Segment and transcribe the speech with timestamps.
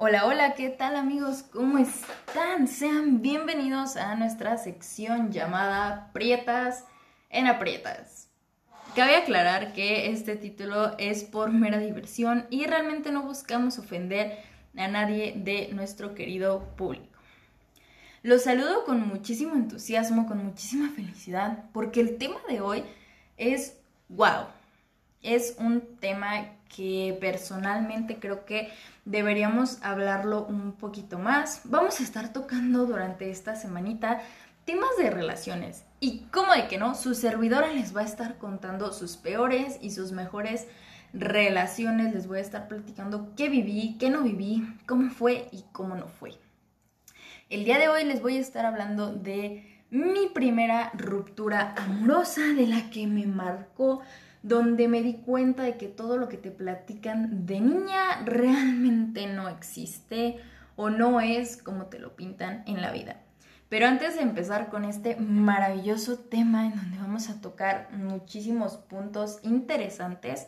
[0.00, 1.42] Hola, hola, ¿qué tal amigos?
[1.42, 2.68] ¿Cómo están?
[2.68, 6.84] Sean bienvenidos a nuestra sección llamada Prietas
[7.30, 8.28] en Aprietas.
[8.94, 14.38] Cabe aclarar que este título es por mera diversión y realmente no buscamos ofender
[14.76, 17.18] a nadie de nuestro querido público.
[18.22, 22.84] Los saludo con muchísimo entusiasmo, con muchísima felicidad, porque el tema de hoy
[23.36, 23.76] es
[24.10, 24.46] wow.
[25.22, 28.70] Es un tema que personalmente creo que
[29.04, 31.62] deberíamos hablarlo un poquito más.
[31.64, 34.20] Vamos a estar tocando durante esta semanita
[34.64, 38.92] temas de relaciones y como de que no, su servidora les va a estar contando
[38.92, 40.66] sus peores y sus mejores
[41.12, 45.96] relaciones, les voy a estar platicando qué viví, qué no viví, cómo fue y cómo
[45.96, 46.32] no fue.
[47.48, 52.66] El día de hoy les voy a estar hablando de mi primera ruptura amorosa, de
[52.66, 54.02] la que me marcó
[54.42, 59.48] donde me di cuenta de que todo lo que te platican de niña realmente no
[59.48, 60.36] existe
[60.76, 63.20] o no es como te lo pintan en la vida.
[63.68, 69.40] Pero antes de empezar con este maravilloso tema en donde vamos a tocar muchísimos puntos
[69.42, 70.46] interesantes,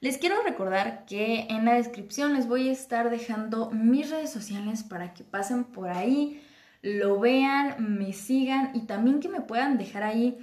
[0.00, 4.82] les quiero recordar que en la descripción les voy a estar dejando mis redes sociales
[4.82, 6.42] para que pasen por ahí,
[6.82, 10.38] lo vean, me sigan y también que me puedan dejar ahí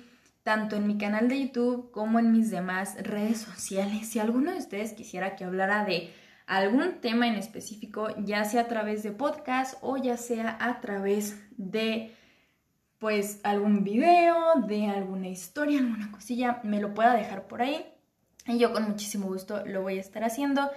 [0.47, 4.07] tanto en mi canal de YouTube como en mis demás redes sociales.
[4.07, 6.13] Si alguno de ustedes quisiera que hablara de
[6.45, 11.37] algún tema en específico, ya sea a través de podcast o ya sea a través
[11.57, 12.15] de
[12.97, 17.85] pues algún video, de alguna historia, alguna cosilla, me lo pueda dejar por ahí.
[18.45, 20.71] Y yo con muchísimo gusto lo voy a estar haciendo.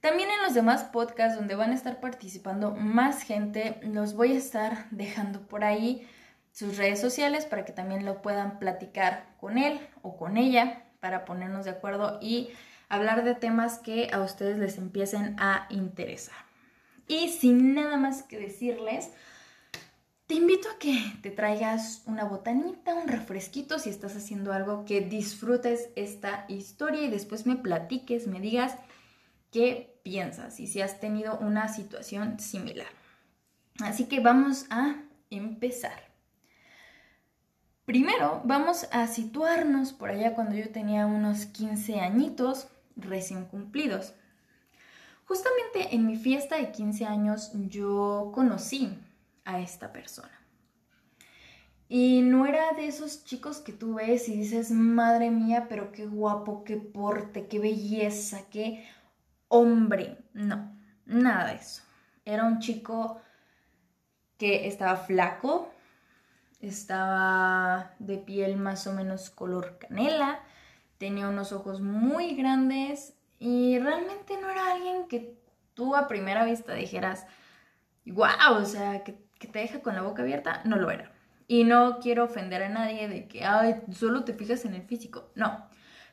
[0.00, 4.38] También en los demás podcasts donde van a estar participando más gente, los voy a
[4.38, 6.08] estar dejando por ahí
[6.52, 11.24] sus redes sociales para que también lo puedan platicar con él o con ella para
[11.24, 12.50] ponernos de acuerdo y
[12.88, 16.36] hablar de temas que a ustedes les empiecen a interesar.
[17.08, 19.10] Y sin nada más que decirles,
[20.26, 25.00] te invito a que te traigas una botanita, un refresquito si estás haciendo algo, que
[25.00, 28.76] disfrutes esta historia y después me platiques, me digas
[29.50, 32.88] qué piensas y si has tenido una situación similar.
[33.80, 34.96] Así que vamos a
[35.30, 36.11] empezar.
[37.84, 44.14] Primero vamos a situarnos por allá cuando yo tenía unos 15 añitos recién cumplidos.
[45.24, 48.96] Justamente en mi fiesta de 15 años yo conocí
[49.44, 50.30] a esta persona.
[51.88, 56.06] Y no era de esos chicos que tú ves y dices, madre mía, pero qué
[56.06, 58.86] guapo, qué porte, qué belleza, qué
[59.48, 60.18] hombre.
[60.32, 60.72] No,
[61.04, 61.82] nada de eso.
[62.24, 63.20] Era un chico
[64.38, 65.71] que estaba flaco,
[66.62, 70.40] estaba de piel más o menos color canela,
[70.98, 75.36] tenía unos ojos muy grandes y realmente no era alguien que
[75.74, 77.26] tú a primera vista dijeras,
[78.06, 81.10] wow, o sea, que, te deja con la boca abierta, no lo era.
[81.48, 83.44] Y no quiero ofender a nadie de que,
[83.92, 85.66] solo te fijas en el físico, no.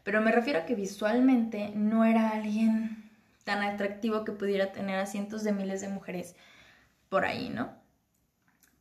[0.03, 3.11] Pero me refiero a que visualmente no era alguien
[3.43, 6.35] tan atractivo que pudiera tener a cientos de miles de mujeres
[7.09, 7.78] por ahí, ¿no?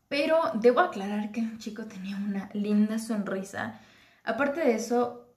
[0.08, 3.80] Pero debo aclarar que el chico tenía una linda sonrisa.
[4.24, 5.28] Aparte de eso,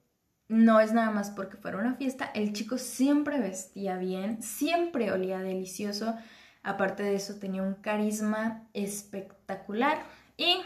[0.48, 5.40] no es nada más porque fuera una fiesta, el chico siempre vestía bien, siempre olía
[5.40, 6.16] delicioso.
[6.64, 10.04] Aparte de eso, tenía un carisma espectacular
[10.38, 10.62] y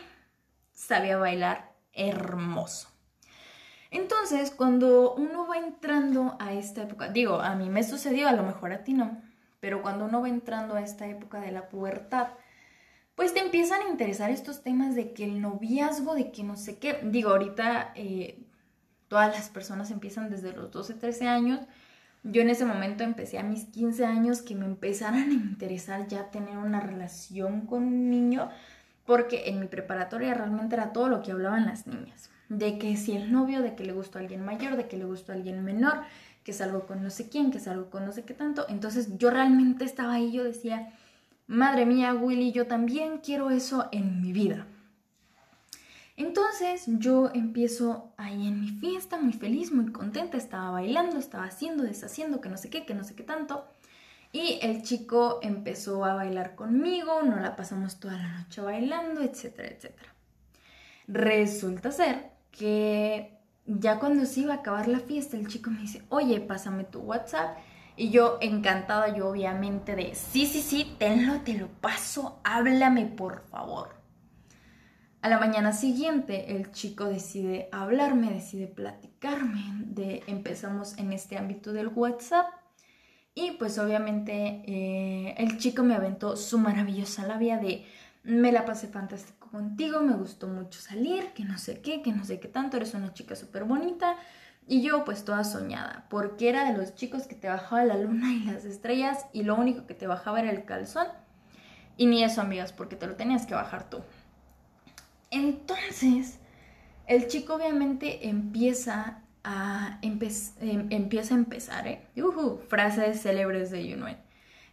[0.73, 2.89] sabía bailar hermoso.
[3.91, 8.43] Entonces, cuando uno va entrando a esta época, digo, a mí me sucedió, a lo
[8.43, 9.21] mejor a ti no,
[9.59, 12.27] pero cuando uno va entrando a esta época de la pubertad,
[13.15, 16.77] pues te empiezan a interesar estos temas de que el noviazgo, de que no sé
[16.77, 16.99] qué.
[17.03, 18.43] Digo, ahorita eh,
[19.07, 21.61] todas las personas empiezan desde los 12, 13 años.
[22.23, 26.29] Yo en ese momento empecé a mis 15 años que me empezaran a interesar ya
[26.29, 28.49] tener una relación con un niño,
[29.05, 32.31] porque en mi preparatoria realmente era todo lo que hablaban las niñas.
[32.49, 35.05] De que si el novio, de que le gustó a alguien mayor, de que le
[35.05, 36.01] gustó a alguien menor,
[36.43, 38.65] que es algo con no sé quién, que es algo con no sé qué tanto.
[38.67, 40.91] Entonces yo realmente estaba ahí, yo decía,
[41.47, 44.67] madre mía, Willy, yo también quiero eso en mi vida.
[46.17, 51.83] Entonces yo empiezo ahí en mi fiesta, muy feliz, muy contenta, estaba bailando, estaba haciendo,
[51.83, 53.65] deshaciendo, que no sé qué, que no sé qué tanto.
[54.31, 59.69] Y el chico empezó a bailar conmigo, nos la pasamos toda la noche bailando, etcétera,
[59.69, 60.13] etcétera.
[61.07, 66.03] Resulta ser que ya cuando se iba a acabar la fiesta, el chico me dice,
[66.09, 67.57] oye, pásame tu WhatsApp
[67.97, 73.41] y yo encantada, yo obviamente de, sí, sí, sí, tenlo, te lo paso, háblame por
[73.47, 73.95] favor.
[75.21, 81.73] A la mañana siguiente el chico decide hablarme, decide platicarme, de, empezamos en este ámbito
[81.73, 82.47] del WhatsApp
[83.33, 87.85] Y pues obviamente eh, el chico me aventó su maravillosa labia de
[88.23, 92.23] me la pasé fantástico contigo, me gustó mucho salir, que no sé qué, que no
[92.25, 94.17] sé qué tanto, eres una chica súper bonita.
[94.67, 98.33] Y yo pues toda soñada, porque era de los chicos que te bajaba la luna
[98.33, 101.07] y las estrellas y lo único que te bajaba era el calzón.
[101.97, 104.01] Y ni eso, amigas, porque te lo tenías que bajar tú.
[105.29, 106.39] Entonces,
[107.07, 112.07] el chico obviamente empieza a, em, empieza a empezar, ¿eh?
[112.67, 114.17] frases célebres de Yunuet.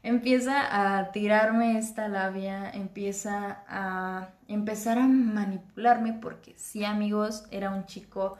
[0.02, 7.86] Empieza a tirarme esta labia, empieza a empezar a manipularme, porque sí, amigos, era un
[7.86, 8.38] chico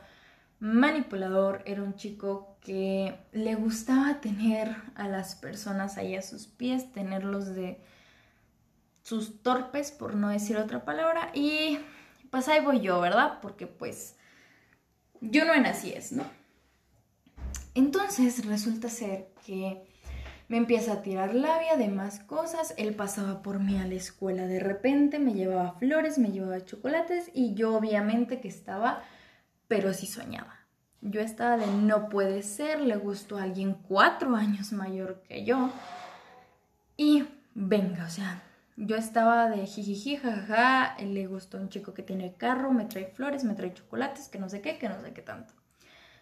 [0.62, 6.92] manipulador, era un chico que le gustaba tener a las personas ahí a sus pies,
[6.92, 7.82] tenerlos de
[9.02, 11.80] sus torpes, por no decir otra palabra, y
[12.30, 13.40] pues ahí voy yo, ¿verdad?
[13.42, 14.14] Porque pues
[15.20, 16.22] yo no en así es, ¿no?
[17.74, 19.82] Entonces resulta ser que
[20.46, 24.46] me empieza a tirar labia de más cosas, él pasaba por mí a la escuela
[24.46, 29.02] de repente, me llevaba flores, me llevaba chocolates y yo obviamente que estaba,
[29.72, 30.66] pero sí soñaba.
[31.00, 35.70] Yo estaba de no puede ser, le gustó a alguien cuatro años mayor que yo
[36.94, 37.24] y
[37.54, 38.42] venga, o sea,
[38.76, 43.44] yo estaba de jijiji, jajaja, le gustó un chico que tiene carro, me trae flores,
[43.44, 45.54] me trae chocolates, que no sé qué, que no sé qué tanto.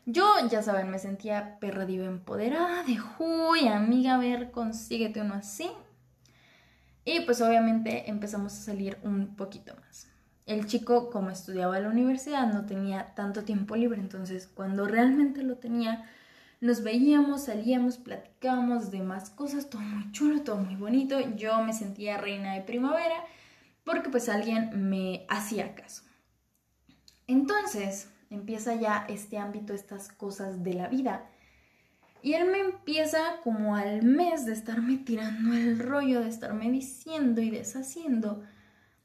[0.06, 5.68] Yo, ya saben, me sentía perra empoderada, de uy, amiga, a ver, consíguete uno así.
[7.04, 10.09] Y pues obviamente empezamos a salir un poquito más.
[10.50, 15.44] El chico, como estudiaba en la universidad, no tenía tanto tiempo libre, entonces cuando realmente
[15.44, 16.10] lo tenía,
[16.60, 21.20] nos veíamos, salíamos, platicábamos de más cosas, todo muy chulo, todo muy bonito.
[21.36, 23.24] Yo me sentía reina de primavera
[23.84, 26.02] porque pues alguien me hacía caso.
[27.28, 31.30] Entonces empieza ya este ámbito, estas cosas de la vida.
[32.22, 37.40] Y él me empieza como al mes de estarme tirando el rollo, de estarme diciendo
[37.40, 38.42] y deshaciendo.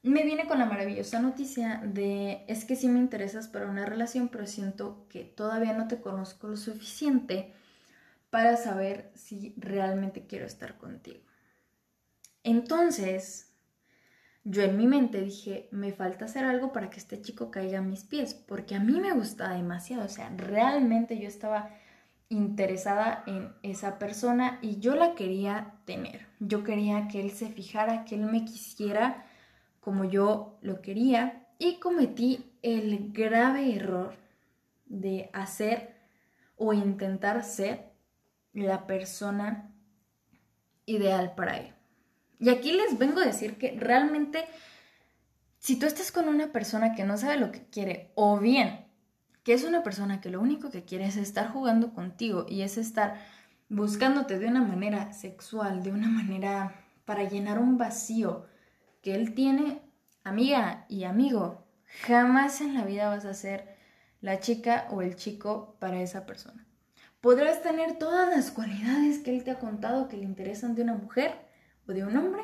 [0.06, 4.28] Me viene con la maravillosa noticia de es que sí me interesas para una relación,
[4.28, 7.52] pero siento que todavía no te conozco lo suficiente
[8.30, 11.18] para saber si realmente quiero estar contigo.
[12.44, 13.50] Entonces,
[14.44, 17.82] yo en mi mente dije, me falta hacer algo para que este chico caiga a
[17.82, 21.70] mis pies, porque a mí me gustaba demasiado, o sea, realmente yo estaba
[22.28, 26.28] interesada en esa persona y yo la quería tener.
[26.38, 29.25] Yo quería que él se fijara, que él me quisiera
[29.86, 34.16] como yo lo quería y cometí el grave error
[34.86, 35.94] de hacer
[36.56, 37.92] o intentar ser
[38.52, 39.72] la persona
[40.86, 41.72] ideal para él.
[42.40, 44.44] Y aquí les vengo a decir que realmente
[45.60, 48.86] si tú estás con una persona que no sabe lo que quiere o bien
[49.44, 52.76] que es una persona que lo único que quiere es estar jugando contigo y es
[52.76, 53.20] estar
[53.68, 56.74] buscándote de una manera sexual, de una manera
[57.04, 58.46] para llenar un vacío
[59.06, 59.80] que él tiene,
[60.24, 61.64] amiga y amigo,
[62.08, 63.76] jamás en la vida vas a ser
[64.20, 66.66] la chica o el chico para esa persona.
[67.20, 70.94] Podrás tener todas las cualidades que él te ha contado que le interesan de una
[70.94, 71.36] mujer
[71.86, 72.42] o de un hombre,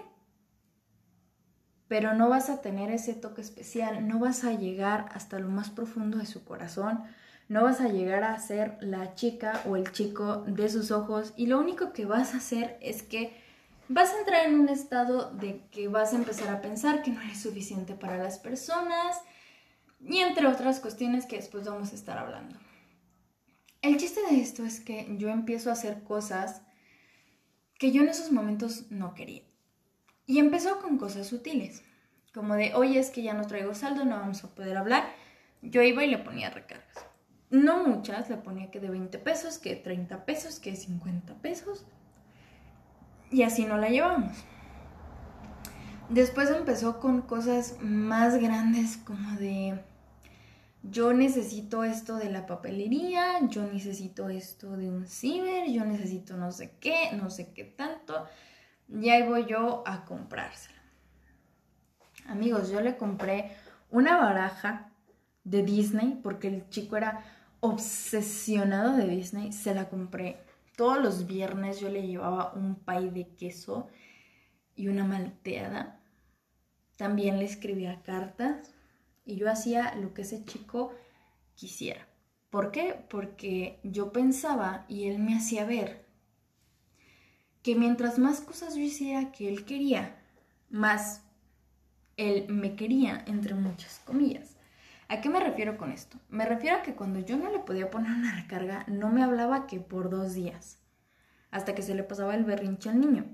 [1.88, 5.68] pero no vas a tener ese toque especial, no vas a llegar hasta lo más
[5.68, 7.02] profundo de su corazón,
[7.48, 11.48] no vas a llegar a ser la chica o el chico de sus ojos y
[11.48, 13.41] lo único que vas a hacer es que
[13.88, 17.20] vas a entrar en un estado de que vas a empezar a pensar que no
[17.20, 19.20] eres suficiente para las personas
[20.00, 22.58] y entre otras cuestiones que después vamos a estar hablando.
[23.82, 26.62] El chiste de esto es que yo empiezo a hacer cosas
[27.78, 29.42] que yo en esos momentos no quería.
[30.24, 31.82] Y empezó con cosas sutiles,
[32.32, 35.12] como de, oye, es que ya no traigo saldo, no vamos a poder hablar.
[35.62, 37.06] Yo iba y le ponía recargas.
[37.50, 41.34] No muchas, le ponía que de 20 pesos, que de 30 pesos, que de 50
[41.42, 41.84] pesos.
[43.32, 44.36] Y así no la llevamos.
[46.08, 49.80] Después empezó con cosas más grandes como de
[50.82, 56.50] yo necesito esto de la papelería, yo necesito esto de un ciber, yo necesito no
[56.50, 58.26] sé qué, no sé qué tanto.
[58.88, 60.82] Y ahí voy yo a comprársela.
[62.26, 63.52] Amigos, yo le compré
[63.90, 64.90] una baraja
[65.44, 67.24] de Disney porque el chico era
[67.60, 69.52] obsesionado de Disney.
[69.52, 70.38] Se la compré
[70.76, 73.88] todos los viernes yo le llevaba un pay de queso
[74.74, 76.00] y una malteada.
[76.96, 78.72] También le escribía cartas
[79.24, 80.94] y yo hacía lo que ese chico
[81.54, 82.06] quisiera.
[82.50, 83.04] ¿Por qué?
[83.08, 86.04] Porque yo pensaba y él me hacía ver
[87.62, 90.20] que mientras más cosas yo hiciera que él quería,
[90.68, 91.22] más
[92.16, 94.51] él me quería, entre muchas comillas.
[95.12, 96.16] ¿A qué me refiero con esto?
[96.30, 99.66] Me refiero a que cuando yo no le podía poner una recarga, no me hablaba
[99.66, 100.78] que por dos días.
[101.50, 103.26] hasta que se le pasaba el berrinche al niño.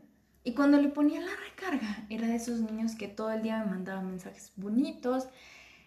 [0.43, 3.71] Y cuando le ponía la recarga, era de esos niños que todo el día me
[3.71, 5.29] mandaban mensajes bonitos,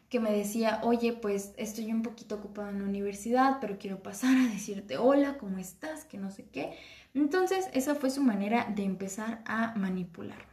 [0.07, 4.37] que me decía, oye, pues estoy un poquito ocupado en la universidad, pero quiero pasar
[4.37, 6.05] a decirte hola, ¿cómo estás?
[6.05, 6.71] Que no sé qué.
[7.13, 10.45] Entonces, esa fue su manera de empezar a manipularme.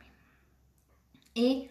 [1.32, 1.70] Y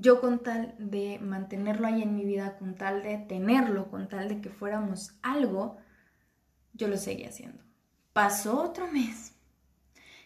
[0.00, 4.28] yo con tal de mantenerlo ahí en mi vida, con tal de tenerlo, con tal
[4.28, 5.76] de que fuéramos algo,
[6.72, 7.64] yo lo seguía haciendo.
[8.12, 9.34] Pasó otro mes.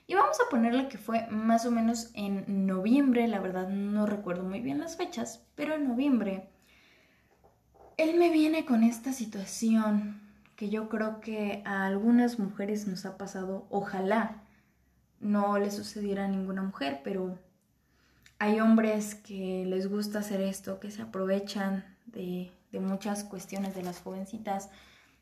[0.07, 4.45] Y vamos a ponerle que fue más o menos en noviembre, la verdad no recuerdo
[4.45, 6.51] muy bien las fechas, pero en noviembre
[7.97, 10.21] él me viene con esta situación
[10.55, 14.43] que yo creo que a algunas mujeres nos ha pasado, ojalá
[15.19, 17.39] no le sucediera a ninguna mujer, pero
[18.43, 23.85] hay hombres que les gusta hacer esto, que se aprovechan de, de muchas cuestiones de
[23.85, 24.69] las jovencitas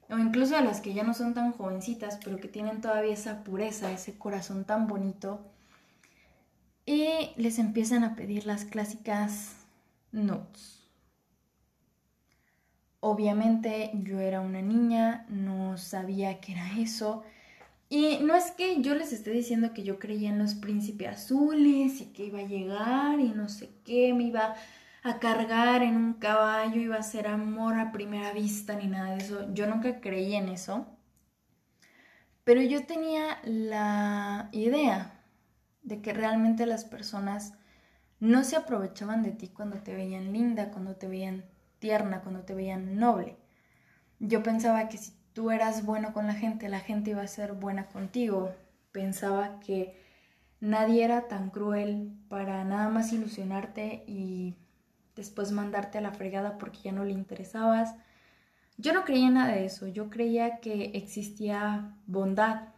[0.08, 3.44] o incluso a las que ya no son tan jovencitas, pero que tienen todavía esa
[3.44, 5.38] pureza, ese corazón tan bonito,
[6.86, 9.52] y les empiezan a pedir las clásicas
[10.12, 10.88] notes.
[13.00, 17.22] Obviamente yo era una niña, no sabía qué era eso,
[17.92, 22.00] y no es que yo les esté diciendo que yo creía en los príncipes azules
[22.00, 24.54] y que iba a llegar y no sé qué, me iba
[25.02, 29.24] a cargar en un caballo, iba a ser amor a primera vista ni nada de
[29.24, 29.52] eso.
[29.54, 30.86] Yo nunca creí en eso.
[32.44, 35.24] Pero yo tenía la idea
[35.82, 37.54] de que realmente las personas
[38.20, 41.44] no se aprovechaban de ti cuando te veían linda, cuando te veían
[41.80, 43.36] tierna, cuando te veían noble.
[44.20, 47.52] Yo pensaba que si tú eras bueno con la gente, la gente iba a ser
[47.52, 48.54] buena contigo.
[48.92, 49.96] Pensaba que
[50.60, 54.56] nadie era tan cruel para nada más ilusionarte y
[55.16, 57.94] después mandarte a la fregada porque ya no le interesabas.
[58.76, 62.68] Yo no creía nada de eso, yo creía que existía bondad,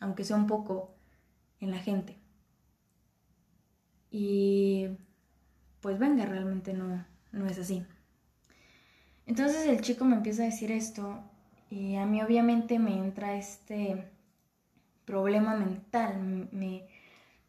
[0.00, 0.94] aunque sea un poco,
[1.60, 2.18] en la gente.
[4.10, 4.88] Y
[5.80, 7.84] pues venga, realmente no, no es así.
[9.26, 11.20] Entonces el chico me empieza a decir esto
[11.70, 14.04] y a mí obviamente me entra este
[15.04, 16.86] problema mental, me,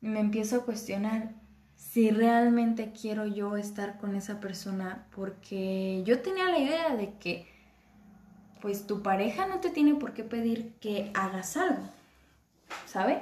[0.01, 1.34] me empiezo a cuestionar
[1.75, 7.48] si realmente quiero yo estar con esa persona, porque yo tenía la idea de que
[8.62, 11.84] pues tu pareja no te tiene por qué pedir que hagas algo,
[12.86, 13.22] ¿sabe?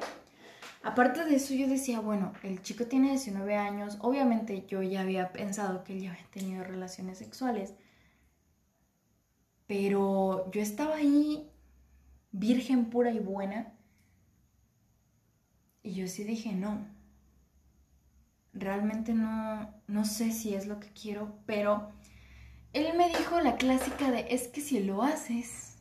[0.83, 5.33] Aparte de eso yo decía, bueno, el chico tiene 19 años, obviamente yo ya había
[5.33, 7.73] pensado que él ya había tenido relaciones sexuales,
[9.67, 11.49] pero yo estaba ahí
[12.31, 13.73] virgen pura y buena
[15.83, 16.87] y yo sí dije, no,
[18.53, 21.91] realmente no, no sé si es lo que quiero, pero
[22.73, 25.77] él me dijo la clásica de es que si lo haces,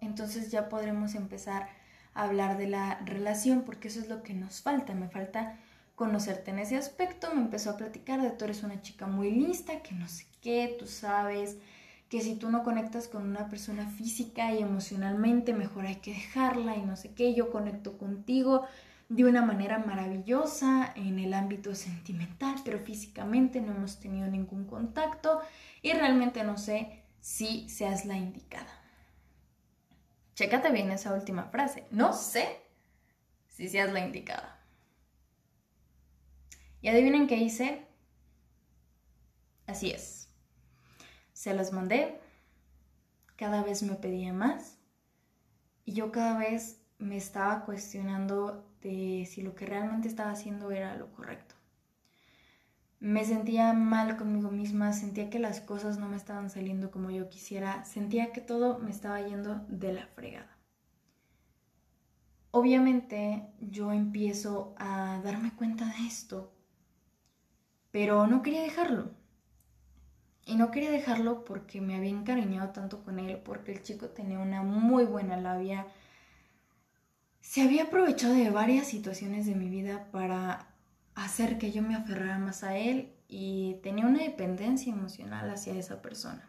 [0.00, 1.68] entonces ya podremos empezar
[2.14, 5.58] a hablar de la relación, porque eso es lo que nos falta, me falta
[5.94, 9.82] conocerte en ese aspecto, me empezó a platicar de tú eres una chica muy lista,
[9.82, 11.58] que no sé qué, tú sabes
[12.08, 16.76] que si tú no conectas con una persona física y emocionalmente, mejor hay que dejarla
[16.76, 18.64] y no sé qué, yo conecto contigo,
[19.08, 25.40] de una manera maravillosa en el ámbito sentimental, pero físicamente no hemos tenido ningún contacto
[25.80, 28.70] y realmente no sé si seas la indicada.
[30.34, 31.84] Chécate bien esa última frase.
[31.90, 32.60] No sé
[33.48, 34.60] si seas la indicada.
[36.80, 37.86] Y adivinen qué hice.
[39.66, 40.17] Así es.
[41.38, 42.18] Se las mandé.
[43.36, 44.76] Cada vez me pedía más.
[45.84, 50.96] Y yo cada vez me estaba cuestionando de si lo que realmente estaba haciendo era
[50.96, 51.54] lo correcto.
[52.98, 57.28] Me sentía mal conmigo misma, sentía que las cosas no me estaban saliendo como yo
[57.28, 60.58] quisiera, sentía que todo me estaba yendo de la fregada.
[62.50, 66.52] Obviamente yo empiezo a darme cuenta de esto,
[67.92, 69.17] pero no quería dejarlo.
[70.48, 74.38] Y no quería dejarlo porque me había encariñado tanto con él, porque el chico tenía
[74.38, 75.86] una muy buena labia,
[77.42, 80.68] se había aprovechado de varias situaciones de mi vida para
[81.14, 86.00] hacer que yo me aferrara más a él y tenía una dependencia emocional hacia esa
[86.00, 86.48] persona.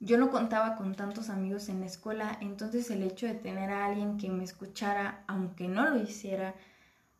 [0.00, 3.84] Yo no contaba con tantos amigos en la escuela, entonces el hecho de tener a
[3.84, 6.54] alguien que me escuchara, aunque no lo hiciera,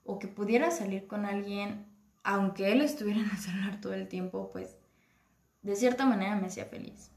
[0.03, 1.85] o que pudiera salir con alguien,
[2.23, 4.79] aunque él estuviera en el celular todo el tiempo, pues
[5.67, 7.11] de cierta manera me hacía feliz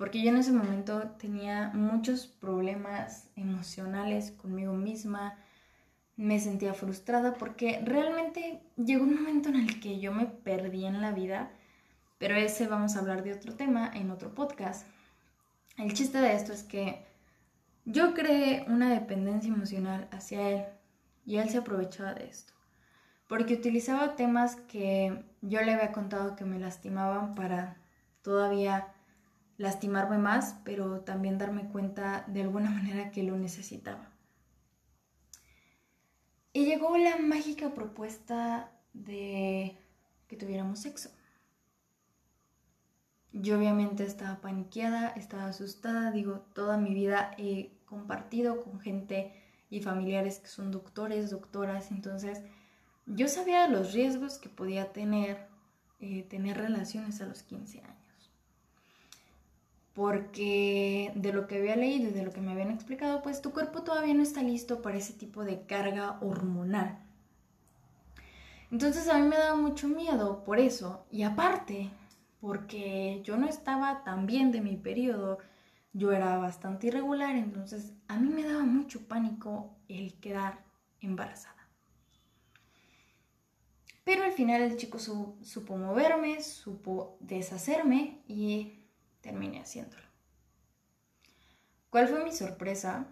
[0.00, 5.36] porque yo en ese momento tenía muchos problemas emocionales conmigo misma,
[6.16, 11.02] me sentía frustrada porque realmente llegó un momento en el que yo me perdí en
[11.02, 11.50] la vida,
[12.16, 14.86] pero ese vamos a hablar de otro tema en otro podcast.
[15.76, 17.04] El chiste de esto es que
[17.84, 20.64] Yo creé una dependencia emocional hacia él
[21.26, 22.54] y él se aprovechaba de esto,
[23.30, 27.76] porque utilizaba temas que yo le había contado que me lastimaban para
[28.22, 28.92] todavía
[29.56, 34.10] lastimarme más, pero también darme cuenta de alguna manera que lo necesitaba.
[36.52, 39.78] Y llegó la mágica propuesta de
[40.26, 41.10] que tuviéramos sexo.
[43.32, 49.32] Yo obviamente estaba paniqueada, estaba asustada, digo, toda mi vida he compartido con gente
[49.68, 52.42] y familiares que son doctores, doctoras, entonces
[53.14, 55.50] yo sabía los riesgos que podía tener
[56.02, 58.30] eh, tener relaciones a los 15 años.
[59.92, 63.52] Porque de lo que había leído y de lo que me habían explicado, pues tu
[63.52, 66.98] cuerpo todavía no está listo para ese tipo de carga hormonal.
[68.70, 71.04] Entonces a mí me daba mucho miedo por eso.
[71.10, 71.90] Y aparte,
[72.40, 75.36] porque yo no estaba tan bien de mi periodo,
[75.92, 80.64] yo era bastante irregular, entonces a mí me daba mucho pánico el quedar
[81.00, 81.59] embarazada.
[84.10, 88.80] Pero al final el chico supo moverme, supo deshacerme y
[89.20, 90.02] terminé haciéndolo.
[91.90, 93.06] ¿Cuál fue mi sorpresa?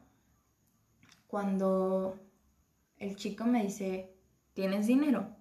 [1.28, 2.18] Cuando
[2.96, 4.12] el chico me dice,
[4.54, 5.36] ¿tienes dinero?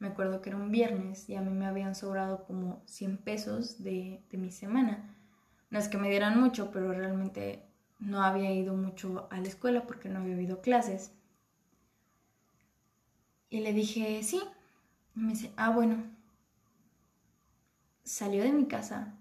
[0.00, 3.84] Me acuerdo que era un viernes y a mí me habían sobrado como 100 pesos
[3.84, 5.14] de, de mi semana.
[5.70, 7.62] No es que me dieran mucho, pero realmente
[8.00, 11.12] no había ido mucho a la escuela porque no había habido clases.
[13.48, 14.42] Y le dije, sí,
[15.16, 16.04] me dice, ah, bueno.
[18.04, 19.14] Salió de mi casa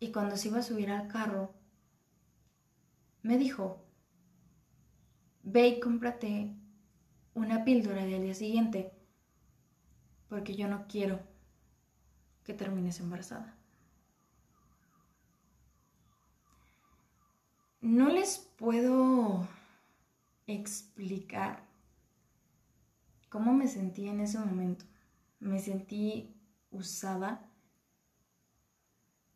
[0.00, 1.54] y cuando se iba a subir al carro,
[3.22, 3.80] me dijo,
[5.44, 6.52] ve y cómprate
[7.34, 8.92] una píldora del día siguiente,
[10.28, 11.20] porque yo no quiero
[12.42, 13.54] que termines embarazada.
[17.80, 19.46] No les puedo
[20.48, 21.62] explicar
[23.32, 24.84] ¿Cómo me sentí en ese momento?
[25.40, 26.36] Me sentí
[26.70, 27.48] usada,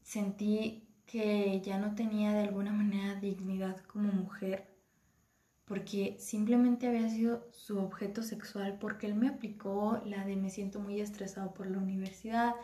[0.02, 4.68] sentí que ya no tenía de alguna manera dignidad como mujer,
[5.64, 10.78] porque simplemente había sido su objeto sexual, porque él me aplicó la de me siento
[10.78, 12.54] muy estresado por la universidad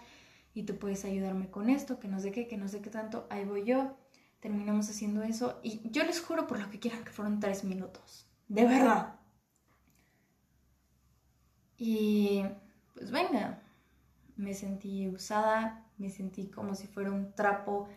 [0.52, 3.26] y tú puedes ayudarme con esto, que no sé qué, que no sé qué tanto,
[3.30, 3.96] ahí voy yo,
[4.40, 8.26] terminamos haciendo eso y yo les juro por lo que quieran que fueron tres minutos,
[8.48, 9.21] de verdad.
[11.84, 12.44] Y
[12.94, 13.60] pues venga,
[14.36, 17.88] me sentí usada, me sentí como si fuera un trapo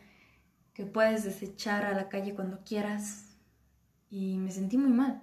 [0.74, 3.38] que puedes desechar a la calle cuando quieras
[4.10, 5.21] y me sentí muy mal.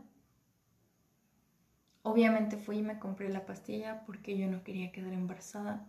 [2.04, 5.84] Obviamente fui y me compré la pastilla porque yo no quería quedar embarazada.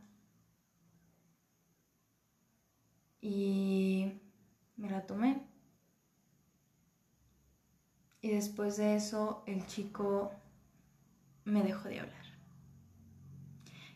[3.21, 4.19] Y
[4.77, 5.43] me la tomé.
[8.19, 10.31] Y después de eso el chico
[11.45, 12.22] me dejó de hablar.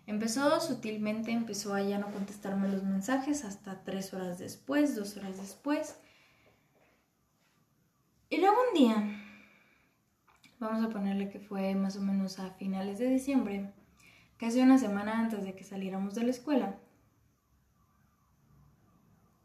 [0.07, 5.35] Empezó sutilmente, empezó a ya no contestarme los mensajes hasta tres horas después, dos horas
[5.37, 5.99] después.
[8.29, 9.21] Y luego un día,
[10.59, 13.73] vamos a ponerle que fue más o menos a finales de diciembre,
[14.37, 16.77] casi una semana antes de que saliéramos de la escuela,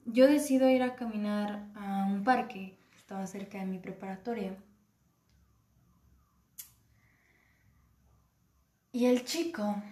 [0.05, 4.57] yo decido ir a caminar a un parque que estaba cerca de mi preparatoria.
[8.93, 9.83] Y el chico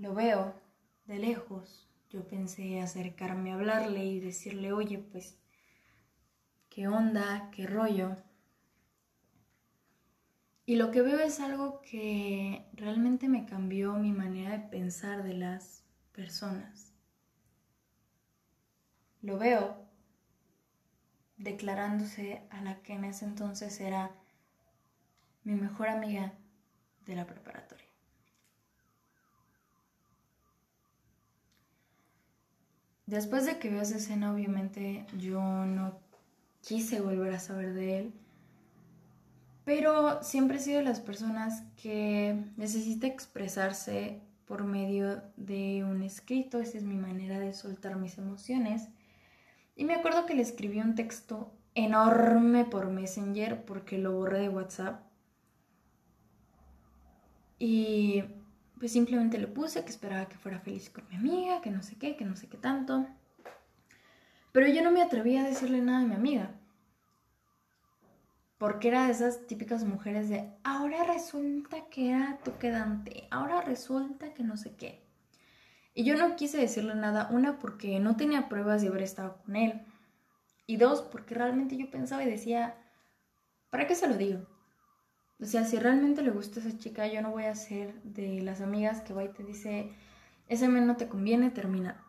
[0.00, 0.54] lo veo
[1.04, 1.86] de lejos.
[2.08, 5.38] Yo pensé acercarme a hablarle y decirle, oye, pues,
[6.70, 7.50] ¿qué onda?
[7.52, 8.16] ¿Qué rollo?
[10.64, 15.34] Y lo que veo es algo que realmente me cambió mi manera de pensar de
[15.34, 16.92] las personas.
[19.20, 19.86] Lo veo
[21.36, 24.12] declarándose a la que en ese entonces era
[25.44, 26.32] mi mejor amiga
[27.04, 27.69] de la preparatoria.
[33.10, 35.98] Después de que veo esa escena, obviamente yo no
[36.60, 38.12] quise volver a saber de él.
[39.64, 46.60] Pero siempre he sido de las personas que necesita expresarse por medio de un escrito.
[46.60, 48.86] Esa es mi manera de soltar mis emociones.
[49.74, 54.50] Y me acuerdo que le escribí un texto enorme por Messenger porque lo borré de
[54.50, 55.02] WhatsApp.
[57.58, 58.22] Y
[58.80, 61.96] pues simplemente le puse que esperaba que fuera feliz con mi amiga, que no sé
[61.96, 63.06] qué, que no sé qué tanto.
[64.52, 66.50] Pero yo no me atreví a decirle nada a mi amiga.
[68.56, 74.32] Porque era de esas típicas mujeres de, ahora resulta que era tu quedante, ahora resulta
[74.32, 75.02] que no sé qué.
[75.92, 79.56] Y yo no quise decirle nada, una porque no tenía pruebas de haber estado con
[79.56, 79.82] él.
[80.66, 82.76] Y dos, porque realmente yo pensaba y decía,
[83.68, 84.46] ¿para qué se lo digo?
[85.40, 88.42] O sea, si realmente le gusta a esa chica, yo no voy a ser de
[88.42, 89.90] las amigas que va y te dice,
[90.48, 92.04] ese men no te conviene, termina.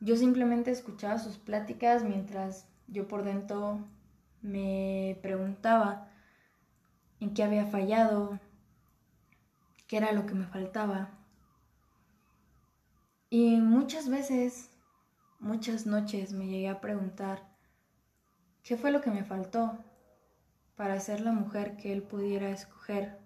[0.00, 3.80] Yo simplemente escuchaba sus pláticas mientras yo por dentro
[4.42, 6.10] me preguntaba
[7.20, 8.38] en qué había fallado,
[9.86, 11.10] qué era lo que me faltaba.
[13.30, 14.70] Y muchas veces,
[15.40, 17.48] muchas noches me llegué a preguntar
[18.62, 19.78] qué fue lo que me faltó
[20.76, 23.18] para ser la mujer que él pudiera escoger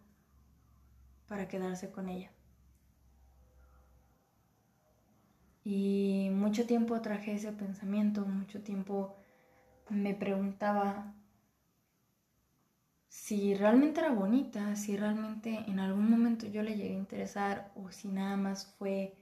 [1.27, 2.31] para quedarse con ella.
[5.63, 9.17] Y mucho tiempo traje ese pensamiento, mucho tiempo
[9.89, 11.13] me preguntaba
[13.09, 17.91] si realmente era bonita, si realmente en algún momento yo le llegué a interesar o
[17.91, 19.15] si nada más fue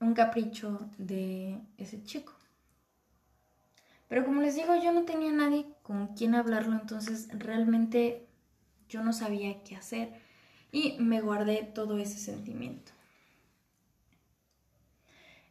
[0.00, 2.32] un capricho de ese chico.
[4.08, 8.26] Pero como les digo, yo no tenía nadie con quien hablarlo, entonces realmente
[8.90, 10.12] yo no sabía qué hacer
[10.70, 12.92] y me guardé todo ese sentimiento.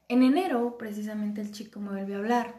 [0.08, 2.56] En enero, precisamente, el chico me volvió a hablar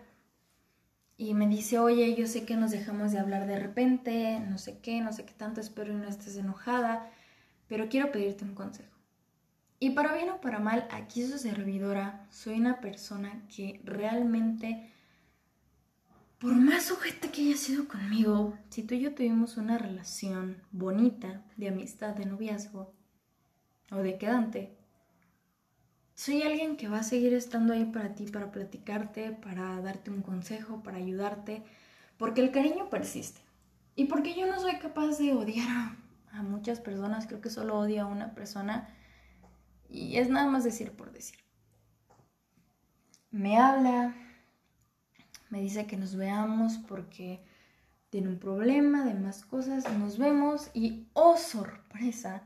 [1.17, 4.81] y me dice, oye, yo sé que nos dejamos de hablar de repente, no sé
[4.81, 7.09] qué, no sé qué tanto, espero y no estés enojada,
[7.69, 8.97] pero quiero pedirte un consejo.
[9.79, 14.93] Y para bien o para mal, aquí su servidora, soy una persona que realmente,
[16.39, 21.45] por más sujeta que haya sido conmigo, si tú y yo tuvimos una relación bonita
[21.57, 22.93] de amistad, de noviazgo
[23.91, 24.79] o de quedante,
[26.15, 30.23] soy alguien que va a seguir estando ahí para ti, para platicarte, para darte un
[30.23, 31.63] consejo, para ayudarte,
[32.17, 33.41] porque el cariño persiste.
[33.95, 35.97] Y porque yo no soy capaz de odiar
[36.33, 38.89] a, muchas personas, creo que solo odio a una persona
[39.89, 41.39] y es nada más decir por decir.
[43.31, 44.15] Me habla,
[45.51, 47.41] me dice que nos veamos porque
[48.11, 52.43] tiene un problema de más cosas, nos vemos y, oh sorpresa,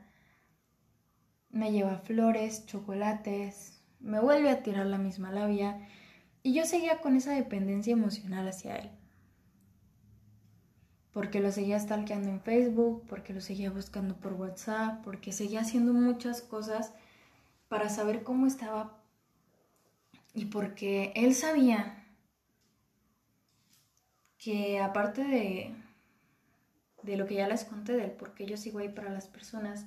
[1.51, 5.87] me lleva flores, chocolates, me vuelve a tirar la misma labia
[6.43, 8.91] y yo seguía con esa dependencia emocional hacia él.
[11.13, 15.93] Porque lo seguía stalkeando en Facebook, porque lo seguía buscando por WhatsApp, porque seguía haciendo
[15.93, 16.95] muchas cosas
[17.69, 18.99] para saber cómo estaba
[20.35, 22.02] y porque él sabía
[24.43, 25.73] que aparte de,
[27.03, 29.87] de lo que ya les conté de él, porque yo sigo ahí para las personas,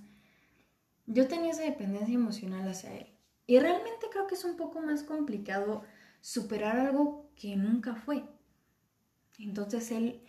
[1.08, 3.08] yo tenía esa dependencia emocional hacia él.
[3.48, 5.84] Y realmente creo que es un poco más complicado
[6.22, 8.24] superar algo que nunca fue.
[9.38, 10.22] Entonces él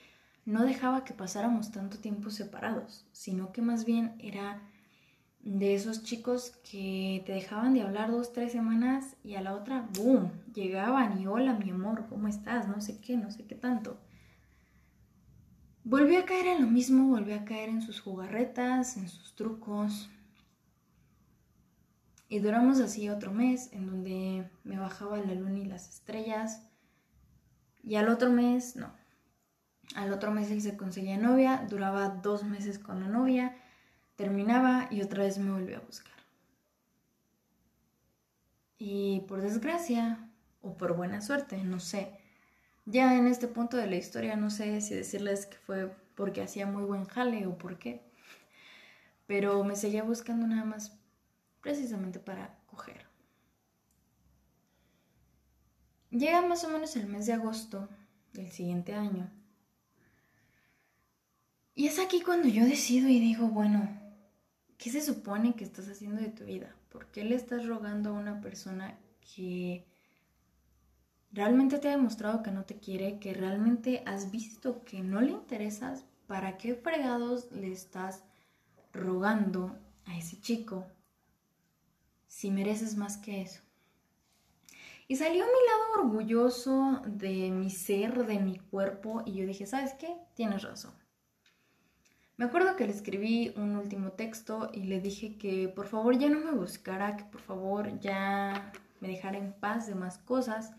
[0.45, 4.61] no dejaba que pasáramos tanto tiempo separados, sino que más bien era
[5.41, 9.89] de esos chicos que te dejaban de hablar dos, tres semanas y a la otra,
[9.97, 12.67] ¡boom!, llegaban y hola mi amor, ¿cómo estás?
[12.67, 13.97] No sé qué, no sé qué tanto.
[15.88, 20.11] Volvió a caer en lo mismo, volvió a caer en sus jugarretas, en sus trucos,
[22.29, 26.61] y duramos así otro mes en donde me bajaba la luna y las estrellas.
[27.85, 28.92] Y al otro mes, no.
[29.94, 33.55] Al otro mes él se conseguía novia, duraba dos meses con la novia,
[34.16, 36.16] terminaba y otra vez me volvió a buscar.
[38.77, 40.29] Y por desgracia,
[40.62, 42.16] o por buena suerte, no sé.
[42.87, 46.66] Ya en este punto de la historia no sé si decirles que fue porque hacía
[46.66, 48.01] muy buen jale o por qué.
[49.27, 50.96] Pero me seguía buscando nada más
[51.61, 53.05] precisamente para coger.
[56.11, 57.88] Llega más o menos el mes de agosto
[58.33, 59.29] del siguiente año.
[61.75, 64.01] Y es aquí cuando yo decido y digo, bueno,
[64.79, 66.75] ¿qué se supone que estás haciendo de tu vida?
[66.88, 68.96] ¿Por qué le estás rogando a una persona
[69.35, 69.85] que
[71.37, 75.31] realmente te ha demostrado que no te quiere, que realmente has visto que no le
[75.31, 76.05] interesas?
[76.27, 78.25] ¿Para qué fregados le estás
[78.92, 80.87] rogando a ese chico
[82.27, 83.62] si mereces más que eso.
[85.09, 89.94] Y salió mi lado orgulloso de mi ser, de mi cuerpo, y yo dije, ¿sabes
[89.94, 90.16] qué?
[90.35, 90.92] Tienes razón.
[92.37, 96.29] Me acuerdo que le escribí un último texto y le dije que por favor ya
[96.29, 100.72] no me buscara, que por favor ya me dejara en paz de más cosas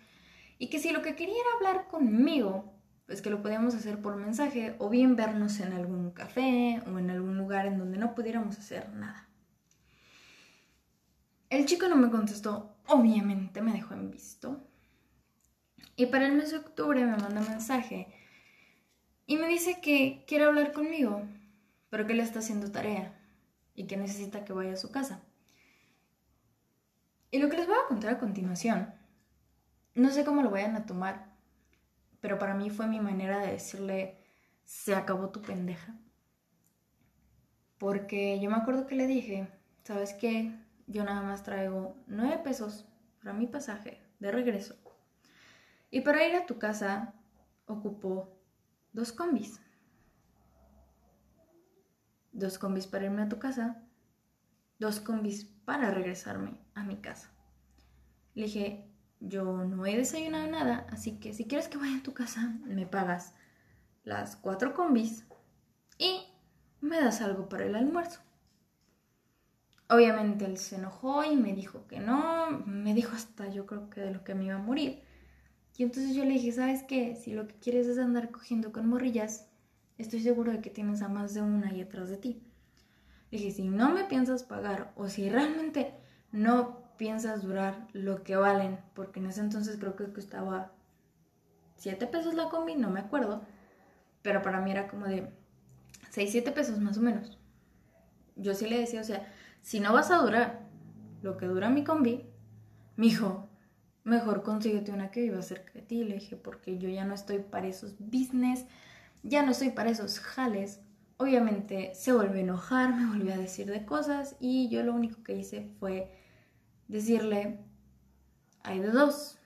[0.59, 2.73] y que si lo que quería era hablar conmigo,
[3.05, 7.09] pues que lo podíamos hacer por mensaje o bien vernos en algún café o en
[7.09, 9.29] algún lugar en donde no pudiéramos hacer nada.
[11.49, 14.61] El chico no me contestó, obviamente me dejó en visto.
[15.95, 18.13] Y para el mes de octubre me manda mensaje
[19.25, 21.23] y me dice que quiere hablar conmigo,
[21.89, 23.17] pero que le está haciendo tarea
[23.73, 25.21] y que necesita que vaya a su casa.
[27.31, 28.93] Y lo que les voy a contar a continuación,
[29.97, 31.33] no sé cómo lo vayan a tomar,
[32.21, 34.17] pero para mí fue mi manera de decirle,
[34.63, 35.97] se acabó tu pendeja.
[37.79, 39.47] Porque yo me acuerdo que le dije,
[39.83, 40.55] ¿sabes qué?
[40.85, 42.85] Yo nada más traigo nueve pesos
[43.19, 44.75] para mi pasaje de regreso.
[45.89, 47.13] Y para ir a tu casa
[47.65, 48.37] ocupo
[48.93, 49.59] dos combis.
[52.31, 53.83] Dos combis para irme a tu casa,
[54.77, 57.31] dos combis para regresarme a mi casa.
[58.35, 58.87] Le dije,
[59.19, 62.85] yo no he desayunado nada, así que si quieres que vaya a tu casa, me
[62.85, 63.33] pagas
[64.03, 65.25] las cuatro combis
[65.97, 66.21] y
[66.81, 68.21] me das algo para el almuerzo.
[69.89, 74.01] Obviamente él se enojó y me dijo que no, me dijo hasta yo creo que
[74.01, 75.01] de lo que me iba a morir.
[75.77, 77.15] Y entonces yo le dije, ¿sabes qué?
[77.15, 79.47] Si lo que quieres es andar cogiendo con morrillas,
[79.97, 82.41] estoy seguro de que tienes a más de una ahí atrás de ti.
[83.31, 85.93] Le dije, si no me piensas pagar o si realmente
[86.31, 90.71] no piensas durar lo que valen, porque en ese entonces creo que costaba
[91.77, 93.43] 7 pesos la combi, no me acuerdo,
[94.21, 95.31] pero para mí era como de
[96.09, 97.37] 6, 7 pesos más o menos.
[98.35, 99.31] Yo sí le decía, o sea,
[99.61, 100.67] si no vas a durar
[101.21, 102.25] lo que dura mi combi,
[102.95, 103.49] mijo,
[104.03, 107.39] mejor consíguete una que viva cerca de ti, le dije, porque yo ya no estoy
[107.39, 108.65] para esos business,
[109.23, 110.81] ya no estoy para esos jales.
[111.17, 115.23] Obviamente se volvió a enojar, me volvió a decir de cosas y yo lo único
[115.23, 116.11] que hice fue
[116.87, 117.59] decirle,
[118.63, 119.37] hay de dos,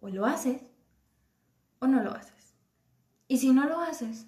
[0.00, 0.62] o lo haces
[1.80, 2.54] o no lo haces.
[3.26, 4.26] Y si no lo haces,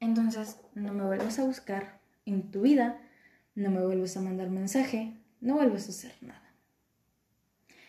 [0.00, 3.00] entonces no me vuelves a buscar en tu vida,
[3.54, 6.54] no me vuelves a mandar mensaje, no vuelves a hacer nada.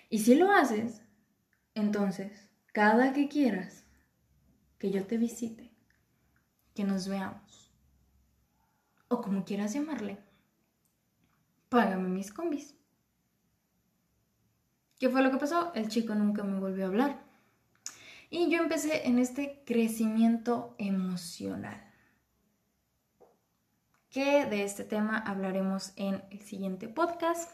[0.09, 1.01] Y si lo haces,
[1.75, 3.85] entonces, cada que quieras
[4.79, 5.71] que yo te visite,
[6.73, 7.71] que nos veamos,
[9.07, 10.17] o como quieras llamarle,
[11.69, 12.78] págame mis combis.
[14.99, 15.71] ¿Qué fue lo que pasó?
[15.75, 17.19] El chico nunca me volvió a hablar.
[18.29, 21.81] Y yo empecé en este crecimiento emocional.
[24.09, 27.49] Que de este tema hablaremos en el siguiente podcast.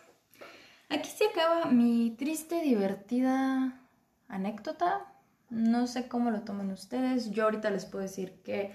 [0.90, 3.80] Aquí se acaba mi triste, divertida
[4.28, 5.14] anécdota.
[5.52, 7.30] No sé cómo lo toman ustedes.
[7.30, 8.72] Yo ahorita les puedo decir que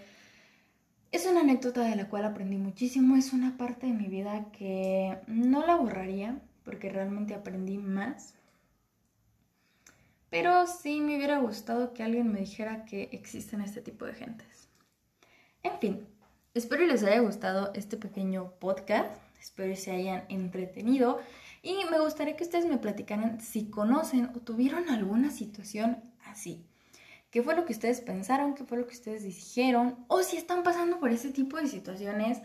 [1.11, 3.17] es una anécdota de la cual aprendí muchísimo.
[3.17, 8.40] Es una parte de mi vida que no la borraría porque realmente aprendí más.
[10.31, 14.69] Pero sí me hubiera gustado que alguien me dijera que existen este tipo de gentes.
[15.63, 16.07] En fin,
[16.55, 19.11] espero les haya gustado este pequeño podcast.
[19.41, 21.21] Espero se hayan entretenido.
[21.63, 26.65] Y me gustaría que ustedes me platicaran si conocen o tuvieron alguna situación así.
[27.31, 28.55] ¿Qué fue lo que ustedes pensaron?
[28.55, 30.05] ¿Qué fue lo que ustedes dijeron?
[30.09, 32.39] O si están pasando por ese tipo de situaciones,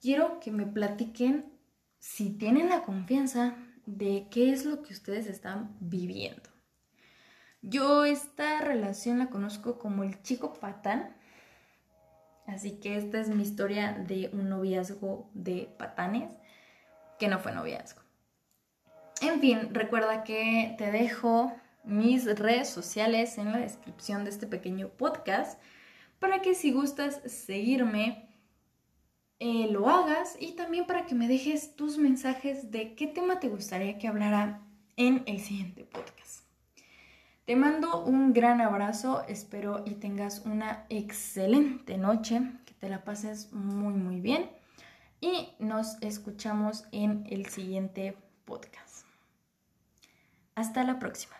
[0.00, 1.46] quiero que me platiquen
[1.98, 3.56] si tienen la confianza
[3.86, 6.51] de qué es lo que ustedes están viviendo.
[7.62, 11.16] Yo esta relación la conozco como el chico patán.
[12.46, 16.30] Así que esta es mi historia de un noviazgo de patanes
[17.18, 18.02] que no fue noviazgo.
[19.20, 21.52] En fin, recuerda que te dejo
[21.84, 25.60] mis redes sociales en la descripción de este pequeño podcast
[26.18, 28.28] para que si gustas seguirme
[29.38, 33.48] eh, lo hagas y también para que me dejes tus mensajes de qué tema te
[33.48, 34.60] gustaría que hablara
[34.96, 36.41] en el siguiente podcast.
[37.52, 43.52] Te mando un gran abrazo, espero y tengas una excelente noche, que te la pases
[43.52, 44.50] muy muy bien
[45.20, 49.04] y nos escuchamos en el siguiente podcast.
[50.54, 51.34] Hasta la próxima.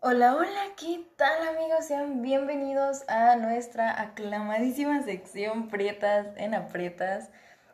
[0.00, 1.86] Hola, hola, ¿qué tal amigos?
[1.86, 7.30] Sean bienvenidos a nuestra aclamadísima sección Prietas en Aprietas.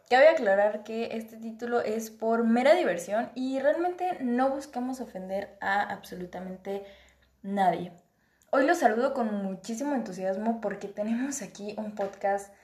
[0.09, 5.83] Cabe aclarar que este título es por mera diversión y realmente no buscamos ofender a
[5.83, 6.85] absolutamente
[7.42, 7.92] nadie.
[8.51, 12.55] Hoy los saludo con muchísimo entusiasmo porque tenemos aquí un podcast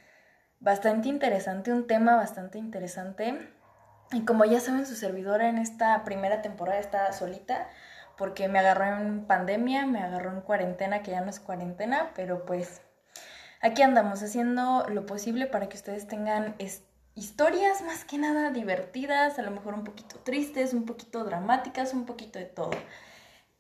[0.61, 3.37] bastante interesante, un tema bastante interesante.
[4.13, 7.69] Y como ya saben, su servidora en esta primera temporada está solita
[8.17, 12.45] porque me agarró en pandemia, me agarró en cuarentena, que ya no es cuarentena, pero
[12.45, 12.83] pues
[13.61, 19.39] aquí andamos haciendo lo posible para que ustedes tengan este historias más que nada divertidas,
[19.39, 22.73] a lo mejor un poquito tristes, un poquito dramáticas, un poquito de todo.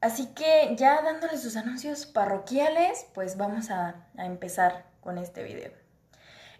[0.00, 5.77] Así que ya dándole sus anuncios parroquiales, pues vamos a, a empezar con este video.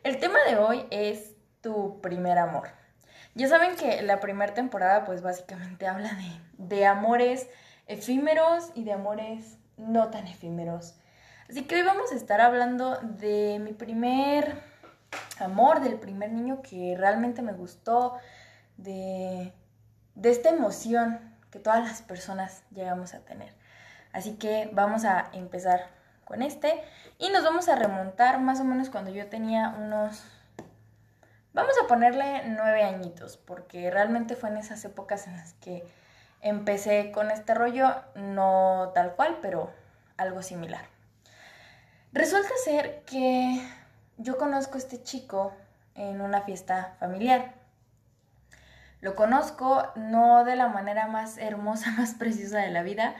[0.04, 2.68] El tema de hoy es tu primer amor.
[3.34, 7.48] Ya saben que la primera temporada pues básicamente habla de, de amores
[7.86, 10.94] efímeros y de amores no tan efímeros.
[11.50, 14.62] Así que hoy vamos a estar hablando de mi primer
[15.40, 18.14] amor, del primer niño que realmente me gustó,
[18.76, 19.52] de,
[20.14, 23.52] de esta emoción que todas las personas llegamos a tener.
[24.12, 25.97] Así que vamos a empezar
[26.28, 26.84] con este
[27.18, 30.22] y nos vamos a remontar más o menos cuando yo tenía unos...
[31.54, 35.84] Vamos a ponerle nueve añitos, porque realmente fue en esas épocas en las que
[36.42, 39.72] empecé con este rollo, no tal cual, pero
[40.18, 40.82] algo similar.
[42.12, 43.60] Resulta ser que
[44.18, 45.52] yo conozco a este chico
[45.94, 47.54] en una fiesta familiar.
[49.00, 53.16] Lo conozco no de la manera más hermosa, más preciosa de la vida,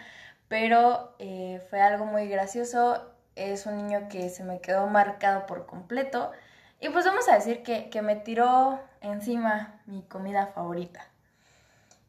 [0.49, 3.11] pero eh, fue algo muy gracioso.
[3.37, 6.33] Es un niño que se me quedó marcado por completo.
[6.81, 11.07] Y pues vamos a decir que, que me tiró encima mi comida favorita.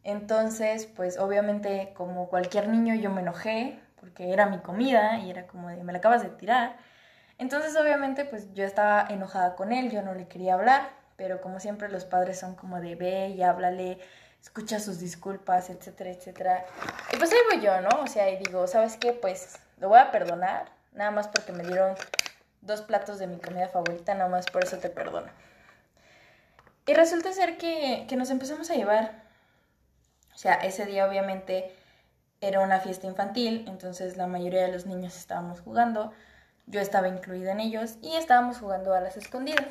[0.04, 5.46] Entonces, pues obviamente como cualquier niño yo me enojé, porque era mi comida y era
[5.48, 6.78] como de, me la acabas de tirar.
[7.38, 11.60] Entonces, obviamente, pues yo estaba enojada con él, yo no le quería hablar, pero como
[11.60, 14.00] siempre los padres son como de, ve y háblale,
[14.42, 16.66] escucha sus disculpas, etcétera, etcétera.
[17.14, 17.90] Y pues ahí voy yo, ¿no?
[18.02, 19.14] O sea, y digo, ¿sabes qué?
[19.14, 21.96] Pues lo voy a perdonar, nada más porque me dieron
[22.62, 25.32] dos platos de mi comida favorita, nada más por eso te perdono.
[26.86, 29.24] Y resulta ser que, que nos empezamos a llevar.
[30.34, 31.76] O sea, ese día obviamente
[32.42, 36.14] era una fiesta infantil, entonces la mayoría de los niños estábamos jugando,
[36.66, 39.66] yo estaba incluida en ellos y estábamos jugando a las escondidas.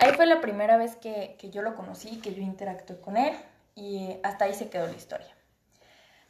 [0.00, 3.36] Ahí fue la primera vez que, que yo lo conocí, que yo interactué con él
[3.74, 5.34] y hasta ahí se quedó la historia.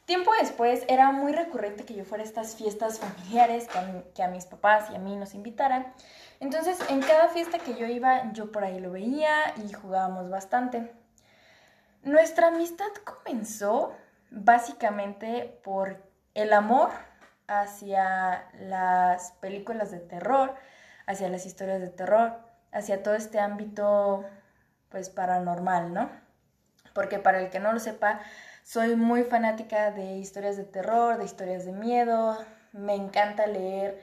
[0.05, 3.67] Tiempo después era muy recurrente que yo fuera a estas fiestas familiares,
[4.13, 5.93] que a, mis papás y a mí nos invitaran.
[6.39, 10.91] Entonces, en cada fiesta que yo iba, yo por ahí lo veía y jugábamos bastante.
[12.03, 13.93] Nuestra amistad comenzó
[14.31, 16.89] básicamente por el amor
[17.47, 20.55] hacia las películas de terror,
[21.05, 22.39] hacia las historias de terror,
[22.71, 24.25] hacia todo este ámbito
[24.89, 26.09] pues paranormal, ¿no?
[26.93, 28.21] Porque para el que no lo sepa,
[28.63, 32.37] soy muy fanática de historias de terror, de historias de miedo,
[32.73, 34.01] me encanta leer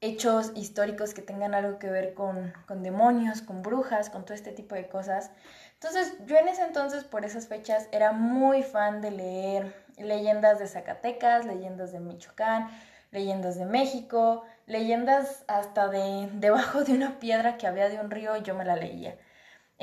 [0.00, 4.52] hechos históricos que tengan algo que ver con, con demonios, con brujas, con todo este
[4.52, 5.30] tipo de cosas.
[5.74, 10.66] Entonces yo en ese entonces, por esas fechas, era muy fan de leer leyendas de
[10.66, 12.70] Zacatecas, leyendas de Michoacán,
[13.12, 18.36] leyendas de México, leyendas hasta de debajo de una piedra que había de un río,
[18.38, 19.16] yo me la leía.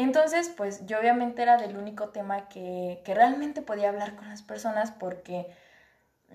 [0.03, 4.41] Entonces, pues yo obviamente era del único tema que, que realmente podía hablar con las
[4.41, 5.47] personas porque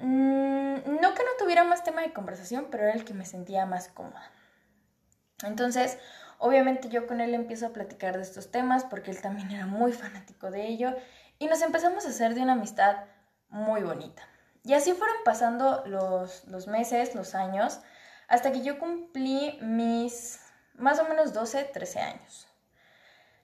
[0.01, 3.67] mmm, no que no tuviera más tema de conversación, pero era el que me sentía
[3.67, 4.31] más cómoda.
[5.43, 5.99] Entonces,
[6.39, 9.93] Obviamente yo con él empiezo a platicar de estos temas porque él también era muy
[9.93, 10.95] fanático de ello
[11.39, 13.05] y nos empezamos a hacer de una amistad
[13.49, 14.23] muy bonita.
[14.65, 17.81] Y así fueron pasando los, los meses, los años,
[18.29, 20.41] hasta que yo cumplí mis
[20.75, 22.49] más o menos 12, 13 años.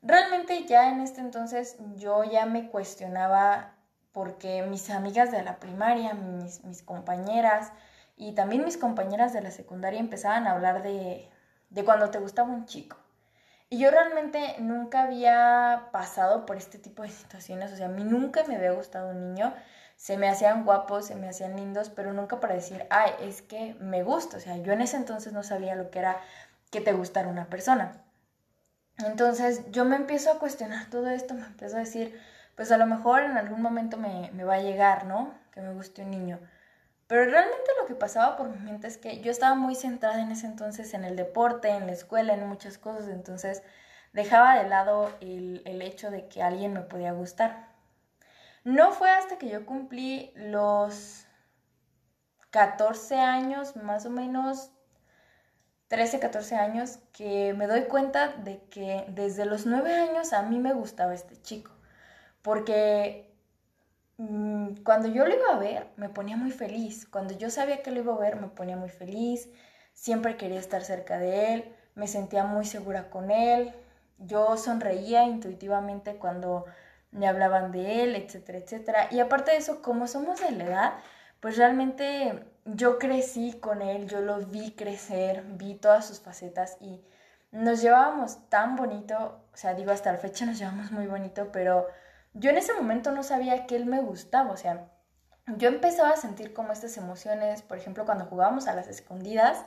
[0.02, 3.74] Realmente ya en este entonces yo ya me cuestionaba
[4.10, 7.72] porque mis amigas de la primaria, mis, compañeras
[8.16, 11.30] y también mis compañeras de la secundaria empezaban a hablar de,
[11.70, 12.96] de cuando te gustaba un chico.
[13.70, 18.04] Y yo realmente nunca había pasado por este tipo de situaciones, o sea, a mí
[18.04, 19.54] nunca me había gustado un niño,
[19.96, 23.74] se me hacían guapos, se me hacían lindos, pero nunca para decir, ay, es que
[23.80, 26.20] me gusta, o sea, yo en ese entonces no sabía lo que era
[26.70, 28.02] que te gustara una persona.
[28.98, 32.20] Entonces yo me empiezo a cuestionar todo esto, me empiezo a decir,
[32.56, 35.34] pues a lo mejor en algún momento me, me va a llegar, ¿no?
[35.52, 36.38] Que me guste un niño.
[37.06, 40.30] Pero realmente lo que pasaba por mi mente es que yo estaba muy centrada en
[40.30, 43.62] ese entonces en el deporte, en la escuela, en muchas cosas, entonces
[44.12, 47.68] dejaba de lado el, el hecho de que alguien me podía gustar.
[48.64, 51.26] No fue hasta que yo cumplí los
[52.50, 54.70] 14 años, más o menos
[55.92, 60.58] 13, 14 años, que me doy cuenta de que desde los 9 años a mí
[60.58, 61.70] me gustaba este chico.
[62.40, 63.32] Porque
[64.18, 67.06] Mm, cuando yo lo iba a ver, me ponía muy feliz.
[67.06, 69.48] Cuando yo sabía que lo iba a ver, me ponía muy feliz.
[69.94, 71.76] Siempre quería estar cerca de él.
[71.94, 73.72] Me sentía muy segura con él.
[74.18, 76.66] Yo sonreía intuitivamente cuando
[77.10, 79.08] me hablaban de él, etcétera, etcétera.
[79.10, 80.92] Y aparte de eso, como somos de la edad,
[81.42, 87.04] pues realmente yo crecí con él, yo lo vi crecer, vi todas sus facetas y
[87.50, 91.88] nos llevábamos tan bonito, o sea, digo, hasta la fecha nos llevamos muy bonito, pero
[92.32, 94.88] yo en ese momento no sabía que él me gustaba, o sea,
[95.56, 99.66] yo empezaba a sentir como estas emociones, por ejemplo, cuando jugábamos a las escondidas,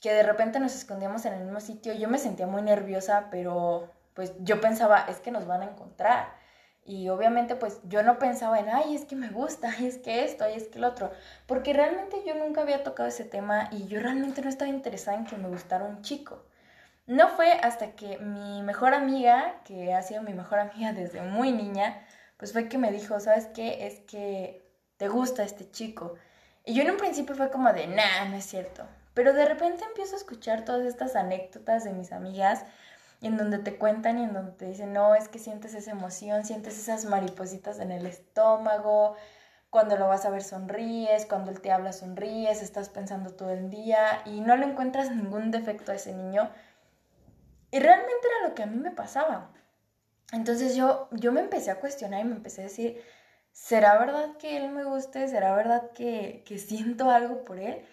[0.00, 3.90] que de repente nos escondíamos en el mismo sitio, yo me sentía muy nerviosa, pero
[4.14, 6.39] pues yo pensaba, es que nos van a encontrar.
[6.84, 10.44] Y obviamente pues yo no pensaba en, ay, es que me gusta, es que esto,
[10.44, 11.10] ay, es que el otro,
[11.46, 15.26] porque realmente yo nunca había tocado ese tema y yo realmente no estaba interesada en
[15.26, 16.44] que me gustara un chico.
[17.06, 21.52] No fue hasta que mi mejor amiga, que ha sido mi mejor amiga desde muy
[21.52, 22.06] niña,
[22.36, 23.86] pues fue que me dijo, ¿sabes qué?
[23.86, 24.64] Es que
[24.96, 26.14] te gusta este chico.
[26.64, 28.86] Y yo en un principio fue como de, nah, no es cierto.
[29.14, 32.64] Pero de repente empiezo a escuchar todas estas anécdotas de mis amigas
[33.20, 36.44] en donde te cuentan y en donde te dicen, no, es que sientes esa emoción,
[36.44, 39.16] sientes esas maripositas en el estómago,
[39.70, 43.70] cuando lo vas a ver sonríes, cuando él te habla sonríes, estás pensando todo el
[43.70, 46.50] día y no le encuentras ningún defecto a ese niño.
[47.70, 49.52] Y realmente era lo que a mí me pasaba.
[50.32, 53.00] Entonces yo, yo me empecé a cuestionar y me empecé a decir,
[53.52, 55.28] ¿será verdad que él me guste?
[55.28, 57.84] ¿Será verdad que, que siento algo por él?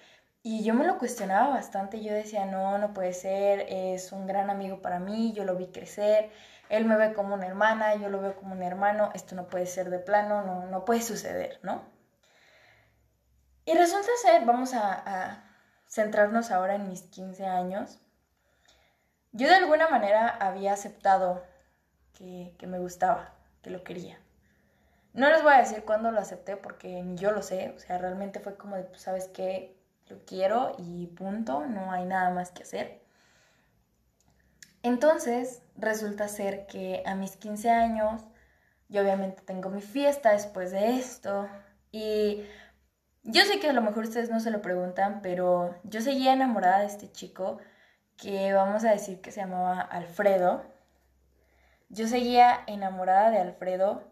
[0.50, 4.50] Y yo me lo cuestionaba bastante, yo decía, no, no puede ser, es un gran
[4.50, 6.32] amigo para mí, yo lo vi crecer,
[6.70, 9.66] él me ve como una hermana, yo lo veo como un hermano, esto no puede
[9.66, 11.84] ser de plano, no, no puede suceder, ¿no?
[13.66, 15.43] Y resulta ser, vamos a,
[15.86, 18.00] centrarnos ahora en mis 15 años,
[19.34, 21.43] yo de alguna manera había aceptado
[22.14, 24.18] que, que me gustaba, que lo quería.
[25.12, 27.98] No les voy a decir cuándo lo acepté porque ni yo lo sé, o sea,
[27.98, 29.76] realmente fue como de, pues, ¿sabes qué?
[30.10, 33.01] Lo quiero y punto, no hay nada más que hacer.
[34.84, 38.22] Entonces, resulta ser que a mis 15 años,
[38.89, 41.47] yo obviamente tengo mi fiesta después de esto
[41.91, 42.43] y
[43.24, 46.80] yo sé que a lo mejor ustedes no se lo preguntan, pero yo seguía enamorada
[46.80, 47.58] de este chico
[48.16, 50.64] que vamos a decir que se llamaba Alfredo.
[51.89, 54.03] Yo seguía enamorada de Alfredo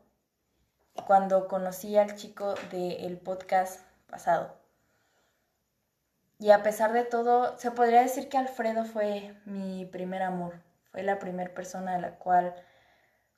[1.08, 4.65] cuando conocí al chico del podcast pasado.
[6.40, 10.62] Y a pesar de todo, se podría decir que Alfredo fue mi primer amor,
[10.92, 12.54] fue la primera persona de la cual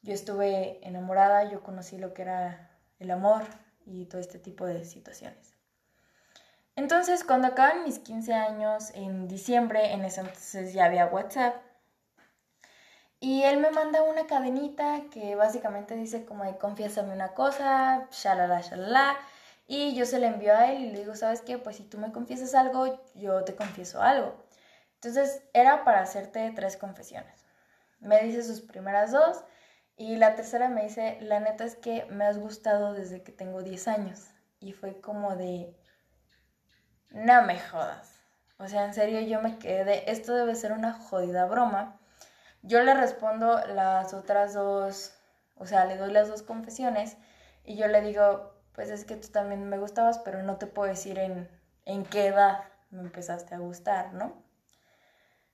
[0.02, 3.44] yo estuve enamorada, yo conocí lo que era el amor
[3.86, 5.54] y todo este tipo de situaciones.
[6.76, 11.56] Entonces, cuando acaban mis 15 años, en diciembre, en ese entonces ya había WhatsApp,
[13.20, 18.62] y él me manda una cadenita que básicamente dice como de confiésame una cosa, shalala,
[18.62, 19.18] shalala,
[19.68, 21.58] y yo se le envío a él y le digo, ¿sabes qué?
[21.58, 24.42] Pues si tú me confiesas algo, yo te confieso algo.
[24.96, 27.46] Entonces era para hacerte tres confesiones.
[28.00, 29.44] Me dice sus primeras dos
[29.98, 33.62] y la tercera me dice, la neta es que me has gustado desde que tengo
[33.62, 34.28] 10 años.
[34.60, 35.76] Y fue como de,
[37.10, 38.18] no me jodas.
[38.60, 42.00] O sea, en serio yo me quedé, esto debe ser una jodida broma.
[42.62, 45.14] Yo le respondo las otras dos,
[45.56, 47.18] o sea, le doy las dos confesiones
[47.64, 50.88] y yo le digo, pues es que tú también me gustabas, pero no te puedo
[50.88, 51.50] decir en,
[51.86, 54.44] en qué edad me empezaste a gustar, ¿no?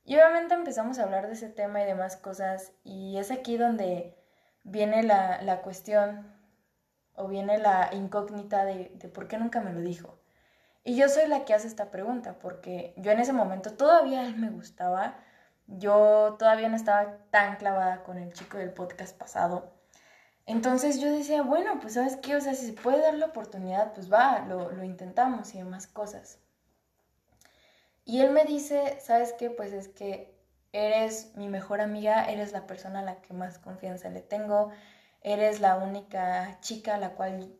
[0.04, 4.22] Y obviamente empezamos a hablar de ese tema y demás cosas, y es aquí donde
[4.66, 6.36] viene la, la cuestión
[7.16, 10.20] o viene la incógnita de, de por qué nunca me lo dijo.
[10.84, 14.36] Y yo soy la que hace esta pregunta, porque yo en ese momento todavía él
[14.36, 15.16] me gustaba,
[15.68, 19.72] yo todavía no estaba tan clavada con el chico del podcast pasado.
[20.46, 23.94] Entonces yo decía, bueno, pues sabes qué, o sea, si se puede dar la oportunidad,
[23.94, 26.40] pues va, lo, lo intentamos y demás cosas.
[28.06, 29.50] Y él me dice, ¿sabes qué?
[29.50, 30.34] Pues es que
[30.74, 34.72] eres mi mejor amiga, eres la persona a la que más confianza le tengo,
[35.22, 37.56] eres la única chica a la cual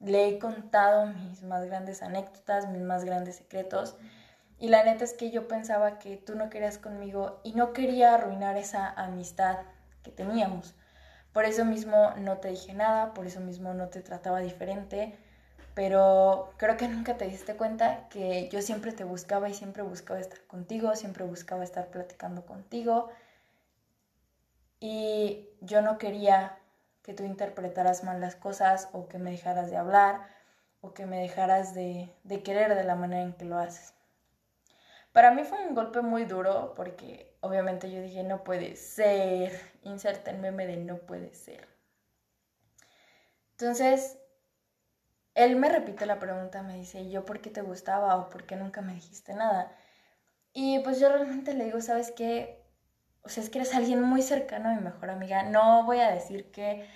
[0.00, 3.96] le he contado mis más grandes anécdotas, mis más grandes secretos.
[4.58, 8.14] Y la neta es que yo pensaba que tú no querías conmigo y no quería
[8.14, 9.58] arruinar esa amistad
[10.02, 10.74] que teníamos.
[11.32, 15.16] Por eso mismo no te dije nada, por eso mismo no te trataba diferente,
[15.74, 20.20] pero creo que nunca te diste cuenta que yo siempre te buscaba y siempre buscaba
[20.20, 23.08] estar contigo, siempre buscaba estar platicando contigo.
[24.80, 26.58] Y yo no quería
[27.02, 30.26] que tú interpretaras mal las cosas o que me dejaras de hablar
[30.82, 33.94] o que me dejaras de, de querer de la manera en que lo haces.
[35.12, 39.52] Para mí fue un golpe muy duro porque obviamente yo dije, no puede ser,
[39.82, 41.68] inserta el meme de no puede ser.
[43.52, 44.18] Entonces,
[45.34, 48.56] él me repite la pregunta, me dice, ¿yo por qué te gustaba o por qué
[48.56, 49.76] nunca me dijiste nada?
[50.52, 52.62] Y pues yo realmente le digo, ¿sabes qué?
[53.22, 55.44] O sea, es que eres alguien muy cercano a mi mejor amiga.
[55.44, 56.86] No voy a decir que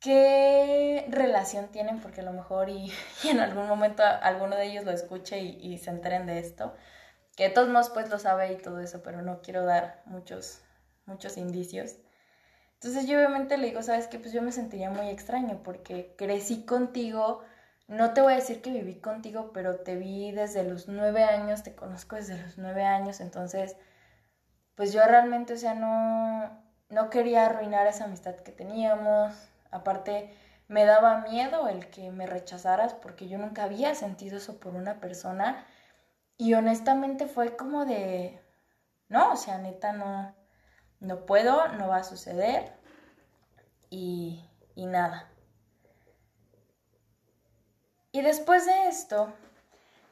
[0.00, 2.92] qué relación tienen, porque a lo mejor y,
[3.24, 6.74] en algún momento alguno de ellos lo escuche y, y, se enteren de esto,
[7.36, 10.60] que de todos modos pues lo sabe y todo eso, pero no quiero dar muchos,
[11.04, 11.96] muchos indicios.
[12.74, 16.64] Entonces yo obviamente le digo, sabes que pues yo me sentiría muy extraño porque crecí
[16.64, 17.42] contigo,
[17.88, 21.62] no te voy a decir que viví contigo, pero te vi desde los nueve años,
[21.62, 23.76] te conozco desde los nueve años, entonces
[24.74, 26.50] pues yo realmente, o sea, no,
[26.90, 29.34] no quería arruinar esa amistad que teníamos,
[29.70, 30.34] aparte
[30.68, 35.00] me daba miedo el que me rechazaras porque yo nunca había sentido eso por una
[35.00, 35.64] persona
[36.38, 38.40] y honestamente fue como de,
[39.08, 40.34] no, o sea, neta no
[41.00, 42.72] no puedo, no va a suceder
[43.90, 45.28] y, y nada.
[48.12, 49.32] Y después de esto,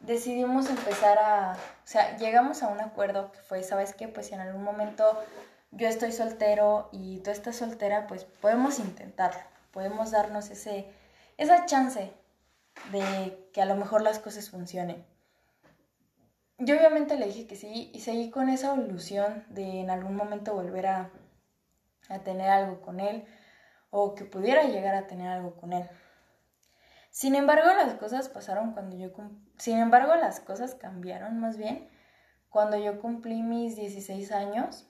[0.01, 4.09] decidimos empezar a, o sea, llegamos a un acuerdo que fue, ¿sabes qué?
[4.09, 5.19] Pues si en algún momento
[5.71, 9.41] yo estoy soltero y tú estás soltera, pues podemos intentarlo,
[9.73, 10.93] podemos darnos ese,
[11.39, 12.13] esa chance
[12.93, 15.05] de que a lo mejor las cosas funcionen.
[16.65, 20.55] Yo obviamente le dije que sí y seguí con esa ilusión de en algún momento
[20.55, 21.11] volver a,
[22.09, 23.25] a tener algo con él
[23.91, 25.89] o que pudiera llegar a tener algo con él.
[27.11, 29.11] Sin embargo, las cosas pasaron cuando yo...
[29.57, 31.89] Sin embargo, las cosas cambiaron más bien
[32.55, 34.87] cuando yo cumplí mis 16 años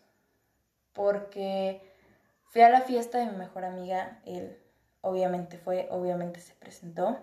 [0.92, 1.80] porque
[2.44, 4.62] fui a la fiesta de mi mejor amiga, él
[5.00, 7.18] obviamente fue, obviamente se presentó.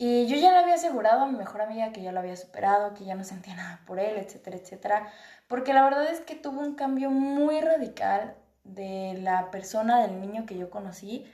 [0.00, 2.94] Y yo ya le había asegurado a mi mejor amiga que ya lo había superado,
[2.94, 5.12] que ya no sentía nada por él, etcétera, etcétera.
[5.48, 10.46] Porque la verdad es que tuvo un cambio muy radical de la persona, del niño
[10.46, 11.26] que yo conocí,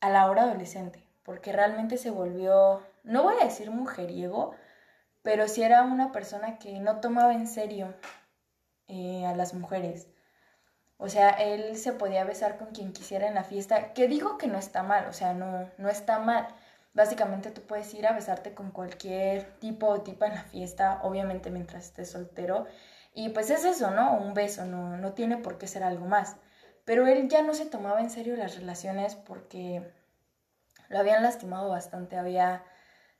[0.00, 1.02] a la hora adolescente.
[1.22, 4.54] Porque realmente se volvió, no voy a decir mujeriego,
[5.22, 7.94] pero sí era una persona que no tomaba en serio
[8.88, 10.08] eh, a las mujeres.
[10.98, 14.46] O sea, él se podía besar con quien quisiera en la fiesta, que digo que
[14.46, 16.48] no está mal, o sea, no, no está mal
[16.94, 21.50] Básicamente tú puedes ir a besarte con cualquier tipo o tipa en la fiesta, obviamente
[21.50, 22.66] mientras estés soltero.
[23.12, 24.16] Y pues es eso, ¿no?
[24.16, 26.36] Un beso, no, no tiene por qué ser algo más.
[26.84, 29.92] Pero él ya no se tomaba en serio las relaciones porque
[30.88, 32.64] lo habían lastimado bastante, había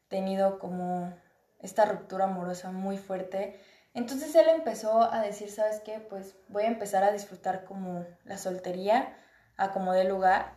[0.08, 1.12] tenido como
[1.58, 3.60] esta ruptura amorosa muy fuerte.
[3.94, 5.98] Entonces él empezó a decir, ¿sabes qué?
[5.98, 9.16] Pues voy a empezar a disfrutar como la soltería,
[9.56, 10.52] a como de lugar.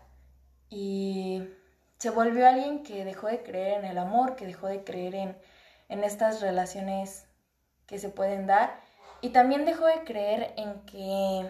[0.69, 1.49] Y
[1.97, 5.37] se volvió alguien que dejó de creer en el amor, que dejó de creer en,
[5.89, 7.27] en estas relaciones
[7.85, 8.79] que se pueden dar
[9.21, 11.49] y también dejó de creer en que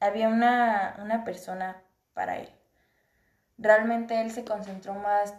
[0.00, 1.82] había una, una persona
[2.12, 2.48] para él.
[3.56, 5.34] Realmente él se concentró más,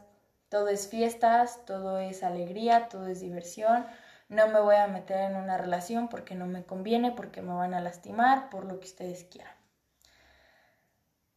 [0.49, 3.85] todo es fiestas, todo es alegría, todo es diversión,
[4.29, 7.73] no me voy a meter en una relación porque no me conviene, porque me van
[7.73, 9.53] a lastimar, por lo que ustedes quieran.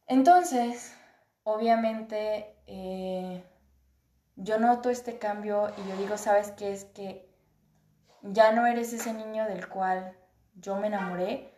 [0.07, 0.95] Entonces,
[1.43, 3.43] obviamente eh,
[4.35, 6.71] yo noto este cambio y yo digo, ¿sabes qué?
[6.71, 7.29] Es que
[8.21, 10.17] ya no eres ese niño del cual
[10.55, 11.53] yo me enamoré,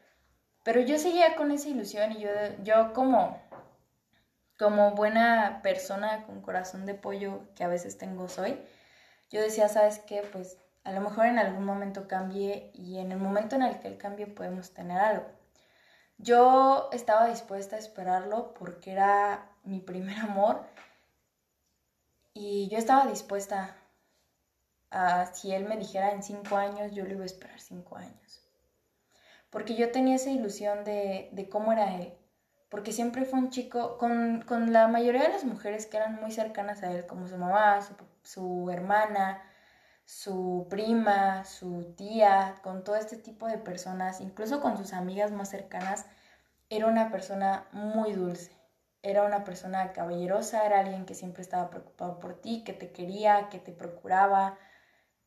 [0.64, 2.30] pero yo seguía con esa ilusión y yo,
[2.64, 3.40] yo como,
[4.58, 8.60] como buena persona con corazón de pollo que a veces tengo soy,
[9.30, 10.24] yo decía, ¿sabes qué?
[10.32, 13.88] Pues a lo mejor en algún momento cambie y en el momento en el que
[13.88, 15.26] él cambie podemos tener algo.
[16.18, 20.66] Yo estaba dispuesta a esperarlo porque era mi primer amor
[22.38, 23.78] y yo estaba dispuesta
[24.92, 28.46] a, si él me dijera en cinco años, yo le iba a esperar cinco años.
[29.50, 32.14] Porque yo tenía esa ilusión de, de cómo era él.
[32.68, 36.34] Porque siempre fue un chico, con, con, la mayoría de las mujeres que eran muy
[36.34, 39.42] cercanas a él, como su mamá, su, su hermana,
[40.04, 45.50] su prima, su tía, con todo este tipo de personas, incluso con sus amigas más
[45.50, 46.06] cercanas,
[46.70, 48.55] era una persona muy dulce
[49.06, 53.50] era una persona caballerosa, era alguien que siempre estaba preocupado por ti, que te quería,
[53.50, 54.58] que te procuraba.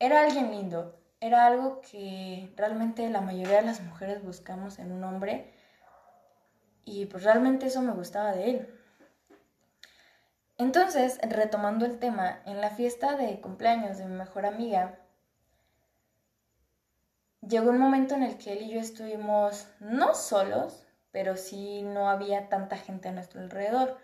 [0.01, 5.05] Era alguien lindo, era algo que realmente la mayoría de las mujeres buscamos en un
[5.05, 5.55] hombre
[6.85, 8.75] y pues realmente eso me gustaba de él.
[10.57, 14.99] Entonces, retomando el tema, en la fiesta de cumpleaños de mi mejor amiga,
[17.47, 20.88] llegó un momento en el que él y yo estuvimos no solos,
[21.19, 23.99] pero sí no había tanta gente a nuestro alrededor.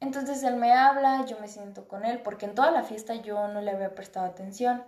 [0.00, 3.48] Entonces él me habla, yo me siento con él, porque en toda la fiesta yo
[3.48, 4.82] no le había prestado atención.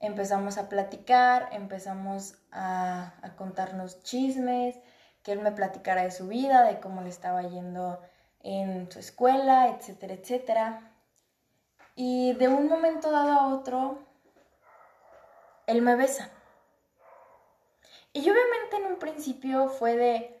[0.00, 4.80] Empezamos a platicar, empezamos a, contarnos chismes,
[5.22, 8.02] que él me platicara de su vida, de cómo le estaba yendo
[8.40, 10.90] en su escuela, etcétera, etcétera.
[11.94, 14.00] Y de un momento dado a otro,
[15.68, 16.30] él me besa.
[18.12, 20.35] Y obviamente en un principio fue de,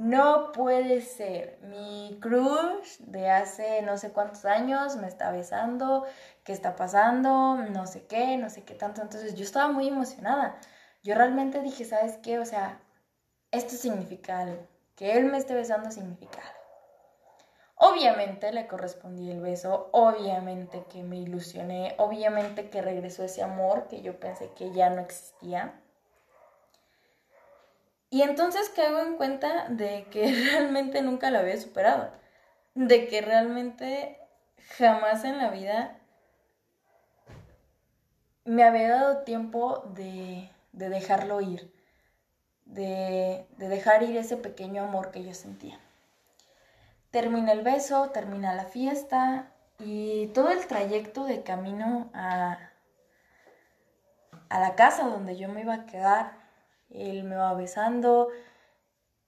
[0.00, 1.58] no puede ser.
[1.60, 6.06] Mi crush de hace no sé cuántos años me está besando,
[6.42, 7.56] ¿qué está pasando?
[7.56, 9.02] No sé qué, no sé qué tanto.
[9.02, 10.56] Entonces yo estaba muy emocionada.
[11.02, 12.38] Yo realmente dije, ¿sabes qué?
[12.38, 12.80] O sea,
[13.50, 14.46] esto significa.
[14.96, 16.40] Que él me esté besando significa.
[17.76, 24.00] Obviamente le correspondí el beso, obviamente que me ilusioné, obviamente que regresó ese amor que
[24.00, 25.78] yo pensé que ya no existía.
[28.10, 32.10] Y entonces caigo en cuenta de que realmente nunca lo había superado,
[32.74, 34.18] de que realmente
[34.76, 35.96] jamás en la vida
[38.44, 41.72] me había dado tiempo de, dejarlo ir,
[42.64, 45.78] de, de dejar ir ese pequeño amor que yo sentía.
[47.12, 52.58] Termina el beso, termina la fiesta y todo el trayecto de camino a
[54.50, 56.39] la casa donde yo me iba a quedar,
[56.90, 58.28] él me va besando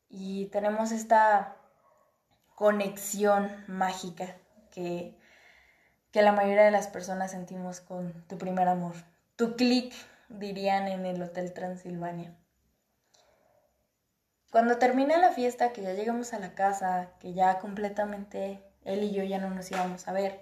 [0.08, 1.56] y tenemos esta
[2.54, 4.36] conexión mágica
[4.70, 5.18] que,
[6.10, 8.94] que la mayoría de las personas sentimos con tu primer amor.
[9.36, 9.94] Tu clic,
[10.28, 12.34] dirían en el Hotel Transilvania.
[14.50, 19.12] Cuando termina la fiesta, que ya llegamos a la casa, que ya completamente él y
[19.12, 20.40] yo ya no nos íbamos a ver,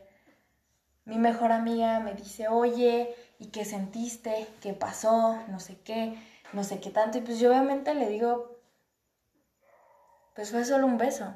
[1.04, 4.48] mi mejor amiga me dice, oye, ¿y qué sentiste?
[4.60, 5.38] ¿Qué pasó?
[5.48, 6.18] No sé qué,
[6.52, 7.18] no sé qué tanto.
[7.18, 8.58] Y pues yo obviamente le digo,
[10.34, 11.34] pues fue solo un beso.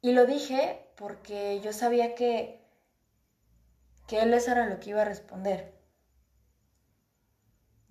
[0.00, 2.64] Y lo dije porque yo sabía que,
[4.06, 5.74] que él eso era lo que iba a responder.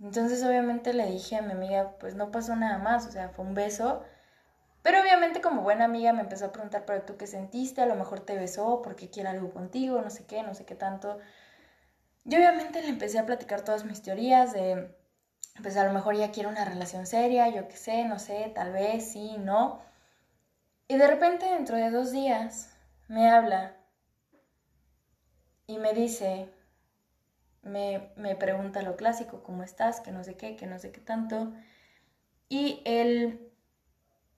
[0.01, 3.45] Entonces obviamente le dije a mi amiga, pues no pasó nada más, o sea, fue
[3.45, 4.03] un beso.
[4.83, 7.95] Pero obviamente como buena amiga me empezó a preguntar, pero tú qué sentiste, a lo
[7.95, 11.19] mejor te besó porque quiere algo contigo, no sé qué, no sé qué tanto.
[12.25, 14.93] Yo obviamente le empecé a platicar todas mis teorías de,
[15.61, 18.73] pues a lo mejor ya quiere una relación seria, yo qué sé, no sé, tal
[18.73, 19.81] vez sí, no.
[20.87, 22.75] Y de repente dentro de dos días
[23.07, 23.77] me habla
[25.67, 26.49] y me dice,
[27.61, 29.99] me, pregunta lo clásico, ¿cómo estás?
[30.01, 31.53] Que no sé qué, que no sé qué tanto.
[32.49, 33.51] Y él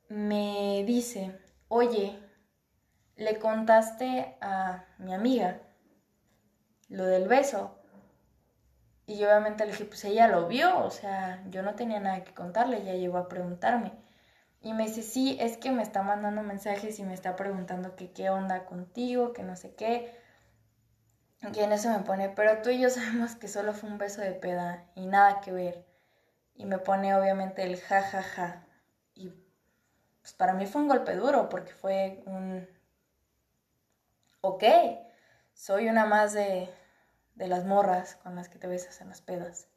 [0.09, 2.19] me dice, oye,
[3.15, 5.61] le contaste a mi amiga
[6.89, 7.76] lo del beso.
[9.07, 12.33] Y obviamente le dije, pues ella lo vio, o sea, yo no tenía nada que
[12.33, 13.93] contarle, ella llegó a preguntarme.
[14.61, 18.11] Y me dice, sí, es que me está mandando mensajes y me está preguntando que
[18.11, 20.13] qué onda contigo, que no sé qué.
[21.53, 24.21] Y en eso me pone, pero tú y yo sabemos que solo fue un beso
[24.21, 25.85] de peda y nada que ver.
[26.55, 28.67] Y me pone obviamente el ja, ja, ja.
[29.13, 29.29] Y
[30.21, 32.67] pues para mí fue un golpe duro porque fue un...
[34.41, 34.63] Ok,
[35.53, 36.69] soy una más de,
[37.37, 39.67] de las morras con las que te besas en las pedas.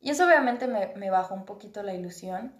[0.00, 2.54] Y eso obviamente me, me bajó un poquito la ilusión.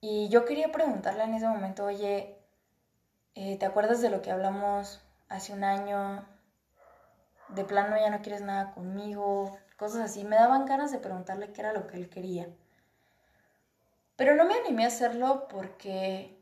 [0.00, 2.38] Y yo quería preguntarle en ese momento, oye,
[3.34, 6.26] eh, ¿te acuerdas de lo que hablamos hace un año?
[7.54, 10.24] de plano ya no quieres nada conmigo, cosas así.
[10.24, 12.48] Me daban ganas de preguntarle qué era lo que él quería.
[14.16, 16.38] Pero no me animé a hacerlo porque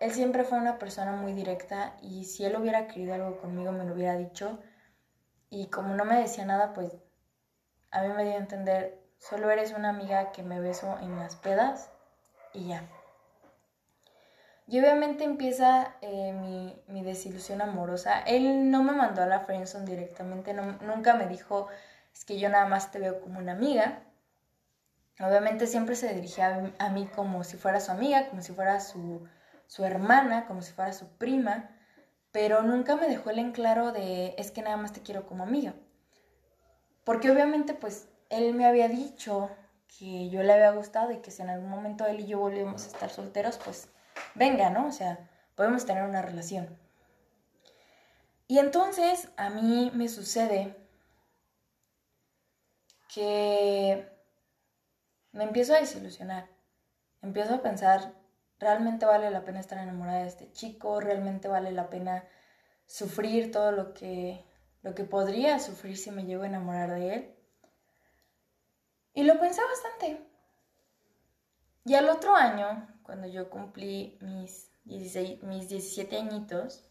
[0.00, 3.84] él siempre fue una persona muy directa y si él hubiera querido algo conmigo me
[3.84, 4.58] lo hubiera dicho.
[5.50, 6.92] Y como no me decía nada, pues
[7.90, 11.36] a mí me dio a entender, solo eres una amiga que me beso en las
[11.36, 11.90] pedas
[12.54, 12.88] y ya.
[14.70, 16.32] Y obviamente empieza eh,
[16.86, 18.20] mi, desilusión amorosa.
[18.20, 21.66] Él no me mandó a la friendzone directamente, nunca me dijo,
[22.14, 24.04] es que yo nada más te veo como una amiga.
[25.18, 29.26] Obviamente siempre se dirigía a, mí como si fuera su amiga, como si fuera su,
[29.66, 31.68] su hermana, como si fuera su prima,
[32.32, 35.44] pero nunca me dejó el en claro de, es que nada más te quiero como
[35.44, 35.74] amiga.
[37.04, 39.50] Porque obviamente pues él me había dicho
[39.98, 42.84] que yo le había gustado y que si en algún momento él y yo volvíamos
[42.84, 43.88] a estar solteros, pues
[44.34, 44.86] venga, ¿no?
[44.86, 46.78] O sea, podemos tener una relación.
[48.46, 50.76] Y entonces a mí me sucede
[53.12, 54.08] que
[55.32, 56.48] me empiezo a desilusionar.
[57.22, 58.14] Empiezo a pensar,
[58.60, 61.00] ¿realmente vale la pena estar enamorada de este chico?
[61.00, 62.24] ¿Realmente vale la pena
[62.86, 64.44] sufrir todo lo que,
[64.82, 67.34] lo que podría sufrir si me llego a enamorar de él?
[69.14, 70.26] Y lo pensé bastante.
[71.84, 76.84] Y al otro año, cuando yo cumplí mis, 16, mis 17 añitos,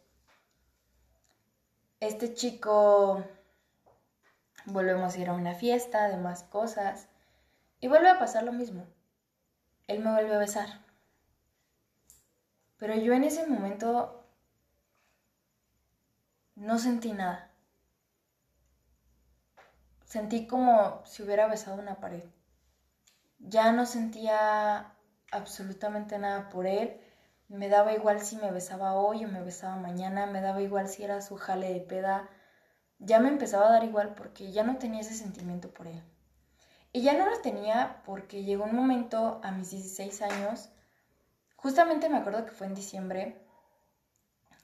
[2.00, 3.24] este chico
[4.66, 7.08] volvemos a ir a una fiesta, de más cosas,
[7.80, 8.88] y vuelve a pasar lo mismo.
[9.88, 10.89] Él me vuelve a besar.
[12.80, 14.26] Pero yo en ese momento
[16.56, 17.52] no sentí nada.
[20.06, 22.24] Sentí como si hubiera besado una pared.
[23.38, 24.96] Ya no sentía
[25.32, 27.00] absolutamente nada por él.
[27.48, 31.04] Me daba igual si me besaba hoy o me besaba mañana, me daba igual si
[31.04, 32.30] era su jale de peda.
[32.98, 36.04] Ya me empezaba a dar igual porque ya no tenía ese sentimiento por él.
[36.92, 40.70] Y ya no lo tenía porque llegó un momento a mis 16 años,
[41.62, 43.38] justamente me acuerdo que fue en diciembre,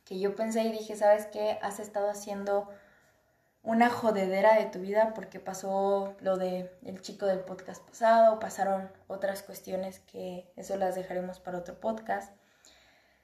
[0.04, 1.60] que yo pensé y dije, ¿sabes qué?
[1.62, 2.70] Has estado haciendo
[3.64, 8.92] una jodedera de tu vida porque pasó lo de el chico del podcast pasado, pasaron
[9.08, 12.32] otras cuestiones que eso las dejaremos para otro podcast.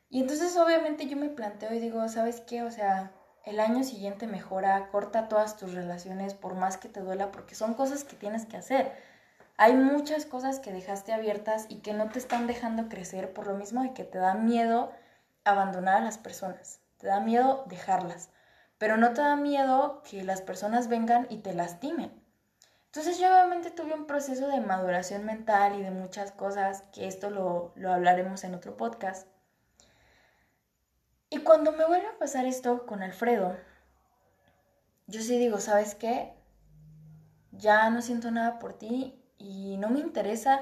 [0.09, 2.63] Y entonces obviamente yo me planteo y digo, ¿sabes qué?
[2.63, 3.11] O sea,
[3.45, 7.75] el año siguiente mejora, corta todas tus relaciones por más que te duela porque son
[7.75, 8.91] cosas que tienes que hacer.
[9.57, 13.55] Hay muchas cosas que dejaste abiertas y que no te están dejando crecer por lo
[13.55, 14.91] mismo de que te da miedo
[15.43, 18.29] abandonar a las personas, te da miedo dejarlas
[18.81, 22.11] pero no te da miedo que las personas vengan y te lastimen.
[22.87, 27.29] Entonces yo obviamente tuve un proceso de maduración mental y de muchas cosas, que esto
[27.29, 29.27] lo, lo hablaremos en otro podcast.
[31.29, 33.55] Y cuando me vuelve a pasar esto con Alfredo,
[35.05, 36.33] yo sí digo, ¿sabes qué?
[37.51, 40.61] Ya no siento nada por ti y no me interesa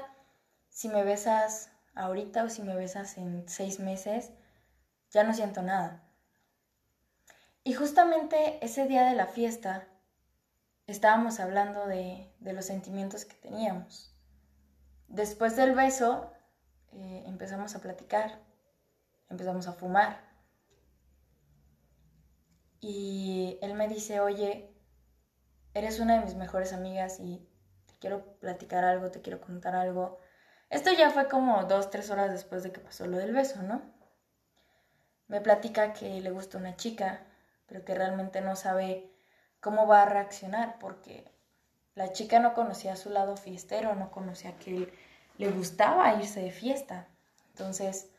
[0.70, 4.30] si me besas ahorita o si me besas en seis meses,
[5.10, 6.02] ya no siento nada.
[7.62, 9.86] Y justamente ese día de la fiesta
[10.86, 14.14] estábamos hablando de, los sentimientos que teníamos.
[15.08, 16.32] Después del beso
[16.92, 18.40] eh, empezamos a platicar,
[19.28, 20.30] empezamos a fumar.
[22.80, 24.74] Y él me dice, oye,
[25.74, 27.46] eres una de mis mejores amigas y
[28.00, 30.18] quiero platicar algo, te quiero contar algo.
[30.70, 33.82] Esto ya fue como dos, tres horas después de que pasó lo del beso, ¿no?
[35.28, 37.20] Me platica que le gusta una chica
[37.70, 39.08] pero que realmente no sabe
[39.60, 41.24] cómo va a reaccionar porque
[41.94, 44.92] la chica no conocía su lado fiestero, no conocía que
[45.38, 47.06] le gustaba irse de fiesta.
[47.50, 48.10] Entonces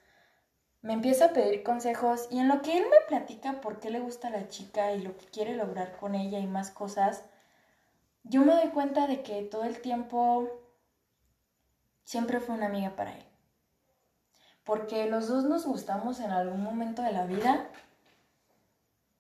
[0.82, 4.00] me empieza a pedir consejos y en lo que él me platica por qué le
[4.00, 7.26] gusta la chica y lo que quiere lograr con ella y más cosas,
[8.24, 10.50] yo me doy cuenta de que todo el tiempo
[12.04, 13.26] siempre fue una amiga para él.
[14.64, 17.70] Porque los dos nos gustamos en algún momento de la vida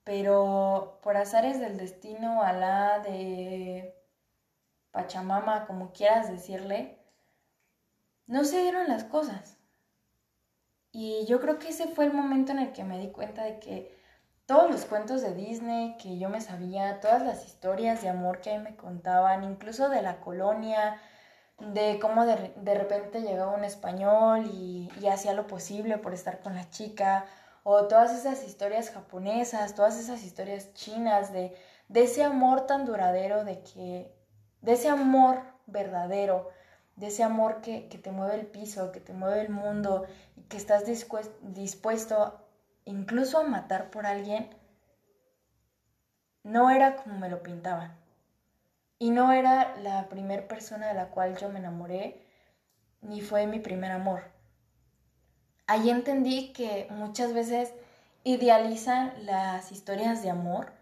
[0.03, 3.95] pero por azares del destino, Alá, de
[4.91, 6.97] Pachamama, como quieras decirle,
[8.27, 9.57] no se dieron las cosas.
[10.91, 13.59] Y yo creo que ese fue el momento en el que me di cuenta de
[13.59, 14.00] que
[14.51, 18.59] todos los cuentos de Disney que yo me sabía, todas las historias de amor que
[18.59, 20.99] me contaban, incluso de la colonia,
[21.57, 26.69] de cómo de, repente llegaba un español y, hacía lo posible por estar con la
[26.69, 27.23] chica,
[27.63, 31.55] o todas esas historias japonesas, todas esas historias chinas de,
[31.87, 34.13] de ese amor tan duradero, de que,
[34.59, 36.49] de ese amor verdadero,
[36.97, 40.03] de ese amor que, que te mueve el piso, que te mueve el mundo
[40.49, 42.41] que estás dispuesto
[42.85, 44.49] incluso matar por alguien,
[46.43, 47.95] no era como me lo pintaban.
[48.99, 52.25] Y no era la primera persona de la cual yo me enamoré,
[53.01, 54.23] ni fue mi primer amor
[55.71, 57.73] ahí entendí que muchas veces
[58.25, 60.73] idealizan las historias de amor.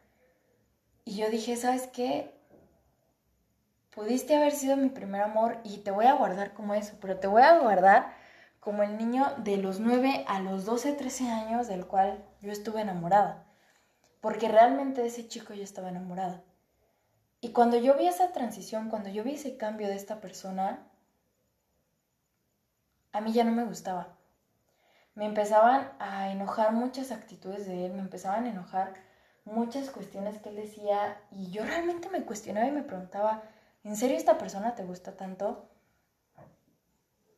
[1.06, 2.34] Y yo dije, ¿sabes qué?
[3.92, 7.28] Pudiste haber sido mi primer amor y te voy a guardar como eso, pero te
[7.28, 8.14] voy a guardar
[8.70, 12.82] como el niño de los 9 a los 12, 13 años del cual yo estuve
[12.82, 13.48] enamorada.
[14.22, 16.44] Porque realmente de ese chico yo estaba enamorada.
[17.42, 20.88] Y cuando yo vi esa transición, cuando yo vi ese cambio de esta persona,
[23.12, 24.20] a mí ya no me gustaba
[25.16, 28.94] me empezaban a enojar muchas actitudes de él, me empezaban a enojar
[29.44, 33.44] muchas cuestiones que él decía y yo realmente me cuestionaba y me preguntaba,
[33.84, 35.68] ¿en serio esta persona te gusta tanto?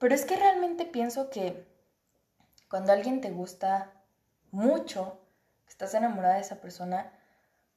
[0.02, 1.64] Pero es que realmente pienso que
[2.68, 3.94] cuando alguien te gusta
[4.50, 5.22] mucho,
[5.68, 7.14] estás enamorada de esa persona,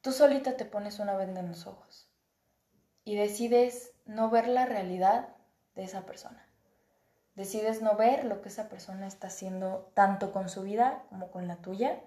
[0.01, 2.09] tú solita te pones una venda en los ojos
[3.03, 5.35] y decides no ver la realidad
[5.75, 6.43] de esa persona.
[7.35, 11.47] Decides no ver lo que esa persona está haciendo tanto con su vida como con
[11.47, 12.01] la tuya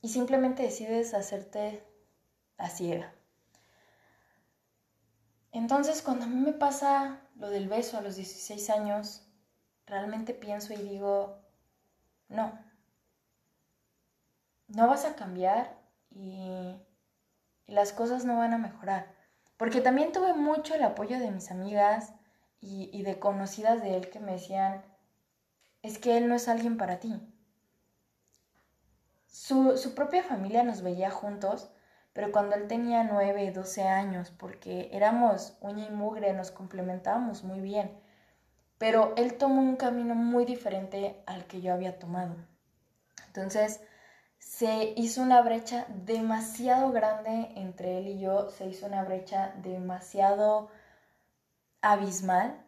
[0.00, 1.84] y simplemente decides hacerte
[2.56, 3.12] a ciega.
[5.50, 9.26] Entonces cuando a mí me pasa lo del beso a los 16 años,
[9.86, 11.38] realmente pienso y digo,
[12.28, 12.58] no,
[14.68, 15.78] no vas a cambiar
[16.10, 16.76] y,
[17.66, 19.14] las cosas no van a mejorar.
[19.56, 22.12] Porque también tuve mucho el apoyo de mis amigas,
[22.62, 24.82] y, de conocidas de él que me decían,
[25.82, 27.20] es que él no es alguien para ti.
[29.26, 31.72] Su, su, propia familia nos veía juntos,
[32.12, 37.60] pero cuando él tenía 9, 12 años, porque éramos uña y mugre, nos complementábamos muy
[37.60, 37.98] bien.
[38.78, 42.34] pero él tomó un camino muy diferente al que yo había tomado.
[43.28, 43.80] Entonces,
[44.38, 50.68] se hizo una brecha demasiado grande entre él y yo, se hizo una brecha demasiado
[51.80, 52.60] abismal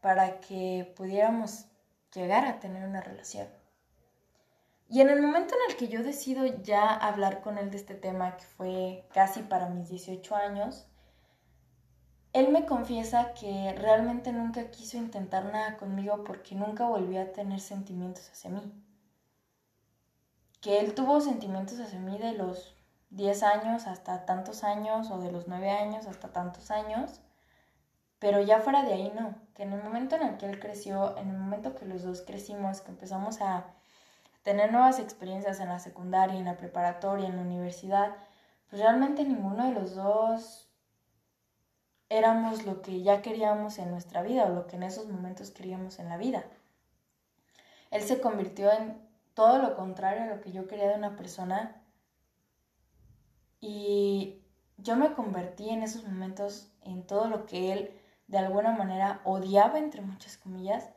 [0.00, 1.66] para que pudiéramos
[2.14, 3.57] llegar a tener una relación.
[4.88, 7.94] Y en el momento en el que yo decido ya hablar con él de este
[7.94, 10.86] tema, que fue casi para mis 18 años,
[12.32, 17.60] él me confiesa que realmente nunca quiso intentar nada conmigo porque nunca volvió a tener
[17.60, 18.72] sentimientos hacia mí.
[20.62, 22.74] Que él tuvo sentimientos hacia mí de los
[23.10, 27.20] 10 años hasta tantos años o de los 9 años hasta tantos años,
[28.18, 31.16] pero ya fuera de ahí no, que en el momento en el que él creció,
[31.18, 33.77] en el momento que los dos crecimos, que empezamos a
[34.42, 38.16] tener nuevas experiencias en la secundaria, en la preparatoria, en la universidad,
[38.68, 40.68] pues realmente ninguno de los dos
[42.08, 45.98] éramos lo que ya queríamos en nuestra vida o lo que en esos momentos queríamos
[45.98, 46.44] en la vida.
[47.90, 49.00] Él se convirtió en
[49.34, 51.82] todo lo contrario a lo que yo quería de una persona
[53.60, 54.42] y
[54.76, 59.78] yo me convertí en esos momentos en todo lo que él de alguna manera odiaba,
[59.78, 60.90] entre muchas comillas,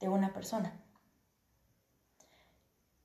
[0.00, 0.72] de una persona.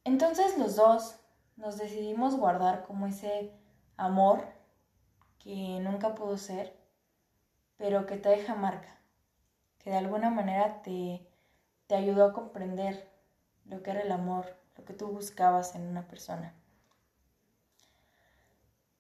[0.06, 1.16] Entonces los dos
[1.56, 3.52] nos decidimos guardar como ese
[3.96, 4.46] amor
[5.40, 6.76] que nunca pudo ser,
[7.78, 8.98] pero que te deja marca,
[9.80, 11.26] que de alguna manera te,
[11.88, 13.10] te ayudó a comprender
[13.66, 16.54] lo que era el amor, lo que tú buscabas en una persona.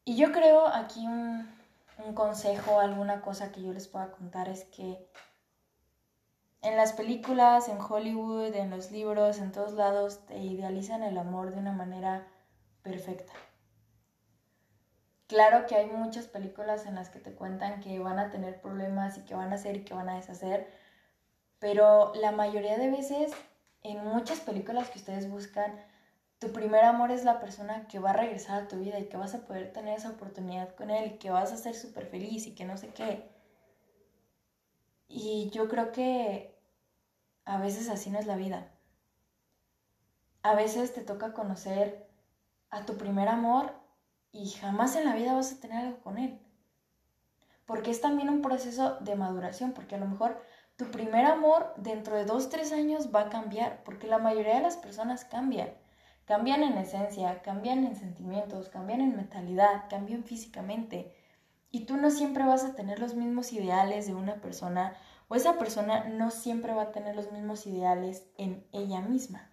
[0.05, 1.49] Y yo creo aquí un,
[2.05, 5.07] un consejo, alguna cosa que yo les pueda contar es que
[6.63, 11.51] en las películas, en Hollywood, en los libros, en todos lados, te idealizan el amor
[11.51, 12.25] de una manera
[12.81, 13.33] perfecta.
[15.27, 19.17] Claro que hay muchas películas en las que te cuentan que van a tener problemas
[19.17, 20.71] y que van a hacer y que van a deshacer,
[21.59, 23.33] pero la mayoría de veces,
[23.81, 25.73] en muchas películas que ustedes buscan,
[26.39, 29.17] tu primer amor es la persona que va a regresar a tu vida y que
[29.17, 32.47] vas a poder tener esa oportunidad con él y que vas a ser súper feliz
[32.47, 33.29] y que no sé qué.
[35.07, 36.52] Y yo creo que
[37.45, 38.67] a veces así no es la vida.
[40.41, 42.07] A veces te toca conocer
[42.69, 43.73] a tu primer amor
[44.31, 46.39] y jamás en la vida vas a tener algo con él.
[47.65, 50.41] Porque es también un proceso de maduración, porque a lo mejor
[50.75, 54.63] tu primer amor dentro de dos, tres años va a cambiar, porque la mayoría de
[54.63, 55.69] las personas cambian.
[56.25, 61.13] Cambian en esencia, cambian en sentimientos, cambian en mentalidad, cambian físicamente.
[61.69, 64.95] Y tú no siempre vas a tener los mismos ideales de una persona
[65.33, 69.49] o esa persona no siempre va a tener los mismos ideales en ella misma.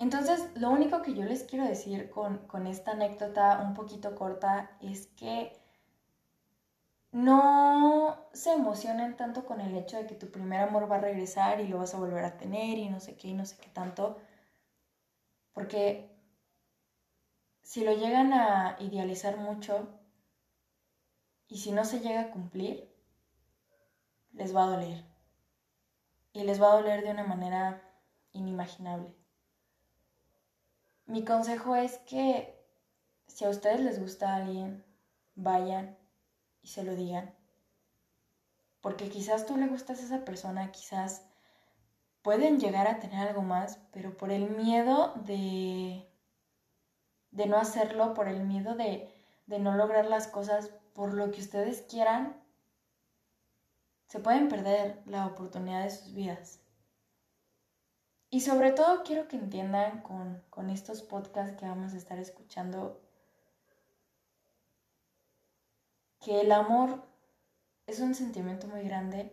[0.00, 4.76] Entonces, lo único que yo les quiero decir con, con esta anécdota un poquito corta
[4.80, 5.52] es que
[7.12, 11.60] no se emocionen tanto con el hecho de que tu primer amor va a regresar
[11.60, 13.68] y lo vas a volver a tener y no sé qué y no sé qué
[13.68, 14.18] tanto,
[15.52, 16.10] porque
[17.62, 19.86] si lo llegan a idealizar mucho
[21.46, 22.93] y si no se llega a cumplir,
[24.34, 25.04] les va a doler.
[26.32, 27.82] Y les va a doler de una manera
[28.32, 29.14] inimaginable.
[31.06, 32.54] Mi consejo es que
[33.26, 34.84] si a ustedes les gusta alguien,
[35.34, 35.96] vayan
[36.62, 37.34] y se lo digan.
[38.80, 41.26] Porque quizás tú le gustas a esa persona, quizás
[42.22, 46.08] pueden llegar a tener algo más, pero por el miedo de,
[47.30, 49.14] de no hacerlo, por el miedo de,
[49.46, 52.43] de no lograr las cosas por lo que ustedes quieran,
[54.06, 56.60] se pueden perder la oportunidad de sus vidas.
[58.30, 63.00] Y sobre todo quiero que entiendan con, con estos podcasts que vamos a estar escuchando
[66.20, 67.04] que el amor
[67.86, 69.32] es un sentimiento muy grande,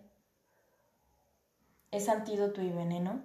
[1.89, 3.23] es antídoto y veneno,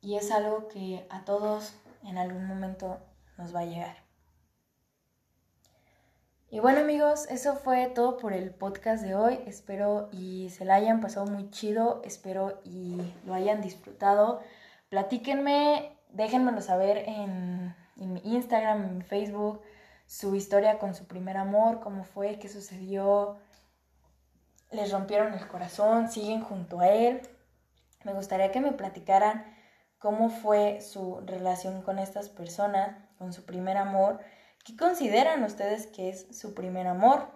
[0.00, 3.00] y es algo que a todos en algún momento
[3.38, 4.03] nos va a llegar.
[6.54, 9.40] Y bueno amigos, eso fue todo por el podcast de hoy.
[9.44, 14.40] Espero y se la hayan pasado muy chido, espero y lo hayan disfrutado.
[14.88, 19.62] Platíquenme, déjenmelo saber en, mi Instagram, en mi Facebook,
[20.06, 23.40] su historia con su primer amor, cómo fue, qué sucedió,
[24.70, 27.20] les rompieron el corazón, siguen junto a él.
[28.04, 29.44] Me gustaría que me platicaran
[29.98, 34.20] cómo fue su relación con estas personas, con su primer amor
[34.64, 37.28] ¿Qué consideran ustedes que es su primer amor?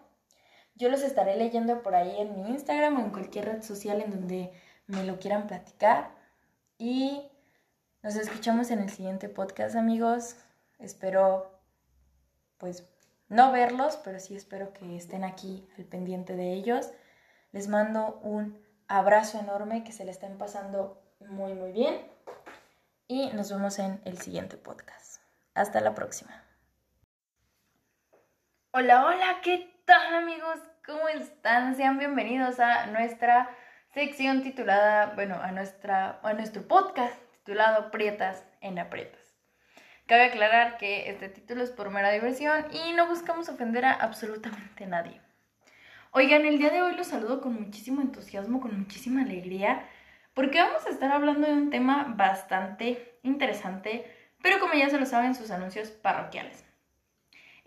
[0.74, 4.11] Yo los estaré leyendo por ahí en mi Instagram o en cualquier red social en
[4.11, 4.53] donde
[4.87, 6.11] me lo quieran platicar.
[6.79, 7.31] Y
[8.03, 10.37] nos escuchamos en el siguiente podcast, amigos.
[10.79, 11.61] Espero
[12.57, 12.89] pues
[13.29, 16.91] no verlos, pero sí espero que estén aquí al pendiente de ellos.
[17.53, 18.59] Les mando un
[18.89, 22.01] abrazo enorme, que se le estén pasando muy, muy bien.
[23.07, 25.20] Y nos vemos en el siguiente podcast.
[25.55, 26.47] Hasta la próxima.
[28.71, 30.59] Hola, hola, ¿qué tal amigos?
[30.85, 31.75] ¿Cómo están?
[31.75, 33.49] Sean bienvenidos a nuestra
[33.95, 39.35] sección titulada, bueno, a, nuestra, a nuestro podcast titulado Prietas en Aprietas.
[40.07, 44.85] Cabe aclarar que este título es por mera diversión y no buscamos ofender a absolutamente
[44.85, 45.19] nadie.
[46.11, 49.89] Oigan, el día de hoy los saludo con muchísimo entusiasmo, con muchísima alegría,
[50.35, 54.05] porque vamos a estar hablando de un tema bastante interesante,
[54.43, 56.68] pero como ya se lo saben, sus anuncios parroquiales.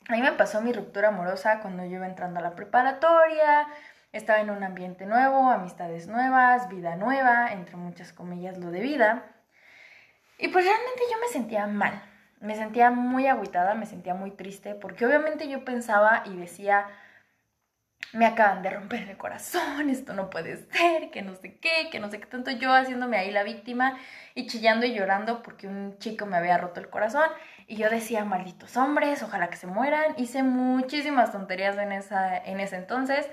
[0.08, 3.68] a mí me pasó mi ruptura amorosa cuando yo iba entrando a la preparatoria,
[4.14, 9.24] estaba en un ambiente nuevo, amistades nuevas, vida nueva, entre muchas comillas lo de vida.
[10.38, 12.00] Y pues realmente yo me sentía mal,
[12.40, 16.86] me sentía muy agüitada, me sentía muy triste, porque obviamente yo pensaba y decía,
[18.12, 21.98] me acaban de romper el corazón, esto no puede ser, que no sé qué, que
[21.98, 23.98] no sé qué tanto, yo haciéndome ahí la víctima
[24.36, 27.28] y chillando y llorando porque un chico me había roto el corazón.
[27.66, 30.14] Y yo decía, malditos hombres, ojalá que se mueran.
[30.18, 33.28] Hice muchísimas tonterías en, esa, en ese entonces,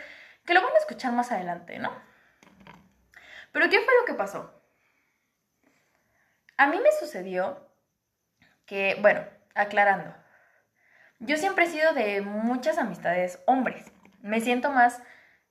[0.51, 1.93] que lo van a escuchar más adelante, ¿no?
[3.53, 4.53] Pero ¿qué fue lo que pasó?
[6.57, 7.69] A mí me sucedió
[8.65, 9.23] que, bueno,
[9.55, 10.13] aclarando,
[11.19, 13.93] yo siempre he sido de muchas amistades hombres.
[14.19, 15.01] Me siento más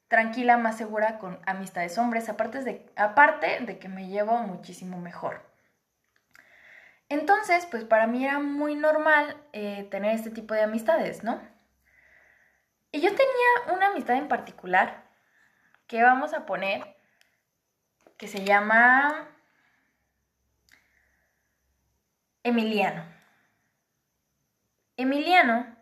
[0.09, 5.51] tranquila, más segura con amistades hombres, aparte de, aparte de que me llevo muchísimo mejor.
[7.09, 11.41] Entonces, pues para mí era muy normal eh, tener este tipo de amistades, ¿no?
[12.93, 15.05] Y yo tenía una amistad en particular
[15.87, 16.97] que vamos a poner
[18.17, 19.29] que se llama
[22.43, 23.05] Emiliano.
[24.97, 25.77] Emiliano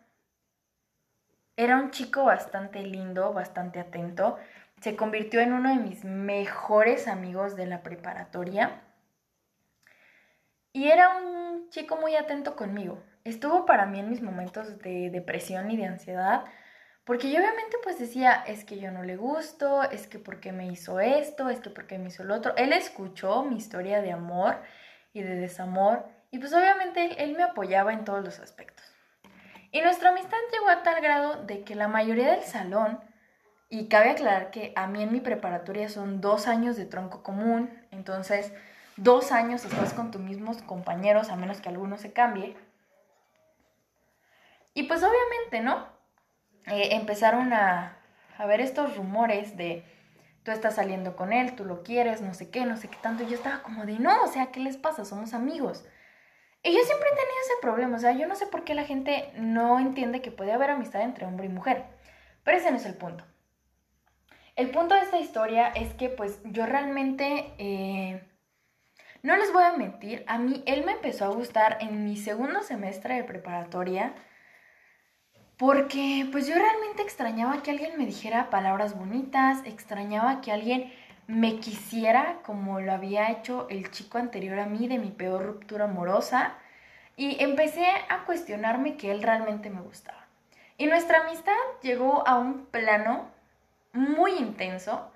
[1.57, 4.37] era un chico bastante lindo, bastante atento.
[4.79, 8.81] Se convirtió en uno de mis mejores amigos de la preparatoria.
[10.71, 13.03] Y era un chico muy atento conmigo.
[13.25, 16.45] Estuvo para mí en mis momentos de depresión y de ansiedad.
[17.09, 20.67] Porque yo obviamente pues decía, es que yo no le gusto, es que porque me
[20.67, 22.55] hizo esto, es que porque me hizo lo otro.
[22.55, 24.57] Él escuchó mi historia de amor
[25.11, 28.85] y de desamor y pues obviamente él me apoyaba en todos los aspectos.
[29.71, 32.99] Y nuestra amistad llegó a tal grado de que la mayoría del salón,
[33.69, 37.71] y cabe aclarar que a mí en mi preparatoria son dos años de tronco común,
[37.89, 38.53] entonces
[38.97, 42.55] dos años estás con tus mismos compañeros, a menos que alguno se cambie.
[44.75, 45.98] Y pues obviamente, ¿no?
[46.67, 47.97] Eh, empezaron a,
[48.37, 49.83] a ver estos rumores de
[50.43, 53.23] tú estás saliendo con él, tú lo quieres, no sé qué, no sé qué tanto.
[53.23, 55.05] Y yo estaba como de, no, o sea, ¿qué les pasa?
[55.05, 55.85] Somos amigos.
[56.63, 58.83] Y yo siempre he tenido ese problema, o sea, yo no sé por qué la
[58.83, 61.85] gente no entiende que puede haber amistad entre hombre y mujer,
[62.43, 63.23] pero ese no es el punto.
[64.57, 68.27] El punto de esta historia es que pues yo realmente, eh,
[69.23, 72.61] no les voy a mentir, a mí él me empezó a gustar en mi segundo
[72.61, 74.13] semestre de preparatoria,
[75.59, 80.93] porque pues yo realmente extrañaba que alguien me dijera palabras bonitas, extrañaba que alguien
[81.27, 85.83] me quisiera como lo había hecho el chico anterior a mí de mi peor ruptura
[85.83, 86.53] amorosa
[87.17, 90.25] y empecé a cuestionarme que él realmente me gustaba.
[90.77, 91.51] Y nuestra amistad
[91.81, 93.27] llegó a un plano
[93.91, 95.11] muy intenso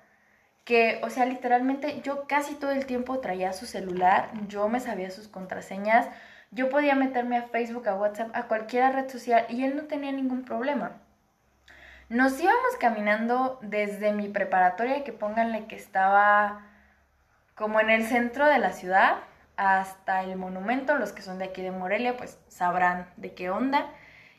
[0.64, 5.10] que, o sea, literalmente yo casi todo el tiempo traía su celular, yo me sabía
[5.10, 6.06] sus contraseñas,
[6.50, 10.12] yo podía meterme a Facebook, a WhatsApp, a cualquier red social y él no tenía
[10.12, 11.00] ningún problema.
[12.08, 16.66] Nos íbamos caminando desde mi preparatoria, que pónganle que estaba
[17.54, 19.16] como en el centro de la ciudad,
[19.56, 23.90] hasta el monumento, los que son de aquí de Morelia, pues sabrán de qué onda.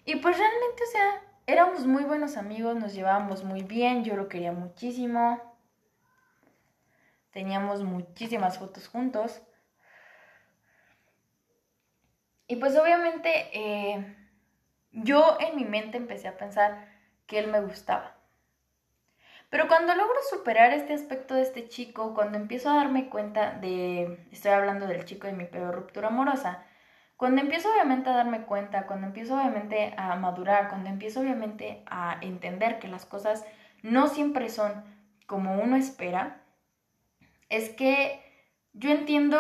[0.04, 4.28] Y pues realmente, o sea, éramos muy buenos amigos, nos llevábamos muy bien, yo lo
[4.28, 5.42] quería muchísimo.
[7.32, 9.42] Teníamos muchísimas fotos juntos.
[12.48, 14.16] Y pues obviamente eh,
[14.92, 16.88] yo en mi mente empecé a pensar
[17.26, 18.16] que él me gustaba.
[19.50, 24.28] Pero cuando logro superar este aspecto de este chico, cuando empiezo a darme cuenta de,
[24.32, 26.64] estoy hablando del chico de mi peor ruptura amorosa,
[27.16, 32.18] cuando empiezo obviamente a darme cuenta, cuando empiezo obviamente a madurar, cuando empiezo obviamente a
[32.22, 33.46] entender que las cosas
[33.82, 34.84] no siempre son
[35.26, 36.42] como uno espera,
[37.50, 38.22] es que
[38.74, 39.40] yo entiendo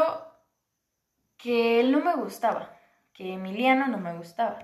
[1.38, 2.75] que él no me gustaba,
[3.16, 4.59] que Emiliano no me gustaba.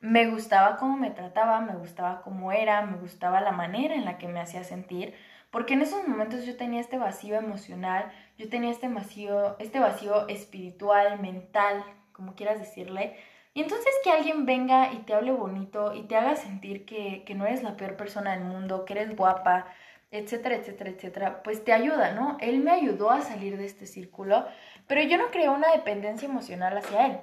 [0.00, 4.18] Me gustaba cómo me trataba, me gustaba cómo era, me gustaba la manera en la
[4.18, 5.14] que me hacía sentir,
[5.50, 10.26] porque en esos momentos yo tenía este vacío emocional, yo tenía este vacío, este vacío
[10.28, 13.16] espiritual, mental, como quieras decirle.
[13.54, 17.34] Y entonces que alguien venga y te hable bonito y te haga sentir que, que
[17.36, 19.66] no eres la peor persona del mundo, que eres guapa,
[20.10, 22.38] etcétera, etcétera, etcétera, pues te ayuda, ¿no?
[22.40, 24.46] Él me ayudó a salir de este círculo,
[24.88, 27.20] pero yo no creé una dependencia emocional hacia él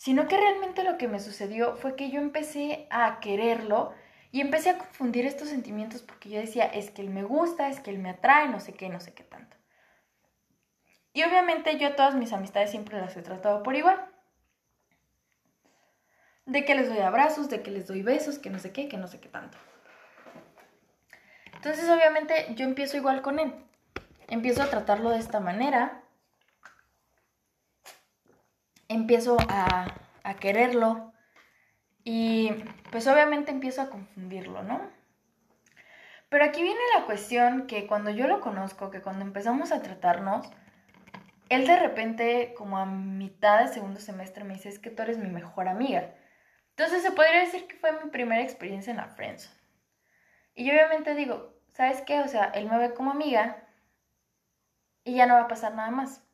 [0.00, 3.92] sino que realmente lo que me sucedió fue que yo empecé a quererlo
[4.32, 7.80] y empecé a confundir estos sentimientos porque yo decía, es que él me gusta, es
[7.80, 9.58] que él me atrae, no sé qué, no sé qué tanto.
[11.12, 14.10] Y obviamente yo a todas mis amistades siempre las he tratado por igual.
[16.46, 18.96] De que les doy abrazos, de que les doy besos, que no sé qué, que
[18.96, 19.58] no sé qué tanto.
[21.56, 23.52] Entonces obviamente yo empiezo igual con él.
[24.28, 25.99] Empiezo a tratarlo de esta manera
[28.90, 29.86] empiezo a,
[30.40, 31.12] quererlo
[32.04, 32.52] y
[32.92, 34.80] pues obviamente empiezo a confundirlo, ¿no?
[36.28, 40.48] Pero aquí viene la cuestión que cuando yo lo conozco, que cuando empezamos a tratarnos,
[41.48, 45.18] él de repente, como a mitad de segundo semestre, me dice, es que tú eres
[45.18, 46.14] mi mejor amiga.
[46.70, 49.56] Entonces se podría decir que fue mi primera experiencia en la friendzone.
[50.54, 52.20] Y yo obviamente digo, ¿sabes qué?
[52.20, 53.66] O sea, él me ve como amiga
[55.02, 56.24] y ya no va a pasar nada más.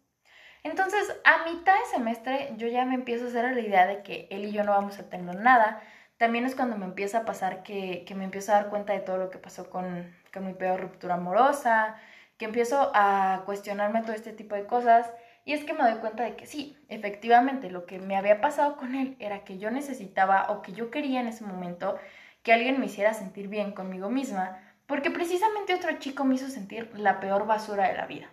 [0.66, 4.26] Entonces, a mitad de semestre yo ya me empiezo a hacer la idea de que
[4.32, 5.80] él y yo no vamos a tener nada.
[6.16, 9.16] También es cuando me empieza a pasar que, me empiezo a dar cuenta de todo
[9.16, 11.94] lo que pasó con, con mi peor ruptura amorosa,
[12.36, 15.12] que empiezo a cuestionarme todo este tipo de cosas.
[15.44, 18.76] Y es que me doy cuenta de que sí, efectivamente, lo que me había pasado
[18.76, 21.96] con él era que yo necesitaba o que yo quería en ese momento
[22.42, 26.90] que alguien me hiciera sentir bien conmigo misma, porque precisamente otro chico me hizo sentir
[26.98, 28.26] la peor basura de la vida.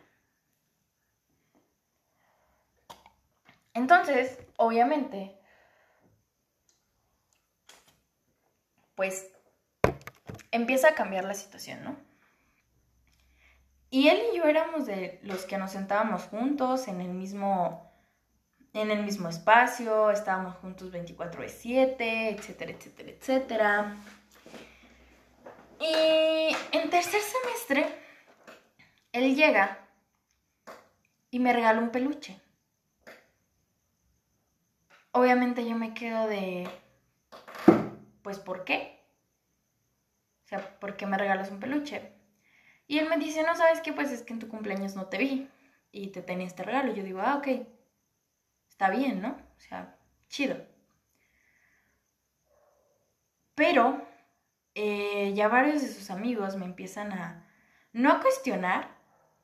[3.73, 5.35] Entonces, obviamente,
[8.95, 9.31] pues
[10.51, 11.95] empieza a cambiar la situación, ¿no?
[13.89, 17.91] Y él y yo éramos de los que nos sentábamos juntos en el mismo,
[18.73, 23.97] en el mismo espacio, estábamos juntos 24 de 7, etcétera, etcétera, etcétera.
[25.79, 27.87] Y en tercer semestre,
[29.11, 29.79] él llega
[31.29, 32.42] y me regala un peluche
[35.13, 36.69] obviamente yo me quedo de,
[38.21, 38.99] pues, ¿por qué?
[40.43, 42.11] O sea, ¿por qué me regalas un peluche?
[42.87, 43.93] Y él me dice, no, ¿sabes qué?
[43.93, 45.49] Pues es que en tu cumpleaños no te vi
[45.91, 46.93] y te tenía este regalo.
[46.93, 47.47] Yo digo, ah, ok,
[48.69, 49.29] está bien, ¿no?
[49.29, 49.95] O sea,
[50.27, 50.57] chido.
[53.55, 54.05] Pero
[54.75, 57.47] eh, ya varios de sus amigos me empiezan a,
[57.93, 58.92] no a cuestionar,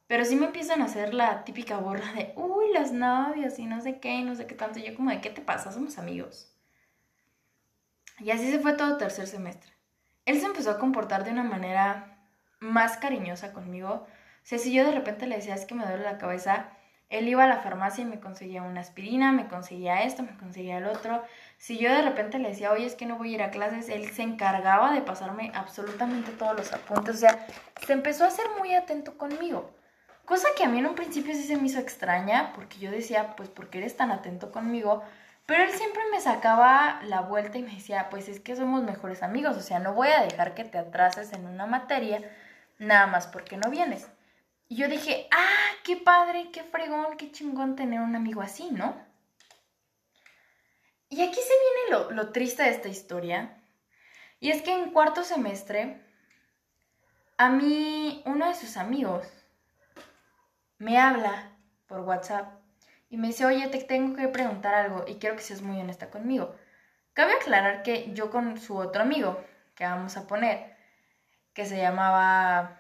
[0.10, 3.80] pero sí me empiezan a hacer la típica borra de, uy, las novias y no
[3.80, 4.80] sé qué, y no sé qué tanto.
[4.80, 5.72] Yo como de, ¿qué te pasa?
[5.72, 6.52] Somos amigos.
[8.18, 9.72] Y así se fue todo tercer semestre.
[10.26, 12.27] Él se empezó a comportar de una manera
[12.60, 14.07] más cariñosa conmigo.
[14.07, 14.07] O
[14.41, 16.72] sea, si yo de repente le decía, es que me duele la cabeza,
[17.10, 20.80] él iba a la farmacia y me conseguía una aspirina, me conseguía esto, me conseguía
[20.80, 21.23] el otro.
[21.60, 23.90] Si yo de repente le decía, oye, es que no voy a ir a clases,
[23.90, 27.14] él se encargaba de pasarme absolutamente todos los apuntes.
[27.14, 27.45] O sea,
[27.86, 29.77] se empezó a ser muy atento conmigo.
[30.30, 33.35] Cosa que a mí en un principio sí se me hizo extraña, porque yo decía,
[33.35, 35.01] pues, ¿por qué eres tan atento conmigo?
[35.47, 39.23] Pero él siempre me sacaba la vuelta y me decía, pues es que somos mejores
[39.23, 42.22] amigos, o sea, no voy a dejar que te atrases en una materia
[42.77, 44.07] nada más porque no vienes.
[44.68, 48.95] Y yo dije, ah, qué padre, qué fregón, qué chingón tener un amigo así, ¿no?
[51.10, 51.53] Y aquí se
[51.89, 53.57] viene lo, lo triste de esta historia.
[54.39, 55.99] Y es que en cuarto semestre
[57.38, 59.26] a mí uno de sus amigos
[60.80, 61.51] me habla
[61.88, 62.53] por WhatsApp
[63.10, 66.10] y me dice, oye, te tengo que preguntar algo y quiero que seas muy honesta
[66.10, 66.56] conmigo.
[67.14, 69.43] Cabe aclarar que yo con su otro amigo,
[69.76, 70.76] que vamos a poner,
[71.53, 72.80] que se llamaba,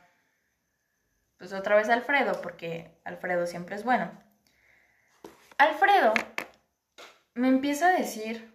[1.37, 4.11] pues otra vez Alfredo, porque Alfredo siempre es bueno.
[5.57, 6.13] Alfredo
[7.33, 8.53] me empieza a decir,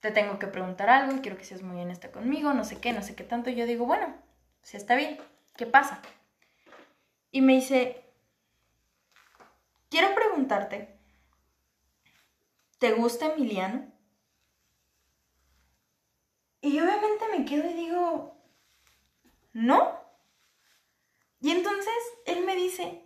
[0.00, 3.02] te tengo que preguntar algo, quiero que seas muy honesta conmigo, no sé qué, no
[3.02, 3.50] sé qué tanto.
[3.50, 4.14] yo digo, bueno,
[4.62, 5.18] si está bien,
[5.56, 6.00] ¿qué pasa?
[7.36, 8.02] Y me dice,
[9.90, 10.98] quiero preguntarte,
[12.78, 13.92] ¿te gusta Emiliano?
[16.62, 18.40] Y obviamente me quedo y digo,
[19.52, 20.00] no.
[21.42, 21.92] Y entonces
[22.24, 23.04] él me dice,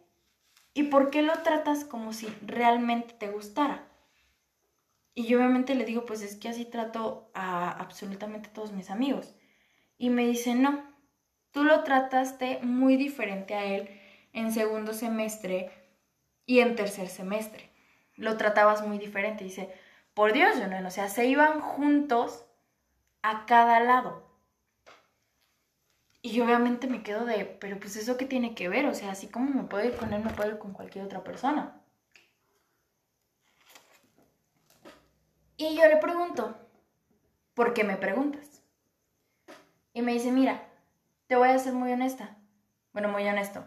[0.75, 3.89] ¿y por qué lo tratas como si realmente te gustara?
[5.13, 9.35] Y yo obviamente le digo, pues es que así trato a absolutamente todos mis amigos.
[9.99, 10.85] Y me dice, no,
[11.51, 14.00] tú lo trataste muy diferente a él
[14.33, 15.71] en segundo semestre
[16.47, 17.71] y en tercer semestre.
[18.17, 19.45] Lo tratabas muy diferente.
[19.45, 19.73] Dice,
[20.15, 22.45] por Dios, no o sea, se iban juntos
[23.23, 24.31] a cada lado.
[26.23, 29.13] Y yo obviamente me quedo de, pero pues eso qué tiene que ver, o sea,
[29.13, 31.81] así como me puedo ir con él, me puedo ir con cualquier otra persona.
[35.57, 36.59] Y yo le pregunto,
[37.55, 38.63] ¿por qué me preguntas?
[39.95, 40.69] Y me dice, mira,
[41.27, 42.37] te voy a ser muy honesta,
[42.93, 43.65] bueno, muy honesto,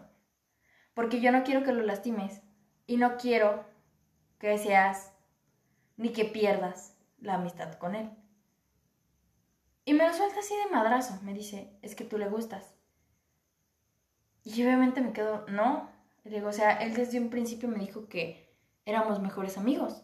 [0.94, 2.40] porque yo no quiero que lo lastimes
[2.86, 3.64] y no quiero
[4.38, 5.12] que seas
[5.96, 8.10] ni que pierdas la amistad con él.
[9.84, 11.18] Y me lo suelta así de madrazo.
[11.22, 12.74] Me dice, es que tú le gustas.
[14.44, 15.90] Y obviamente me quedo, no.
[16.24, 18.54] Le digo, o sea, él desde un principio me dijo que
[18.86, 20.02] éramos mejores amigos.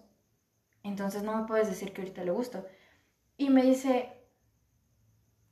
[0.83, 2.67] Entonces no me puedes decir que ahorita le gusto.
[3.37, 4.13] Y me dice,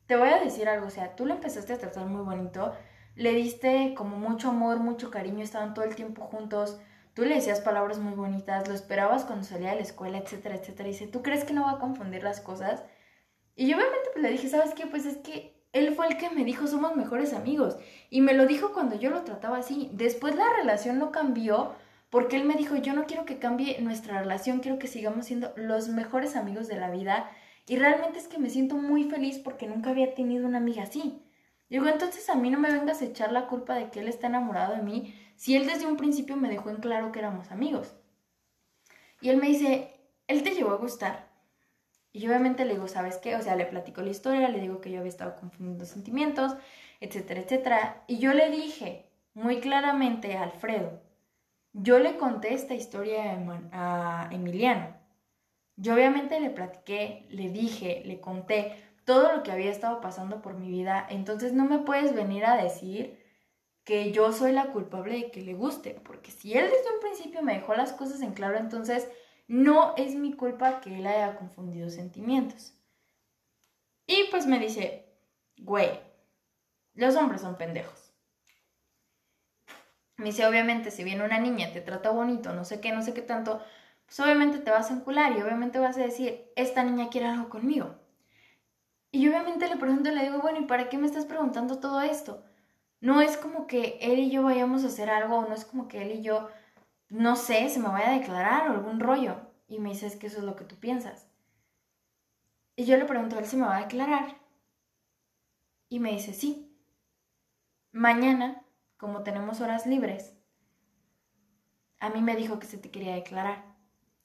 [0.06, 2.74] te voy a decir algo, o sea, tú lo empezaste a tratar muy bonito,
[3.18, 6.80] le diste como mucho amor, mucho cariño, estaban todo el tiempo juntos,
[7.14, 10.88] tú le decías palabras muy bonitas, lo esperabas cuando salía de la escuela, etcétera, etcétera.
[10.88, 12.84] Y dice, ¿tú crees que no va a confundir las cosas?
[13.56, 14.86] Y yo obviamente pues le dije, ¿sabes qué?
[14.86, 17.76] Pues es que él fue el que me dijo somos mejores amigos.
[18.08, 19.90] Y me lo dijo cuando yo lo trataba así.
[19.92, 21.74] Después la relación no cambió
[22.10, 25.52] porque él me dijo, yo no quiero que cambie nuestra relación, quiero que sigamos siendo
[25.56, 27.28] los mejores amigos de la vida.
[27.66, 31.20] Y realmente es que me siento muy feliz porque nunca había tenido una amiga así.
[31.68, 34.26] Digo, entonces a mí no me vengas a echar la culpa de que él está
[34.26, 37.94] enamorado de mí si él desde un principio me dejó en claro que éramos amigos.
[39.20, 39.88] Y él me dice,
[40.26, 41.28] ¿él te llegó a gustar?
[42.12, 43.36] Y yo obviamente le digo, ¿sabes qué?
[43.36, 46.56] O sea, le platico la historia, le digo que yo había estado confundiendo sentimientos,
[47.00, 48.04] etcétera, etcétera.
[48.06, 51.00] Y yo le dije muy claramente a Alfredo,
[51.72, 53.38] yo le conté esta historia
[53.72, 54.96] a Emiliano.
[55.76, 58.74] Yo obviamente le platiqué, le dije, le conté
[59.08, 61.06] todo lo que había estado pasando por mi vida.
[61.08, 63.18] Entonces no me puedes venir a decir
[63.82, 67.40] que yo soy la culpable de que le guste, porque si él desde un principio
[67.40, 69.08] me dejó las cosas en claro, entonces
[69.46, 72.74] no es mi culpa que él haya confundido sentimientos.
[74.06, 75.06] Y pues me dice,
[75.56, 75.88] güey,
[76.92, 78.12] los hombres son pendejos.
[80.18, 83.14] Me dice, obviamente, si viene una niña, te trata bonito, no sé qué, no sé
[83.14, 83.62] qué tanto,
[84.04, 87.48] pues obviamente te vas a encular y obviamente vas a decir, esta niña quiere algo
[87.48, 87.97] conmigo.
[89.10, 92.44] Y obviamente le pregunto, le digo, bueno, ¿y para qué me estás preguntando todo esto?
[93.00, 96.02] No es como que él y yo vayamos a hacer algo, no es como que
[96.02, 96.48] él y yo
[97.08, 99.36] no sé, se me vaya a declarar o algún rollo.
[99.66, 101.28] Y me dices que eso es lo que tú piensas.
[102.76, 104.36] Y yo le pregunto él si me va a declarar.
[105.88, 106.64] Y me dice, sí.
[107.92, 108.62] Mañana,
[108.98, 110.34] como tenemos horas libres,
[111.98, 113.64] a mí me dijo que se te quería declarar.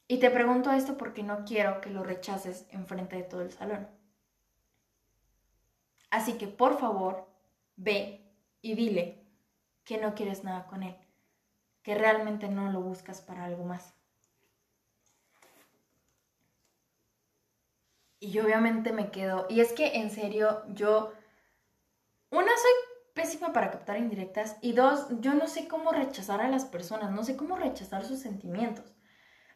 [0.08, 3.88] Y te pregunto esto porque no quiero que lo rechaces enfrente de todo el salón.
[6.14, 7.28] Así que por favor,
[7.76, 8.22] ve
[8.62, 9.28] y dile
[9.84, 10.96] que no quieres nada con él
[11.84, 13.94] que realmente no lo buscas para algo más.
[18.20, 21.12] Y yo obviamente me quedo, y es que en serio, yo,
[22.32, 22.72] una, soy
[23.14, 27.26] pésima para captar indirectas, y dos, yo no sé cómo rechazar a las personas, no
[27.26, 28.94] sé cómo rechazar sus sentimientos.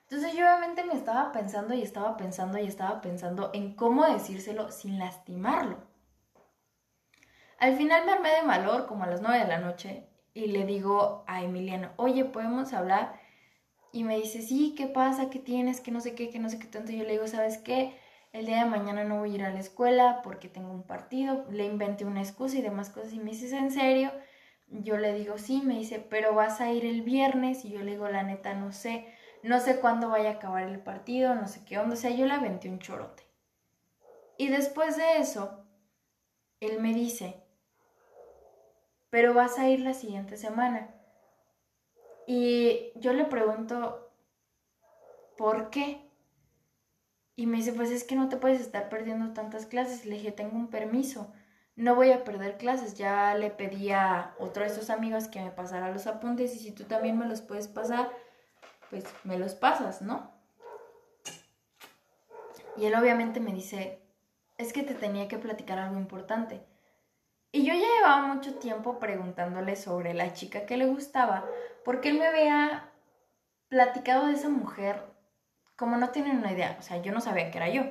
[0.01, 4.69] Entonces yo obviamente me estaba pensando y estaba pensando y estaba pensando en cómo decírselo
[4.71, 5.86] sin lastimarlo.
[7.59, 10.65] Al final me armé de valor como a las 9 de la noche y le
[10.65, 13.19] digo a Emiliano, oye, ¿podemos hablar?
[13.91, 15.31] Y me dice, sí, ¿qué pasa?
[15.31, 15.81] ¿Qué tienes?
[15.81, 16.91] Que no sé qué, que no sé qué tanto.
[16.91, 17.97] Yo le digo, ¿sabes qué?
[18.31, 21.45] El día de mañana no voy a ir a la escuela porque tengo un partido.
[21.49, 23.13] Le inventé una excusa y demás cosas.
[23.13, 24.11] Y me dice, ¿en serio?
[24.67, 25.63] Yo le digo, sí.
[25.65, 27.65] Me dice, pero vas a ir el viernes.
[27.65, 29.07] Y yo le digo, la neta, no sé.
[29.41, 31.95] No sé cuándo vaya a acabar el partido, no sé qué onda.
[31.95, 33.23] O sea, yo le aventé un chorote.
[34.37, 35.65] Y después de eso,
[36.59, 37.46] él me dice,
[39.09, 40.93] pero vas a ir la siguiente semana.
[42.25, 44.11] Y yo le pregunto,
[45.37, 46.11] ¿por qué?
[47.35, 50.05] Y me dice, pues es que no te puedes estar perdiendo tantas clases.
[50.05, 51.31] Le dije, tengo un permiso,
[51.75, 52.95] no voy a perder clases.
[52.95, 56.71] Ya le pedí a otro de sus amigos que me pasara los apuntes y si
[56.71, 58.09] tú también me los puedes pasar,
[58.89, 60.31] pues me los pasas, ¿no?
[62.75, 64.01] Y él obviamente me dice,
[64.57, 66.65] es que te tenía que platicar algo importante.
[67.51, 71.45] Y yo ya llevaba mucho tiempo preguntándole sobre la chica que le gustaba,
[71.85, 72.91] porque él me había
[73.69, 75.01] platicado de esa mujer
[75.77, 77.83] como no tienen una idea, o sea, yo no sabía que era yo.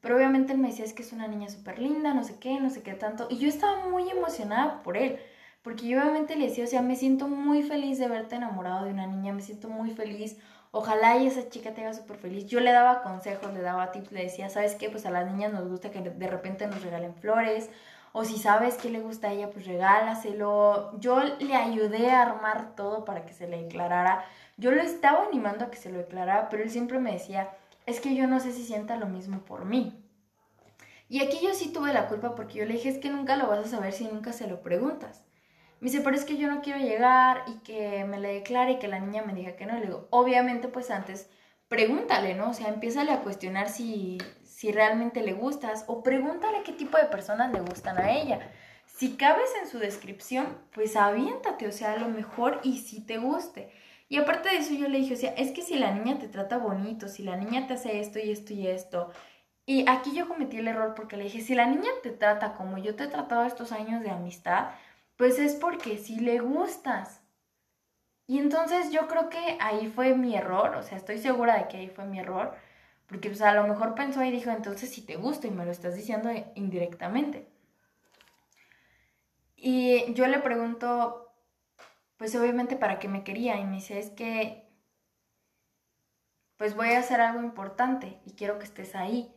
[0.00, 2.60] Pero obviamente él me decía, es que es una niña súper linda, no sé qué,
[2.60, 3.26] no sé qué tanto.
[3.28, 5.18] Y yo estaba muy emocionada por él,
[5.62, 8.92] porque yo obviamente le decía, o sea, me siento muy feliz de verte enamorado de
[8.92, 10.38] una niña, me siento muy feliz,
[10.70, 12.46] ojalá y esa chica te haga súper feliz.
[12.46, 14.88] Yo le daba consejos, le daba tips, le decía, ¿sabes qué?
[14.88, 17.68] Pues a las niñas nos gusta que de repente nos regalen flores,
[18.12, 20.98] o si sabes qué le gusta a ella, pues regálaselo.
[20.98, 24.24] Yo le ayudé a armar todo para que se le declarara.
[24.56, 27.50] Yo lo estaba animando a que se lo declarara, pero él siempre me decía,
[27.86, 30.04] es que yo no sé si sienta lo mismo por mí.
[31.08, 33.46] Y aquí yo sí tuve la culpa porque yo le dije, es que nunca lo
[33.46, 35.24] vas a saber si nunca se lo preguntas.
[35.80, 38.78] Me dice, pero es que yo no quiero llegar y que me le declare y
[38.78, 39.74] que la niña me diga que no.
[39.78, 41.30] Le digo, obviamente pues antes
[41.68, 42.50] pregúntale, ¿no?
[42.50, 44.18] O sea, empiézale a cuestionar si,
[44.58, 48.40] si realmente le gustas o pregúntale qué tipo de personas le gustan a ella.
[48.86, 53.18] Si cabes en su descripción, pues aviéntate, o sea, a lo mejor y si te
[53.18, 53.70] guste.
[54.08, 56.26] Y aparte de eso yo le dije, o sea, es que si la niña te
[56.26, 59.12] trata bonito, si la niña te hace esto y esto y esto.
[59.64, 62.78] Y aquí yo cometí el error porque le dije, si la niña te trata como
[62.78, 64.70] yo te he tratado estos años de amistad,
[65.16, 67.20] pues es porque si le gustas.
[68.26, 71.76] Y entonces yo creo que ahí fue mi error, o sea, estoy segura de que
[71.76, 72.56] ahí fue mi error
[73.08, 75.70] porque pues a lo mejor pensó y dijo, entonces si te gusta y me lo
[75.70, 77.48] estás diciendo indirectamente.
[79.56, 81.34] Y yo le pregunto,
[82.18, 84.68] pues obviamente para qué me quería y me dice, es que
[86.58, 89.34] pues voy a hacer algo importante y quiero que estés ahí.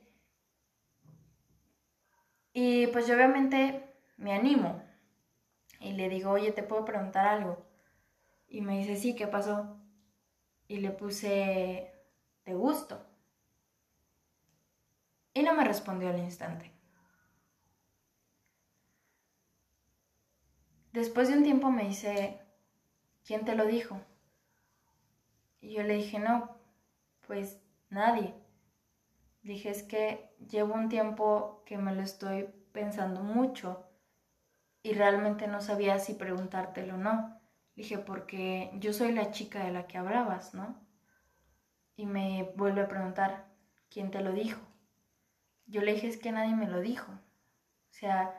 [2.54, 3.86] Y pues yo obviamente
[4.18, 4.84] me animo
[5.80, 7.66] y le digo, oye, ¿te puedo preguntar algo?
[8.50, 9.78] Y me dice, sí, ¿qué pasó?
[10.68, 11.94] Y le puse,
[12.44, 13.11] ¿te gusto?
[15.34, 16.72] Y no me respondió al instante.
[20.92, 22.42] Después de un tiempo me dice,
[23.24, 24.00] ¿quién te lo dijo?
[25.62, 26.58] Y yo le dije, no,
[27.28, 28.34] pues nadie.
[29.42, 33.86] Dije, es que llevo un tiempo que me lo estoy pensando mucho
[34.84, 37.40] y realmente no sabía si preguntártelo o no.
[37.76, 40.76] Dije, porque yo soy la chica de la que hablabas, ¿no?
[41.96, 43.46] Y me vuelve a preguntar,
[43.90, 44.60] ¿quién te lo dijo?
[45.72, 47.14] Yo le dije es que nadie me lo dijo.
[47.14, 48.34] O sea,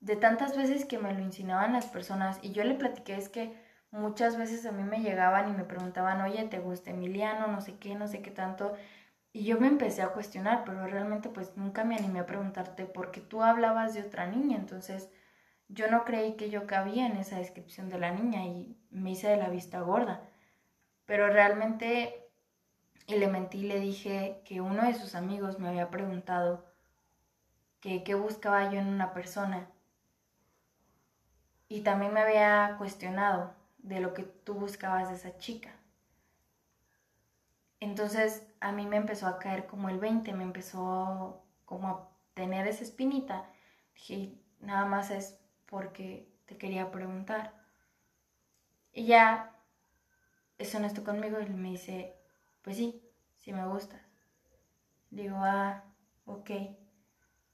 [0.00, 3.54] de tantas veces que me lo insinuaban las personas y yo le platiqué es que
[3.90, 7.48] muchas veces a mí me llegaban y me preguntaban, oye, ¿te gusta Emiliano?
[7.48, 8.72] No sé qué, no sé qué tanto.
[9.30, 13.20] Y yo me empecé a cuestionar, pero realmente pues nunca me animé a preguntarte porque
[13.20, 15.10] tú hablabas de otra niña, entonces
[15.68, 19.28] yo no creí que yo cabía en esa descripción de la niña y me hice
[19.28, 20.22] de la vista gorda.
[21.04, 22.23] Pero realmente
[23.06, 26.64] y le mentí y le dije que uno de sus amigos me había preguntado
[27.80, 29.68] que qué buscaba yo en una persona.
[31.68, 35.70] Y también me había cuestionado de lo que tú buscabas de esa chica.
[37.80, 42.66] Entonces a mí me empezó a caer como el 20, me empezó como a tener
[42.66, 43.44] esa espinita.
[43.94, 47.52] Dije, nada más es porque te quería preguntar.
[48.92, 49.54] Y ya
[50.56, 52.16] es honesto conmigo y me dice,
[52.64, 53.00] pues sí,
[53.36, 54.00] sí me gusta.
[55.10, 55.84] Digo, ah,
[56.24, 56.50] ok.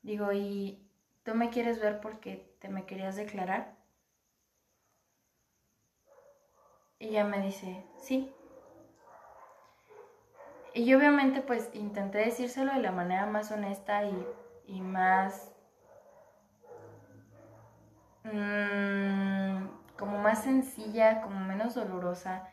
[0.03, 0.89] Digo, ¿y
[1.25, 3.77] tú me quieres ver porque te me querías declarar?
[7.01, 8.33] Y ella me dice, sí.
[10.73, 15.53] Y yo obviamente pues intenté decírselo de la manera más honesta y, más...
[18.23, 19.67] Mmm,
[19.99, 22.49] como más sencilla, como menos dolorosa.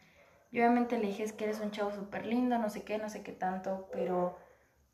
[0.52, 3.22] Y obviamente le dije, que eres un chavo súper lindo, no sé qué, no sé
[3.24, 4.38] qué tanto, pero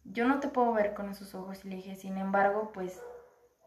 [0.03, 1.63] yo no te puedo ver con esos ojos.
[1.63, 3.01] Y le dije, sin embargo, pues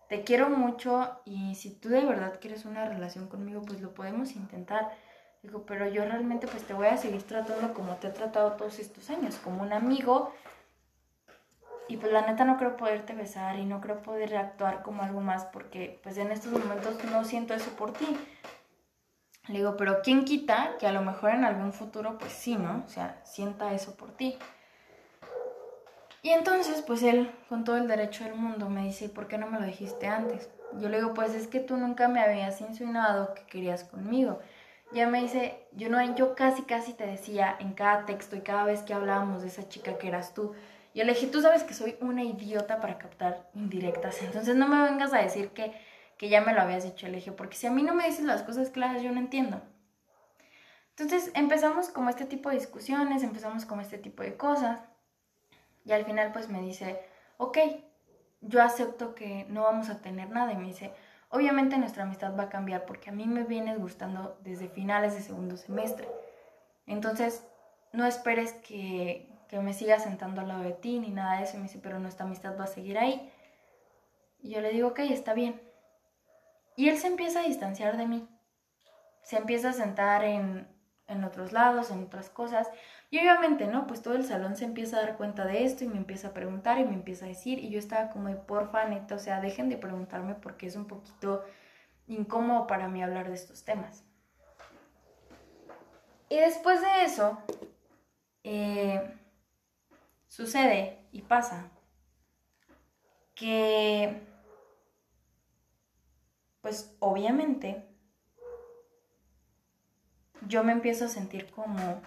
[0.08, 4.36] te quiero mucho y si tú de verdad quieres una relación conmigo, pues lo podemos
[4.36, 4.90] intentar.
[5.42, 8.78] Digo, pero yo realmente pues te voy a seguir tratando como te he tratado todos
[8.78, 10.32] estos años, como un amigo.
[11.88, 15.20] Y pues la neta no creo poderte besar y no creo poder actuar como algo
[15.20, 18.06] más porque pues en estos momentos no siento eso por ti.
[19.48, 22.82] Le digo, pero ¿quién quita que a lo mejor en algún futuro, pues sí, ¿no?
[22.85, 24.36] O sea, sienta eso por ti.
[26.23, 29.47] Y entonces, pues él, con todo el derecho del mundo, me dice, ¿por qué no
[29.47, 30.51] me lo dijiste antes?
[30.81, 34.40] Yo le digo, pues es que tú nunca me habías insinuado que querías conmigo.
[34.93, 38.64] Ya me dice, yo no, yo casi casi te decía en cada texto y cada
[38.64, 40.52] vez que hablábamos de esa chica que eras tú.
[40.94, 44.82] Yo le dije, tú sabes que soy una idiota para captar indirectas, entonces no me
[44.82, 45.73] vengas a decir que,
[46.16, 47.06] que ya me lo habías dicho.
[47.09, 49.60] Le dije, porque si a mí no me dices las cosas claras, yo no entiendo.
[50.90, 54.80] Entonces empezamos como este tipo de discusiones, empezamos como este tipo de cosas.
[55.84, 57.01] Y al final pues me dice,
[57.36, 57.59] ok,
[58.40, 60.52] yo acepto que no vamos a tener nada.
[60.52, 60.93] Y me dice,
[61.28, 65.20] obviamente nuestra amistad va a cambiar porque a mí me vienes gustando desde finales de
[65.20, 66.09] segundo semestre.
[66.86, 67.44] Entonces,
[67.93, 71.56] no esperes que, que me siga sentando al lado de ti ni nada de eso.
[71.56, 73.30] Y me dice, pero nuestra amistad va a seguir ahí.
[74.40, 75.60] Y yo le digo, ok, está bien.
[76.76, 78.28] Y él se empieza a distanciar de mí.
[79.22, 80.68] Se empieza a sentar en,
[81.08, 82.68] en otros lados, en otras cosas.
[83.10, 83.86] Y obviamente, ¿no?
[83.86, 86.34] Pues todo el salón se empieza a dar cuenta de esto y me empieza a
[86.34, 87.58] preguntar y me empieza a decir.
[87.58, 91.44] Y yo estaba como porfa, neta, o sea, dejen de preguntarme porque es un poquito
[92.06, 94.04] incómodo para mí hablar de estos temas.
[96.28, 97.38] Y después de eso,
[98.42, 99.16] eh,
[100.28, 101.70] sucede y pasa
[103.34, 104.20] que,
[106.66, 107.86] pues obviamente,
[110.48, 112.02] yo me empiezo a sentir como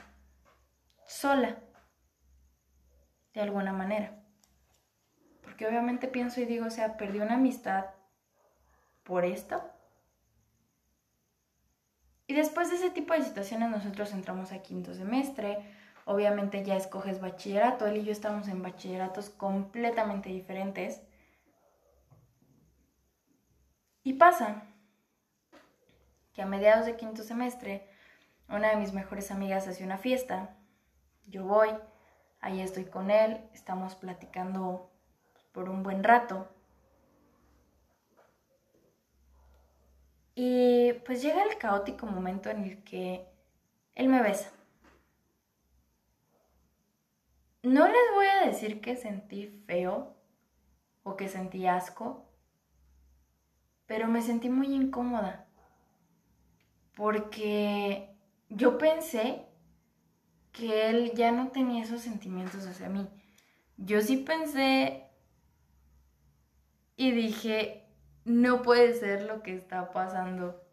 [1.08, 1.60] sola,
[3.34, 4.22] de alguna manera.
[5.44, 7.86] Porque obviamente pienso y digo, o sea, perdí una amistad
[9.04, 9.64] por esto.
[12.28, 15.74] Y después de ese tipo de situaciones nosotros entramos a quinto semestre,
[16.04, 21.02] obviamente ya escoges bachillerato, él y yo estamos en bachilleratos completamente diferentes.
[24.04, 24.64] Y pasa
[26.34, 27.88] que a mediados de quinto semestre
[28.48, 30.56] una de mis mejores amigas hace una fiesta,
[31.28, 31.70] yo voy,
[32.42, 34.90] ahí estoy con él, estamos platicando
[35.52, 36.48] por un buen rato.
[40.34, 43.28] Y pues llega el caótico momento en el que
[43.96, 44.52] él me besa.
[47.62, 50.16] No les voy a decir que sentí feo
[51.04, 52.29] o que sentí asco,
[53.90, 55.48] pero me sentí muy incómoda
[56.96, 58.16] porque
[58.48, 59.48] yo pensé
[60.52, 63.10] que él ya no tenía esos sentimientos hacia mí.
[63.78, 65.08] Yo sí pensé
[66.98, 67.88] y dije,
[68.26, 70.64] no puede ser lo que está pasando.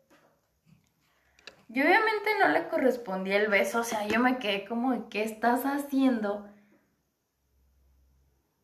[1.69, 5.65] Yo obviamente no le correspondí el beso, o sea, yo me quedé como ¿qué estás
[5.65, 6.47] haciendo?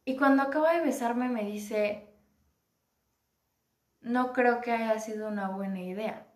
[0.04, 2.11] Y cuando acaba de besarme me dice,
[4.02, 6.26] no creo que haya sido una buena idea.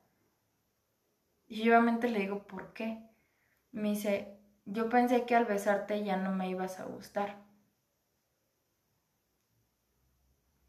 [1.48, 3.02] Y obviamente le digo, ¿por qué?
[3.72, 7.36] Me dice, yo pensé que al besarte ya no me ibas a gustar.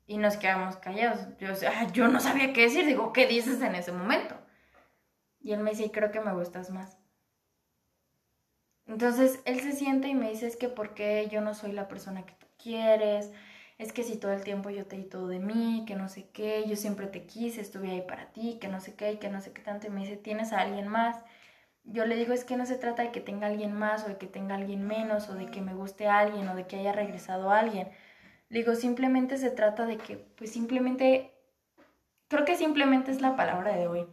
[0.06, 1.28] Y nos quedamos callados.
[1.40, 1.49] Yo,
[1.94, 2.86] yo no sabía qué decir.
[2.86, 4.36] Digo, ¿qué dices en ese momento?
[5.41, 6.98] Y él me dice, creo que me gustas más.
[8.86, 11.88] Entonces él se siente y me dice, es que ¿por qué yo no soy la
[11.88, 13.32] persona que tú quieres?
[13.77, 16.27] Es que si todo el tiempo yo te di todo de mí, que no sé
[16.33, 19.29] qué, yo siempre te quise, estuve ahí para ti, que no sé qué, y que
[19.29, 21.17] no sé qué tanto, y me dice, ¿tienes a alguien más?
[21.83, 24.17] Yo le digo, es que no se trata de que tenga alguien más, o de
[24.17, 27.51] que tenga alguien menos, o de que me guste alguien, o de que haya regresado
[27.51, 27.89] alguien.
[28.49, 31.33] Le digo, simplemente se trata de que, pues simplemente,
[32.29, 34.07] creo que simplemente es la palabra de hoy.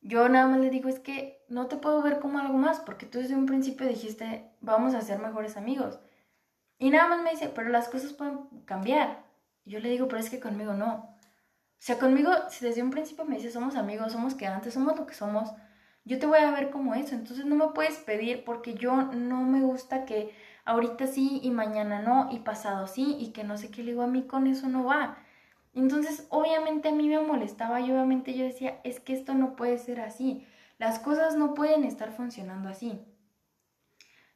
[0.00, 3.06] Yo nada más le digo, es que no te puedo ver como algo más, porque
[3.06, 6.00] tú desde un principio dijiste, vamos a ser mejores amigos.
[6.78, 9.24] Y nada más me dice, pero las cosas pueden cambiar.
[9.64, 10.94] Y yo le digo, pero es que conmigo no.
[10.94, 14.96] O sea, conmigo, si desde un principio me dice, somos amigos, somos que antes, somos
[14.96, 15.50] lo que somos,
[16.04, 17.14] yo te voy a ver como eso.
[17.14, 20.34] Entonces no me puedes pedir porque yo no me gusta que
[20.64, 24.02] ahorita sí y mañana no y pasado sí y que no sé qué le digo
[24.02, 25.18] a mí con eso no va.
[25.74, 29.78] Entonces, obviamente a mí me molestaba y obviamente yo decía, es que esto no puede
[29.78, 30.46] ser así.
[30.78, 33.00] Las cosas no pueden estar funcionando así.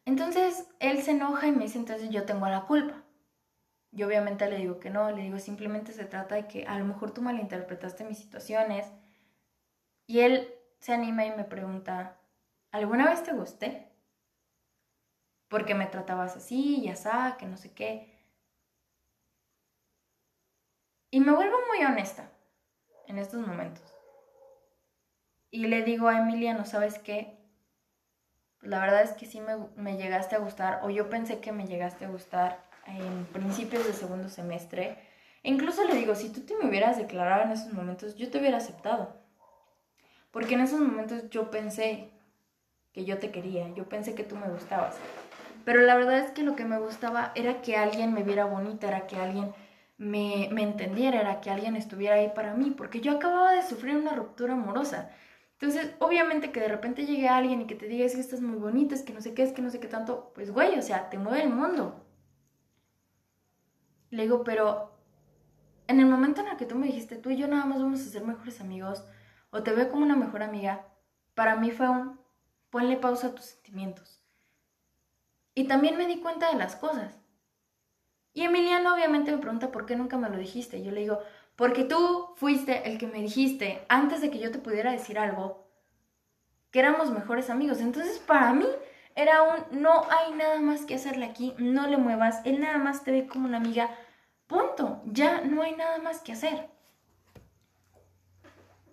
[0.09, 3.05] Entonces él se enoja y me dice, entonces yo tengo la culpa.
[3.91, 6.87] Yo obviamente le digo que no, le digo simplemente se trata de que a lo
[6.87, 8.91] mejor tú malinterpretaste mis situaciones.
[10.07, 12.19] Y él se anima y me pregunta,
[12.71, 13.93] ¿alguna vez te gusté?
[15.49, 18.19] Porque me tratabas así y así, que no sé qué.
[21.11, 22.33] Y me vuelvo muy honesta
[23.09, 23.85] en estos momentos.
[25.51, 27.38] Y le digo a Emilia, ¿no sabes qué?
[28.63, 29.41] La verdad es que sí
[29.77, 33.95] me, llegaste a gustar, o yo pensé que me llegaste a gustar en principios del
[33.95, 34.99] segundo semestre.
[35.43, 38.59] Incluso le digo, si tú te me hubieras declarado en esos momentos, yo te hubiera
[38.59, 39.17] aceptado.
[40.31, 42.11] Porque en esos momentos yo pensé
[42.93, 44.97] que yo te quería, yo pensé que tú me gustabas.
[45.65, 48.89] Pero la verdad es que lo que me gustaba era que alguien me viera bonita,
[48.89, 49.53] era que alguien
[49.99, 53.97] me, me entendiera, era que alguien estuviera ahí para mí, porque yo acababa de sufrir
[53.97, 55.11] una ruptura amorosa.
[55.61, 58.59] Entonces, obviamente que de repente llegue alguien y que te diga es que estás muy
[58.59, 60.83] bonita, es que no sé qué, es que no sé qué tanto, pues güey, o
[60.83, 62.07] sea, te mueve el mundo.
[64.11, 64.97] Le digo, pero
[65.89, 68.01] en el momento en el que tú me dijiste, tú y yo nada más vamos
[68.01, 69.05] a ser mejores amigos,
[69.51, 70.87] o te veo como una mejor amiga,
[71.35, 72.21] para mí fue un
[72.71, 74.23] ponle pausa a tus sentimientos.
[75.55, 77.19] Y también me di cuenta de las cosas.
[78.33, 80.85] Y Emiliano obviamente me pregunta por qué nunca me lo dijiste.
[80.85, 81.19] Yo le digo,
[81.59, 85.67] porque tú fuiste el que me dijiste antes de que yo te pudiera decir algo,
[86.71, 87.81] que éramos mejores amigos.
[87.81, 88.69] Entonces para mí
[89.17, 93.03] era un, no hay nada más que hacerle aquí, no le muevas, él nada más
[93.03, 93.91] te ve como una amiga,
[94.47, 96.71] punto, ya no hay nada más que hacer.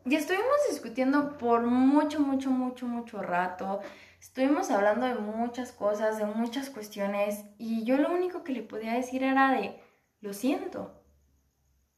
[0.04, 3.82] Y estuvimos discutiendo por mucho, mucho, mucho, mucho rato.
[4.20, 8.94] Estuvimos hablando de muchas cosas, de muchas cuestiones, y yo lo único que le podía
[8.94, 9.80] decir era de,
[10.20, 11.05] lo siento.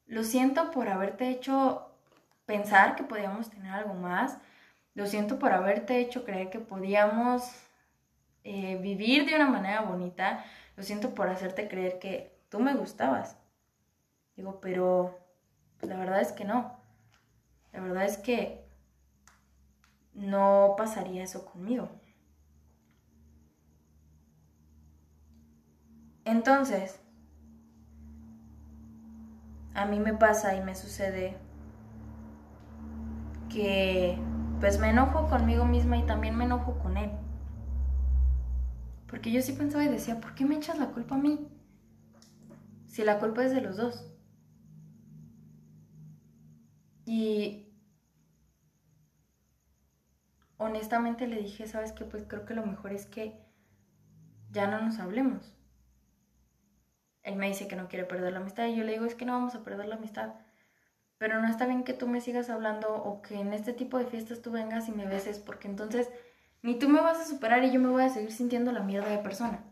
[0.07, 1.91] Lo siento por haberte hecho
[2.45, 4.37] pensar que podíamos tener algo más.
[4.93, 7.43] Lo siento por haberte hecho creer que podíamos
[8.43, 10.43] eh, vivir de una manera bonita.
[10.77, 13.37] Lo siento por hacerte creer que tú me gustabas.
[14.37, 15.19] Digo, pero
[15.81, 16.79] la verdad es que no.
[17.73, 18.65] La verdad es que
[20.13, 21.89] no pasaría eso conmigo.
[26.23, 26.99] Entonces,
[29.77, 31.37] a mí me pasa y me sucede
[33.47, 34.17] que
[34.59, 37.11] pues me enojo conmigo misma y también me enojo con él.
[39.07, 41.47] Porque yo sí pensaba y decía, ¿por qué me echas la culpa a mí?
[42.87, 44.11] Si la culpa es de los dos.
[47.05, 47.71] Y
[50.57, 52.03] honestamente le dije, ¿sabes qué?
[52.03, 53.45] Pues creo que lo mejor es que
[54.51, 55.56] ya no nos hablemos.
[57.27, 59.25] Él me dice que no quiere perder la amistad y yo le digo, es que
[59.25, 60.33] no vamos a perder la amistad.
[61.17, 64.05] Pero no está bien que tú me sigas hablando o que en este tipo de
[64.05, 66.09] fiestas tú vengas y me beses porque entonces
[66.61, 69.09] ni tú me vas a superar y yo me voy a seguir sintiendo la mierda
[69.09, 69.63] de persona.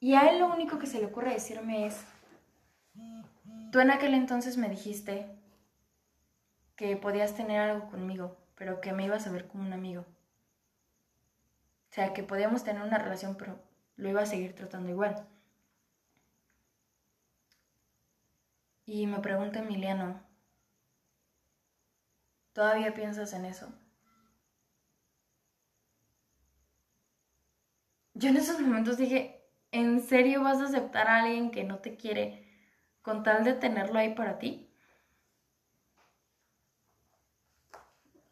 [0.00, 2.04] Y a él lo único que se le ocurre decirme es,
[3.70, 5.26] Tú en aquel entonces me dijiste
[6.74, 10.06] que podías tener algo conmigo, pero que me ibas a ver como un amigo.
[11.90, 13.58] O sea, que podíamos tener una relación, pero
[13.98, 15.28] lo iba a seguir tratando igual.
[18.86, 20.22] Y me pregunta Emiliano,
[22.52, 23.72] ¿todavía piensas en eso?
[28.14, 31.96] Yo en esos momentos dije, ¿en serio vas a aceptar a alguien que no te
[31.96, 32.48] quiere?
[33.08, 34.70] con tal de tenerlo ahí para ti?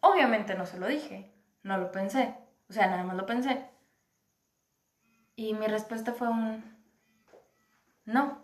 [0.01, 1.33] Obviamente no se lo dije,
[1.63, 2.35] no lo pensé,
[2.69, 3.67] o sea, nada más lo pensé.
[5.37, 6.65] Y mi respuesta fue un
[8.05, 8.43] no.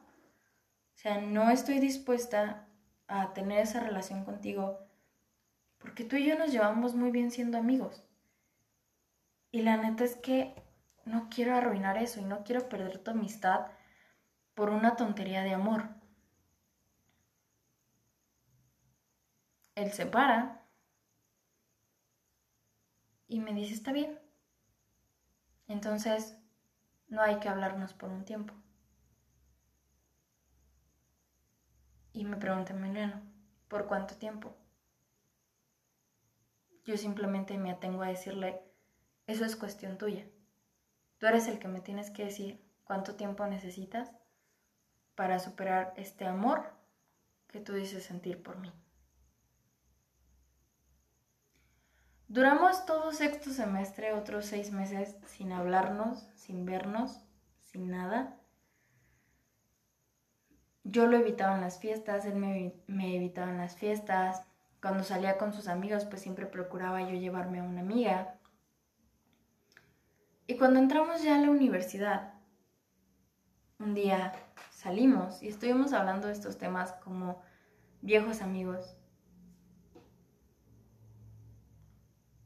[0.95, 2.69] O sea, no estoy dispuesta
[3.09, 4.79] a tener esa relación contigo
[5.83, 8.05] porque tú y yo nos llevamos muy bien siendo amigos.
[9.51, 10.55] Y la neta es que
[11.05, 13.67] no quiero arruinar eso y no quiero perder tu amistad
[14.55, 15.89] por una tontería de amor.
[19.75, 20.63] Él se para
[23.27, 24.21] y me dice, está bien.
[25.67, 26.37] Entonces,
[27.13, 28.55] no hay que hablarnos por un tiempo.
[32.15, 33.21] Y me pregunta Emiliano,
[33.69, 34.57] ¿por cuánto tiempo?
[36.87, 38.63] Yo simplemente me atengo a decirle,
[39.27, 40.27] eso es cuestión tuya.
[41.19, 44.11] Tú eres el que me tienes que decir cuánto tiempo necesitas
[45.15, 46.73] para superar este amor
[47.49, 48.73] que tú dices sentir por mí.
[52.33, 57.21] Duramos todo sexto semestre, otros seis meses sin hablarnos, sin vernos,
[57.61, 58.39] sin nada.
[60.83, 64.47] Yo lo evitaba en las fiestas, él me, evitaba en las fiestas.
[64.81, 68.39] Cuando salía con sus amigos, pues siempre procuraba yo llevarme a una amiga.
[70.47, 72.33] Y cuando entramos ya a la universidad,
[73.79, 74.33] un día
[74.71, 77.43] salimos y estuvimos hablando de estos temas como
[78.01, 78.97] viejos amigos.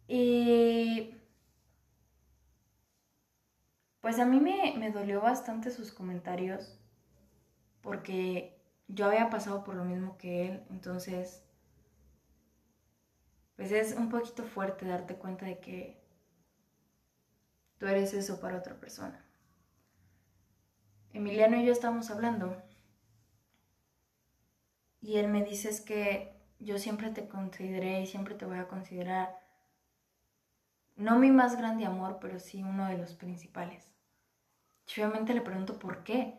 [0.09, 1.15] Y
[4.01, 6.79] pues a mí me, dolió bastante sus comentarios
[7.81, 8.57] porque
[8.87, 11.43] yo había pasado por lo mismo que él, entonces
[13.57, 16.01] pues es un poquito fuerte darte cuenta de que
[17.79, 19.25] tú eres eso para otra persona.
[21.13, 22.63] Emiliano y yo estamos hablando
[25.01, 28.69] y él me dice es que yo siempre te consideré y siempre te voy a
[28.69, 29.46] considerar
[30.97, 33.93] no mi más grande amor, pero sí uno de los principales.
[34.93, 36.35] Obviamente le pregunto por qué.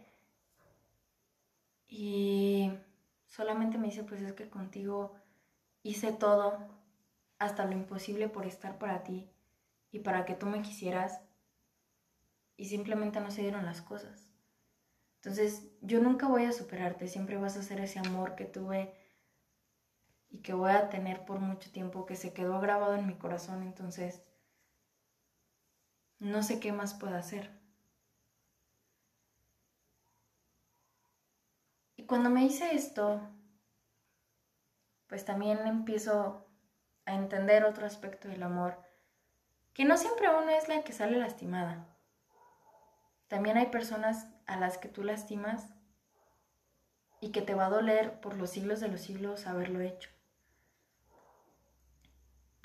[1.87, 2.71] Y
[3.27, 5.15] solamente me dice, pues es que contigo
[5.83, 6.57] hice todo,
[7.39, 9.29] hasta lo imposible por estar para ti
[9.91, 11.21] y para que tú me quisieras.
[12.55, 14.31] Y simplemente no se dieron las cosas.
[15.17, 18.93] Entonces, yo nunca voy a superarte, siempre vas a ser ese amor que tuve
[20.29, 23.61] y que voy a tener por mucho tiempo, que se quedó grabado en mi corazón.
[23.63, 24.23] Entonces,
[26.19, 27.51] no sé qué más puedo hacer.
[31.95, 33.21] Y cuando me hice esto,
[35.07, 36.47] pues también empiezo
[37.05, 38.77] a entender otro aspecto del amor,
[39.73, 41.87] que no siempre uno es la que sale lastimada.
[43.27, 45.73] También hay personas a las que tú lastimas
[47.19, 50.16] y que te va a doler por los siglos de los siglos haberlo hecho.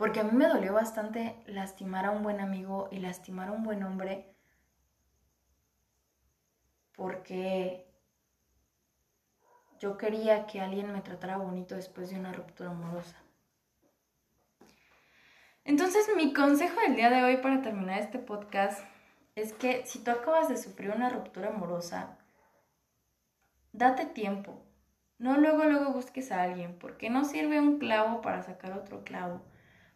[0.02, 3.62] Porque a mí me dolió bastante lastimar a un buen amigo y lastimar a un
[3.62, 4.34] buen hombre.
[6.96, 7.86] Porque
[9.78, 13.16] yo quería que alguien me tratara bonito después de una ruptura amorosa.
[15.64, 18.84] Entonces mi consejo del día de hoy para terminar este podcast
[19.36, 22.18] es que si tú acabas de sufrir una ruptura amorosa,
[23.70, 24.66] date tiempo.
[25.18, 29.42] No luego luego busques a alguien, porque no sirve un clavo para sacar otro clavo.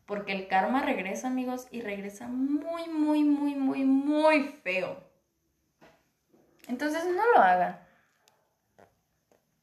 [0.06, 5.02] Porque el karma regresa, amigos, y regresa muy, muy, muy, muy, muy feo.
[6.68, 7.80] Entonces no lo hagan.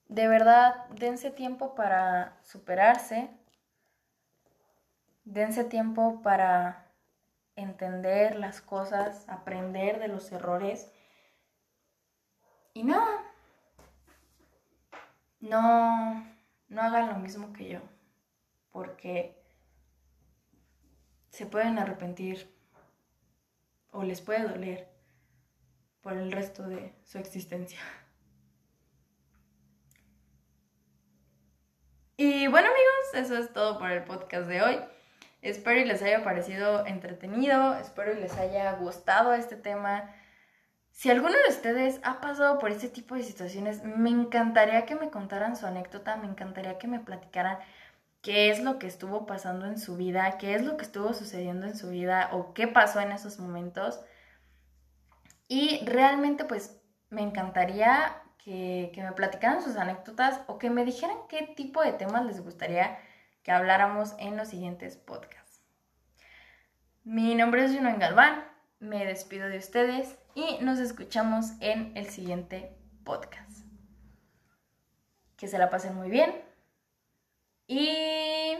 [0.07, 3.29] De verdad, dense tiempo para superarse.
[5.23, 6.91] Dense tiempo para
[7.55, 10.91] entender las cosas, aprender de los errores.
[12.73, 13.05] Y no,
[15.39, 16.25] no,
[16.67, 17.79] no hagan lo mismo que yo.
[18.71, 19.42] Porque
[21.33, 22.47] se pueden arrepentir
[23.91, 24.87] o les puede doler
[26.01, 27.79] por el resto de su existencia.
[32.17, 34.79] Y bueno amigos, eso es todo por el podcast de hoy.
[35.41, 40.13] Espero y les haya parecido entretenido, espero y les haya gustado este tema.
[40.91, 45.09] Si alguno de ustedes ha pasado por este tipo de situaciones, me encantaría que me
[45.09, 47.57] contaran su anécdota, me encantaría que me platicaran
[48.23, 51.67] qué es lo que estuvo pasando en su vida, qué es lo que estuvo sucediendo
[51.67, 53.99] en su vida o qué pasó en esos momentos.
[55.49, 61.53] Y realmente pues me encantaría que, me platicaran sus anécdotas o que me dijeran qué
[61.55, 62.97] tipo de temas les gustaría
[63.43, 65.61] que habláramos en los siguientes podcasts.
[67.03, 68.45] Mi nombre es Juno Galván,
[68.79, 72.73] me despido de ustedes y nos escuchamos en el siguiente
[73.03, 73.65] podcast.
[75.35, 76.52] Que se la pasen muy bien.
[77.67, 78.57] Y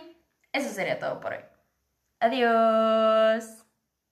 [0.52, 1.44] eso sería todo por hoy.
[2.20, 3.63] Adiós.